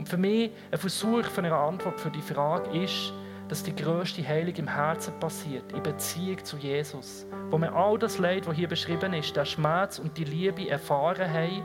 Und 0.00 0.08
für 0.08 0.16
mich 0.16 0.50
ein 0.70 0.78
Versuch 0.78 1.26
von 1.26 1.44
einer 1.44 1.58
Antwort 1.58 2.00
für 2.00 2.08
die 2.08 2.22
Frage 2.22 2.70
ist, 2.70 3.12
dass 3.48 3.62
die 3.62 3.76
grösste 3.76 4.26
Heilung 4.26 4.54
im 4.54 4.66
Herzen 4.66 5.12
passiert, 5.20 5.70
in 5.72 5.82
Beziehung 5.82 6.42
zu 6.42 6.56
Jesus. 6.56 7.26
Wo 7.50 7.58
wir 7.58 7.70
all 7.74 7.98
das 7.98 8.16
Leid, 8.16 8.46
das 8.46 8.56
hier 8.56 8.66
beschrieben 8.66 9.12
ist, 9.12 9.36
der 9.36 9.44
Schmerz 9.44 9.98
und 9.98 10.16
die 10.16 10.24
Liebe 10.24 10.70
erfahren 10.70 11.30
haben 11.30 11.62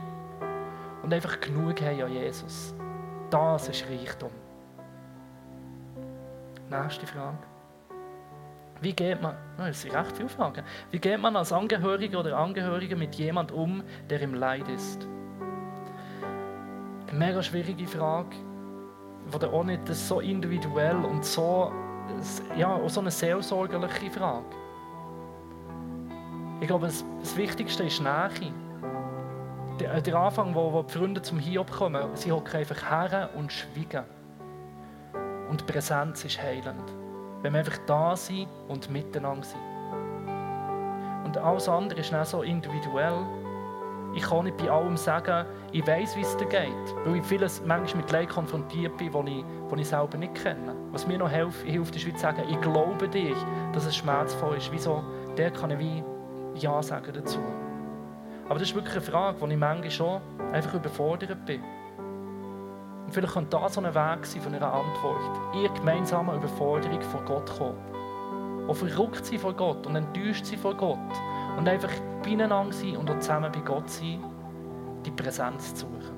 und 1.02 1.14
einfach 1.14 1.40
genug 1.40 1.80
haben 1.80 2.02
an 2.02 2.12
Jesus. 2.12 2.74
Das 3.30 3.70
ist 3.70 3.86
Reichtum. 3.88 4.30
Nächste 6.68 7.06
Frage. 7.06 7.38
Wie 8.82 8.92
geht 8.92 9.22
man, 9.22 9.34
das 9.56 9.80
sind 9.80 9.94
recht 9.94 10.14
viele 10.14 10.28
Fragen, 10.28 10.62
wie 10.90 10.98
geht 10.98 11.22
man 11.22 11.34
als 11.36 11.54
Angehöriger 11.54 12.20
oder 12.20 12.36
Angehörige 12.36 12.96
mit 12.96 13.14
jemand 13.14 13.50
um, 13.50 13.82
der 14.10 14.20
im 14.20 14.34
Leid 14.34 14.68
ist? 14.68 15.08
Eine 17.08 17.18
mega 17.18 17.42
schwierige 17.42 17.86
Frage, 17.86 18.36
die 19.32 19.46
auch 19.46 19.64
nicht 19.64 19.86
so 19.88 20.20
individuell 20.20 20.96
und 20.96 21.24
so, 21.24 21.72
ja, 22.56 22.74
auch 22.74 22.88
so 22.88 23.00
eine 23.00 23.10
seelsorgerliche 23.10 24.10
Frage. 24.10 24.44
Ich 26.60 26.66
glaube, 26.66 26.86
das, 26.86 27.36
Wichtigste 27.36 27.84
ist 27.84 28.00
Nähe. 28.00 28.52
Der, 29.78 30.00
der 30.00 30.14
Anfang, 30.14 30.54
wo, 30.54 30.72
wo 30.72 30.82
die 30.82 30.92
Freunde 30.92 31.20
zum 31.20 31.38
Hiob 31.38 31.70
kommen, 31.70 32.02
sie 32.14 32.32
hocken 32.32 32.56
einfach 32.56 32.90
her 32.90 33.30
und 33.36 33.52
schweigen. 33.52 34.04
Und 35.50 35.66
Präsenz 35.66 36.24
ist 36.24 36.42
heilend 36.42 36.92
wenn 37.46 37.52
wir 37.52 37.60
einfach 37.60 37.78
da 37.86 38.16
sind 38.16 38.48
und 38.66 38.90
miteinander 38.90 39.44
sind. 39.44 39.60
Und 41.24 41.38
alles 41.38 41.68
andere 41.68 42.00
ist 42.00 42.12
nicht 42.12 42.26
so 42.26 42.42
individuell. 42.42 43.24
Ich 44.16 44.22
kann 44.22 44.44
nicht 44.44 44.56
bei 44.56 44.70
allem 44.70 44.96
sagen, 44.96 45.46
ich 45.72 45.86
weiß, 45.86 46.16
wie 46.16 46.22
es 46.22 46.34
dir 46.38 46.46
geht, 46.46 46.72
weil 47.04 47.16
ich 47.16 47.24
vieles 47.26 47.62
manchmal 47.66 48.02
mit 48.02 48.10
Leid 48.10 48.30
konfrontiert 48.30 48.96
bin, 48.96 49.12
die 49.12 49.40
ich, 49.40 49.44
die 49.70 49.80
ich 49.82 49.88
selber 49.88 50.16
nicht 50.16 50.34
kenne. 50.34 50.74
Was 50.90 51.06
mir 51.06 51.18
noch 51.18 51.28
hilft, 51.28 51.66
hilft 51.66 51.94
ist, 51.96 52.06
wie 52.06 52.14
zu 52.14 52.20
sagen, 52.20 52.42
ich 52.48 52.58
glaube 52.62 53.08
dir, 53.08 53.36
dass 53.74 53.84
es 53.84 53.94
schmerzvoll 53.94 54.56
ist. 54.56 54.72
Wieso? 54.72 55.04
Der 55.36 55.50
kann 55.50 55.70
ich 55.70 55.78
wie 55.78 56.02
Ja 56.54 56.82
sagen 56.82 57.12
dazu. 57.12 57.40
Aber 58.48 58.58
das 58.58 58.70
ist 58.70 58.74
wirklich 58.74 58.94
eine 58.94 59.02
Frage, 59.02 59.38
wo 59.38 59.46
ich 59.46 59.56
manchmal 59.58 59.90
schon 59.90 60.22
einfach 60.50 60.72
überfordert 60.72 61.44
bin. 61.44 61.62
Und 63.04 63.12
vielleicht 63.12 63.34
könnte 63.34 63.58
das 63.60 63.74
so 63.74 63.82
ein 63.82 63.94
Weg 63.94 64.24
sein 64.24 64.40
von 64.40 64.54
einer 64.54 64.72
Antwort. 64.72 65.54
Ihr 65.62 65.68
gemeinsame 65.68 66.36
Überforderung 66.36 67.02
vor 67.02 67.20
Gott 67.26 67.58
kommen. 67.58 68.66
Auch 68.66 68.76
verrückt 68.76 69.26
sein 69.26 69.38
vor 69.38 69.52
Gott 69.52 69.86
und 69.86 69.94
enttäuscht 69.94 70.46
sein 70.46 70.58
vor 70.58 70.74
Gott. 70.74 70.98
Und 71.58 71.68
einfach 71.68 71.92
beieinander 72.26 72.72
sein 72.72 72.96
und 72.96 73.08
auch 73.10 73.18
zusammen 73.20 73.50
bei 73.52 73.60
Gott 73.60 73.88
sein, 73.88 74.22
die 75.04 75.10
Präsenz 75.10 75.74
zu 75.74 75.86
suchen. 75.86 76.16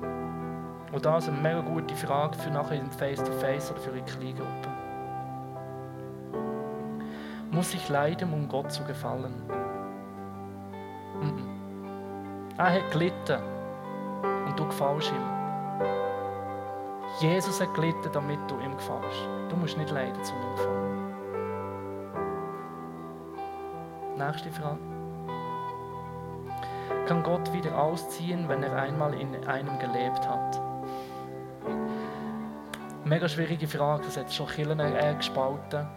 Und 0.91 1.05
das 1.05 1.27
ist 1.27 1.29
eine 1.33 1.41
mega 1.41 1.61
gute 1.61 1.95
Frage 1.95 2.35
für 2.37 2.49
nachher 2.49 2.79
im 2.79 2.89
Face-to-Face 2.89 3.69
-face 3.69 3.71
oder 3.71 3.79
für 3.79 3.91
eine 3.91 4.01
Kleingruppe. 4.01 4.69
Muss 7.51 7.73
ich 7.73 7.89
leiden, 7.89 8.33
um 8.33 8.47
Gott 8.47 8.71
zu 8.71 8.83
gefallen? 8.83 9.33
Mm 11.21 11.27
-mm. 11.27 11.43
Er 12.57 12.73
hat 12.73 12.91
gelitten 12.91 13.41
und 14.47 14.59
du 14.59 14.65
gefällst 14.65 15.11
ihm. 15.11 15.23
Jesus 17.19 17.61
hat 17.61 17.73
gelitten, 17.75 18.09
damit 18.11 18.39
du 18.47 18.55
ihm 18.59 18.75
gefällst. 18.75 19.27
Du 19.49 19.55
musst 19.55 19.77
nicht 19.77 19.91
leiden, 19.91 20.17
um 20.17 20.41
ihm 20.41 20.55
gefallen. 20.55 20.89
Nächste 24.17 24.51
Frage. 24.51 24.98
Kann 27.09 27.23
Gott 27.23 27.51
wieder 27.51 27.75
ausziehen, 27.75 28.47
wenn 28.47 28.61
er 28.61 28.71
einmal 28.75 29.15
in 29.15 29.33
einem 29.47 29.79
gelebt 29.79 30.29
hat? 30.29 30.61
Mega 33.03 33.27
schwierige 33.27 33.67
Frage, 33.67 34.03
das 34.05 34.15
hat 34.15 34.31
schon 34.31 34.45
Killen 34.45 34.79
äh, 34.79 35.15
gespalten. 35.17 35.87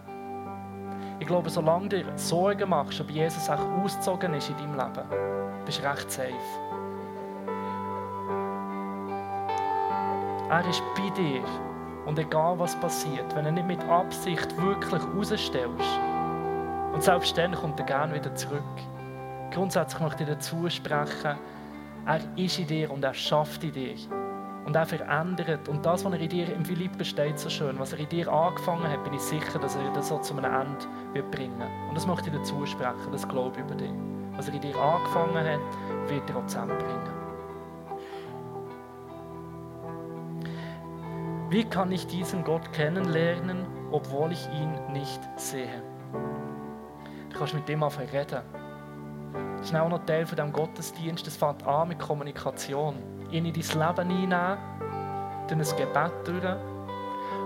Ich 1.19 1.27
glaube, 1.27 1.51
solange 1.51 1.89
du 1.89 2.03
dir 2.03 2.17
Sorgen 2.17 2.67
machst, 2.67 2.99
ob 2.99 3.11
Jesus 3.11 3.47
auch 3.47 3.59
ausgezogen 3.83 4.33
ist 4.33 4.49
in 4.49 4.57
deinem 4.57 4.73
Leben, 4.73 5.07
bist 5.67 5.83
du 5.83 5.87
recht 5.87 6.11
safe. 6.11 6.33
Er 10.49 10.67
ist 10.67 10.81
bei 10.95 11.11
dir. 11.11 11.43
Und 12.07 12.17
egal 12.17 12.57
was 12.57 12.75
passiert, 12.77 13.35
wenn 13.35 13.45
er 13.45 13.51
nicht 13.51 13.67
mit 13.67 13.83
Absicht 13.83 14.57
wirklich 14.57 15.03
rausstellst, 15.15 15.99
und 16.91 17.03
selbst 17.03 17.37
dann 17.37 17.53
kommt 17.53 17.79
er 17.79 17.85
gerne 17.85 18.15
wieder 18.15 18.33
zurück. 18.33 18.63
Grundsätzlich 19.53 20.01
möchte 20.01 20.23
ich 20.23 20.29
dazu 20.29 20.67
sprechen, 20.69 21.37
er 22.05 22.19
ist 22.35 22.57
in 22.57 22.67
dir 22.67 22.91
und 22.91 23.03
er 23.03 23.13
schafft 23.13 23.63
in 23.63 23.71
dir. 23.71 23.95
und 24.65 24.75
er 24.75 24.85
verändert. 24.85 25.67
Und 25.67 25.85
das, 25.85 26.03
was 26.05 26.13
er 26.13 26.19
in 26.19 26.29
dir, 26.29 26.53
im 26.53 26.65
Philipp 26.65 27.05
steht 27.05 27.37
so 27.37 27.49
schön, 27.49 27.77
was 27.79 27.93
er 27.93 27.99
in 27.99 28.09
dir 28.09 28.31
angefangen 28.31 28.89
hat, 28.89 29.03
bin 29.03 29.13
ich 29.13 29.21
sicher, 29.21 29.59
dass 29.59 29.75
er 29.75 29.91
das 29.93 30.07
so 30.07 30.17
zu 30.19 30.35
einem 30.37 30.45
Ende 30.45 30.85
wird 31.13 31.29
bringen 31.31 31.61
Und 31.89 31.95
das 31.95 32.07
möchte 32.07 32.29
ich 32.29 32.35
dir 32.35 32.43
zusprechen, 32.43 33.11
das 33.11 33.27
glaube 33.27 33.59
über 33.59 33.75
dich. 33.75 33.91
Was 34.35 34.47
er 34.47 34.55
in 34.55 34.61
dir 34.61 34.75
angefangen 34.75 35.35
hat, 35.35 36.09
wird 36.09 36.29
er 36.29 36.37
auch 36.37 36.45
zusammenbringen. 36.45 37.13
Wie 41.49 41.63
kann 41.65 41.91
ich 41.91 42.07
diesen 42.07 42.43
Gott 42.43 42.71
kennenlernen, 42.73 43.67
obwohl 43.91 44.31
ich 44.31 44.47
ihn 44.49 44.73
nicht 44.91 45.21
sehe? 45.35 45.83
Du 47.29 47.37
kannst 47.37 47.53
mit 47.53 47.67
dem 47.69 47.83
anfangen 47.83 48.09
reden. 48.09 48.62
Das 49.63 49.71
ist 49.71 49.77
auch 49.77 49.87
noch 49.87 50.05
Teil 50.05 50.25
von 50.25 50.35
diesem 50.35 50.51
Gottesdienst. 50.51 51.25
Das 51.25 51.37
fängt 51.37 51.65
an 51.65 51.87
mit 51.87 51.97
Kommunikation. 51.97 52.95
Ihn 53.31 53.45
in 53.45 53.53
dein 53.53 53.63
Leben 53.95 54.09
hineinnehmen, 54.09 54.57
durch 55.47 55.71
ein 55.71 55.77
Gebet 55.77 56.11
durch. 56.25 56.55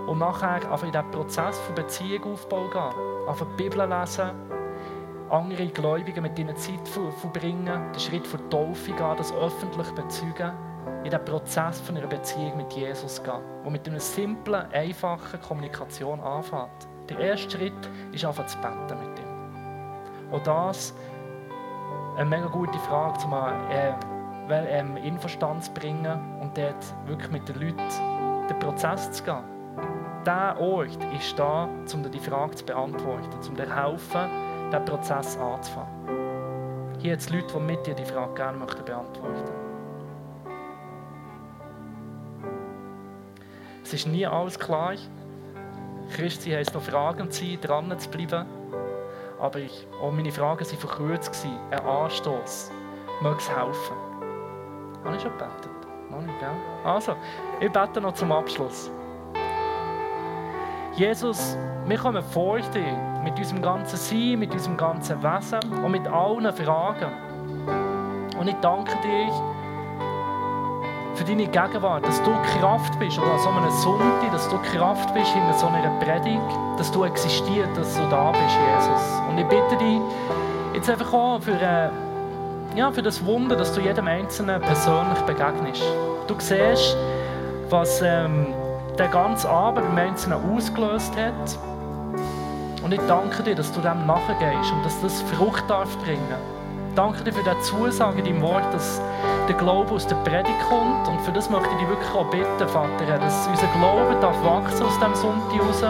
Und 0.08 0.18
nachher 0.18 0.54
einfach 0.54 0.82
in 0.82 0.90
diesen 0.90 1.10
Prozess 1.12 1.60
von 1.60 1.76
Beziehung 1.76 2.22
gehen. 2.24 3.28
Einfach 3.28 3.46
die 3.56 3.62
Bibel 3.62 3.88
lesen, 3.88 4.30
andere 5.30 5.68
Gläubige 5.68 6.20
mit 6.20 6.36
ihnen 6.40 6.56
Zeit 6.56 6.88
verbringen, 6.88 7.92
den 7.92 8.00
Schritt 8.00 8.26
von 8.26 8.50
Taufe 8.50 8.90
gehen, 8.90 9.16
das 9.16 9.32
öffentlich 9.34 9.88
bezeugen, 9.92 10.50
in 11.04 11.10
den 11.12 11.24
Prozess 11.24 11.80
von 11.80 11.98
einer 11.98 12.08
Beziehung 12.08 12.56
mit 12.56 12.72
Jesus 12.72 13.22
gehen, 13.22 13.42
wo 13.62 13.70
mit 13.70 13.86
einer 13.86 14.00
simplen, 14.00 14.66
einfachen 14.72 15.40
Kommunikation 15.40 16.18
anfängt. 16.18 16.88
Der 17.08 17.20
erste 17.20 17.58
Schritt 17.58 17.88
ist 18.10 18.24
einfach 18.24 18.46
zu 18.46 18.58
beten 18.58 18.98
mit 19.06 19.18
ihm. 19.20 19.28
Und 20.30 20.46
das 20.46 20.94
eine 22.18 22.30
mega 22.30 22.48
gute 22.48 22.78
Frage, 22.80 23.24
um 23.24 23.32
äh, 23.70 23.94
ähm, 24.50 24.96
Infostand 24.96 25.64
zu 25.64 25.72
bringen 25.72 26.40
und 26.40 26.56
dort 26.58 26.94
wirklich 27.06 27.30
mit 27.30 27.48
den 27.48 27.60
Leuten 27.60 28.48
den 28.48 28.58
Prozess 28.58 29.12
zu 29.12 29.22
gehen. 29.22 29.44
Dieser 30.26 30.60
Ort 30.60 30.98
ist 31.16 31.38
da, 31.38 31.68
um 31.94 32.02
dir 32.02 32.10
die 32.10 32.18
Frage 32.18 32.56
zu 32.56 32.64
beantworten, 32.64 33.28
um 33.48 33.54
dir 33.54 33.74
helfen, 33.74 34.28
diesen 34.72 34.84
Prozess 34.84 35.38
anzufangen. 35.38 36.98
Hier 36.98 37.12
hat 37.12 37.20
es 37.20 37.30
Leute, 37.30 37.54
die 37.54 37.60
mit 37.60 37.86
dir 37.86 37.94
die 37.94 38.04
Frage 38.04 38.34
gerne 38.34 38.58
möchten 38.58 38.84
beantworten 38.84 39.52
Es 43.84 43.94
ist 43.94 44.08
nie 44.08 44.26
alles 44.26 44.58
klar. 44.58 44.94
Christi 46.14 46.50
heisst 46.50 46.74
noch 46.74 46.82
Fragen 46.82 47.30
zu 47.30 47.44
sein, 47.44 47.58
dran 47.60 47.98
zu 47.98 48.10
bleiben. 48.10 48.57
Aber 49.40 49.58
ich, 49.58 49.86
auch 50.02 50.10
meine 50.10 50.32
Fragen 50.32 50.66
waren 50.66 50.78
verkürzt. 50.78 51.46
Ein 51.70 51.80
Anstoß. 51.80 52.72
Möge 53.22 53.36
es 53.36 53.48
helfen. 53.48 53.96
Habe 55.04 55.16
ich 55.16 55.22
schon 55.22 55.32
gebetet? 55.32 55.70
Noch 56.10 56.20
nicht, 56.20 56.38
gell? 56.38 56.48
Also, 56.84 57.14
ich 57.60 57.70
bete 57.70 58.00
noch 58.00 58.14
zum 58.14 58.32
Abschluss. 58.32 58.90
Jesus, 60.94 61.56
wir 61.86 61.96
kommen 61.96 62.22
vor 62.22 62.58
dir 62.58 63.20
mit 63.22 63.38
unserem 63.38 63.62
ganzen 63.62 63.96
Sein, 63.96 64.38
mit 64.40 64.52
unserem 64.52 64.76
ganzen 64.76 65.22
Wesen 65.22 65.84
und 65.84 65.92
mit 65.92 66.06
allen 66.08 66.52
Fragen. 66.52 67.12
Und 68.38 68.48
ich 68.48 68.56
danke 68.60 68.96
dir 69.02 69.57
für 71.18 71.24
deine 71.24 71.48
Gegenwart, 71.48 72.06
dass 72.06 72.22
du 72.22 72.30
Kraft 72.58 72.96
bist 73.00 73.18
oder 73.18 73.32
an 73.32 73.38
so 73.40 73.48
einem 73.48 73.70
Sonntag, 73.70 74.30
dass 74.30 74.48
du 74.48 74.56
Kraft 74.58 75.12
bist 75.14 75.34
in 75.34 75.58
so 75.58 75.66
einer 75.66 75.90
Predigt, 75.98 76.40
dass 76.78 76.92
du 76.92 77.02
existierst, 77.02 77.76
dass 77.76 77.96
du 77.96 78.08
da 78.08 78.30
bist, 78.30 78.42
Jesus. 78.42 79.22
Und 79.28 79.38
ich 79.38 79.46
bitte 79.46 79.76
dich 79.78 80.00
jetzt 80.74 80.88
einfach 80.88 81.12
auch 81.12 81.40
für, 81.42 81.60
äh, 81.60 81.88
ja, 82.76 82.92
für 82.92 83.02
das 83.02 83.24
Wunder, 83.26 83.56
dass 83.56 83.72
du 83.72 83.80
jedem 83.80 84.06
Einzelnen 84.06 84.60
persönlich 84.60 85.18
begegnest. 85.22 85.82
Du 86.28 86.36
siehst, 86.38 86.96
was 87.68 88.00
ähm, 88.00 88.54
der 88.96 89.08
ganze 89.08 89.50
Abend 89.50 89.88
beim 89.88 90.08
Einzelnen 90.08 90.38
ausgelöst 90.54 91.14
hat. 91.16 91.58
Und 92.84 92.92
ich 92.92 93.00
danke 93.08 93.42
dir, 93.42 93.56
dass 93.56 93.72
du 93.72 93.80
dem 93.80 94.06
nachgehst 94.06 94.72
und 94.72 94.84
dass 94.84 95.00
das 95.02 95.20
Frucht 95.22 95.68
darf 95.68 95.98
bringen. 96.04 96.22
Danke 96.94 97.24
dir 97.24 97.32
für 97.32 97.42
die 97.42 97.60
Zusage 97.62 98.20
in 98.20 98.24
deinem 98.24 98.42
Wort, 98.42 98.72
dass 98.72 99.00
der 99.48 99.56
Glaube 99.56 99.92
aus 99.94 100.06
der 100.06 100.16
Predigt 100.16 100.60
kommt. 100.68 101.08
Und 101.08 101.20
für 101.22 101.32
das 101.32 101.48
möchte 101.48 101.68
ich 101.72 101.78
dich 101.78 101.88
wirklich 101.88 102.10
auch 102.14 102.30
bitten, 102.30 102.68
Vater, 102.68 103.18
dass 103.18 103.46
unser 103.48 103.66
Glaube 103.78 104.16
darf 104.20 104.44
wachsen 104.44 104.86
aus 104.86 104.98
dem 105.00 105.14
Sonntag 105.14 105.60
raus, 105.60 105.80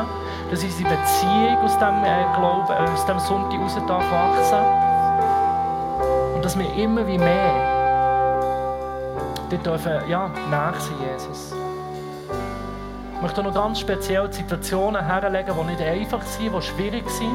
dass 0.50 0.62
unsere 0.62 0.88
Beziehung 0.88 1.58
aus 1.58 1.78
dem 1.78 2.04
äh, 2.04 2.24
Glauben, 2.36 2.70
äh, 2.70 2.90
aus 2.90 3.04
dem 3.06 3.18
Sonntag 3.18 3.60
raus 3.60 3.76
darf 3.86 4.04
wachsen. 4.10 4.64
Und 6.36 6.44
dass 6.44 6.58
wir 6.58 6.72
immer 6.74 7.06
wie 7.06 7.18
mehr 7.18 7.78
dir 9.50 9.58
dürfen, 9.58 10.08
ja, 10.08 10.28
näher 10.48 10.74
sein, 10.78 10.94
Jesus. 11.12 11.54
Ich 13.14 13.22
möchte 13.22 13.42
noch 13.42 13.54
ganz 13.54 13.80
speziell 13.80 14.32
Situationen 14.32 15.04
herlegen, 15.04 15.54
die 15.58 15.64
nicht 15.64 15.80
einfach 15.82 16.22
sind, 16.22 16.54
die 16.54 16.62
schwierig 16.62 17.10
sind. 17.10 17.34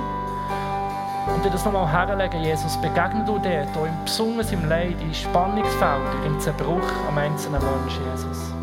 Dir 1.44 1.50
das 1.50 1.66
nochmal 1.66 1.92
herlegen, 1.92 2.42
Jesus, 2.42 2.78
begegne 2.78 3.26
du 3.26 3.38
dort, 3.38 3.76
auch 3.76 3.86
im 3.86 4.06
besonders 4.06 4.50
im 4.54 4.70
Leid, 4.70 4.96
in 5.02 5.14
Spannungsfeldern, 5.14 6.26
im 6.26 6.40
Zerbruch 6.40 6.90
am 7.10 7.18
einzelnen 7.18 7.62
Menschen, 7.62 8.02
Jesus. 8.12 8.54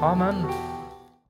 Amen. 0.00 0.71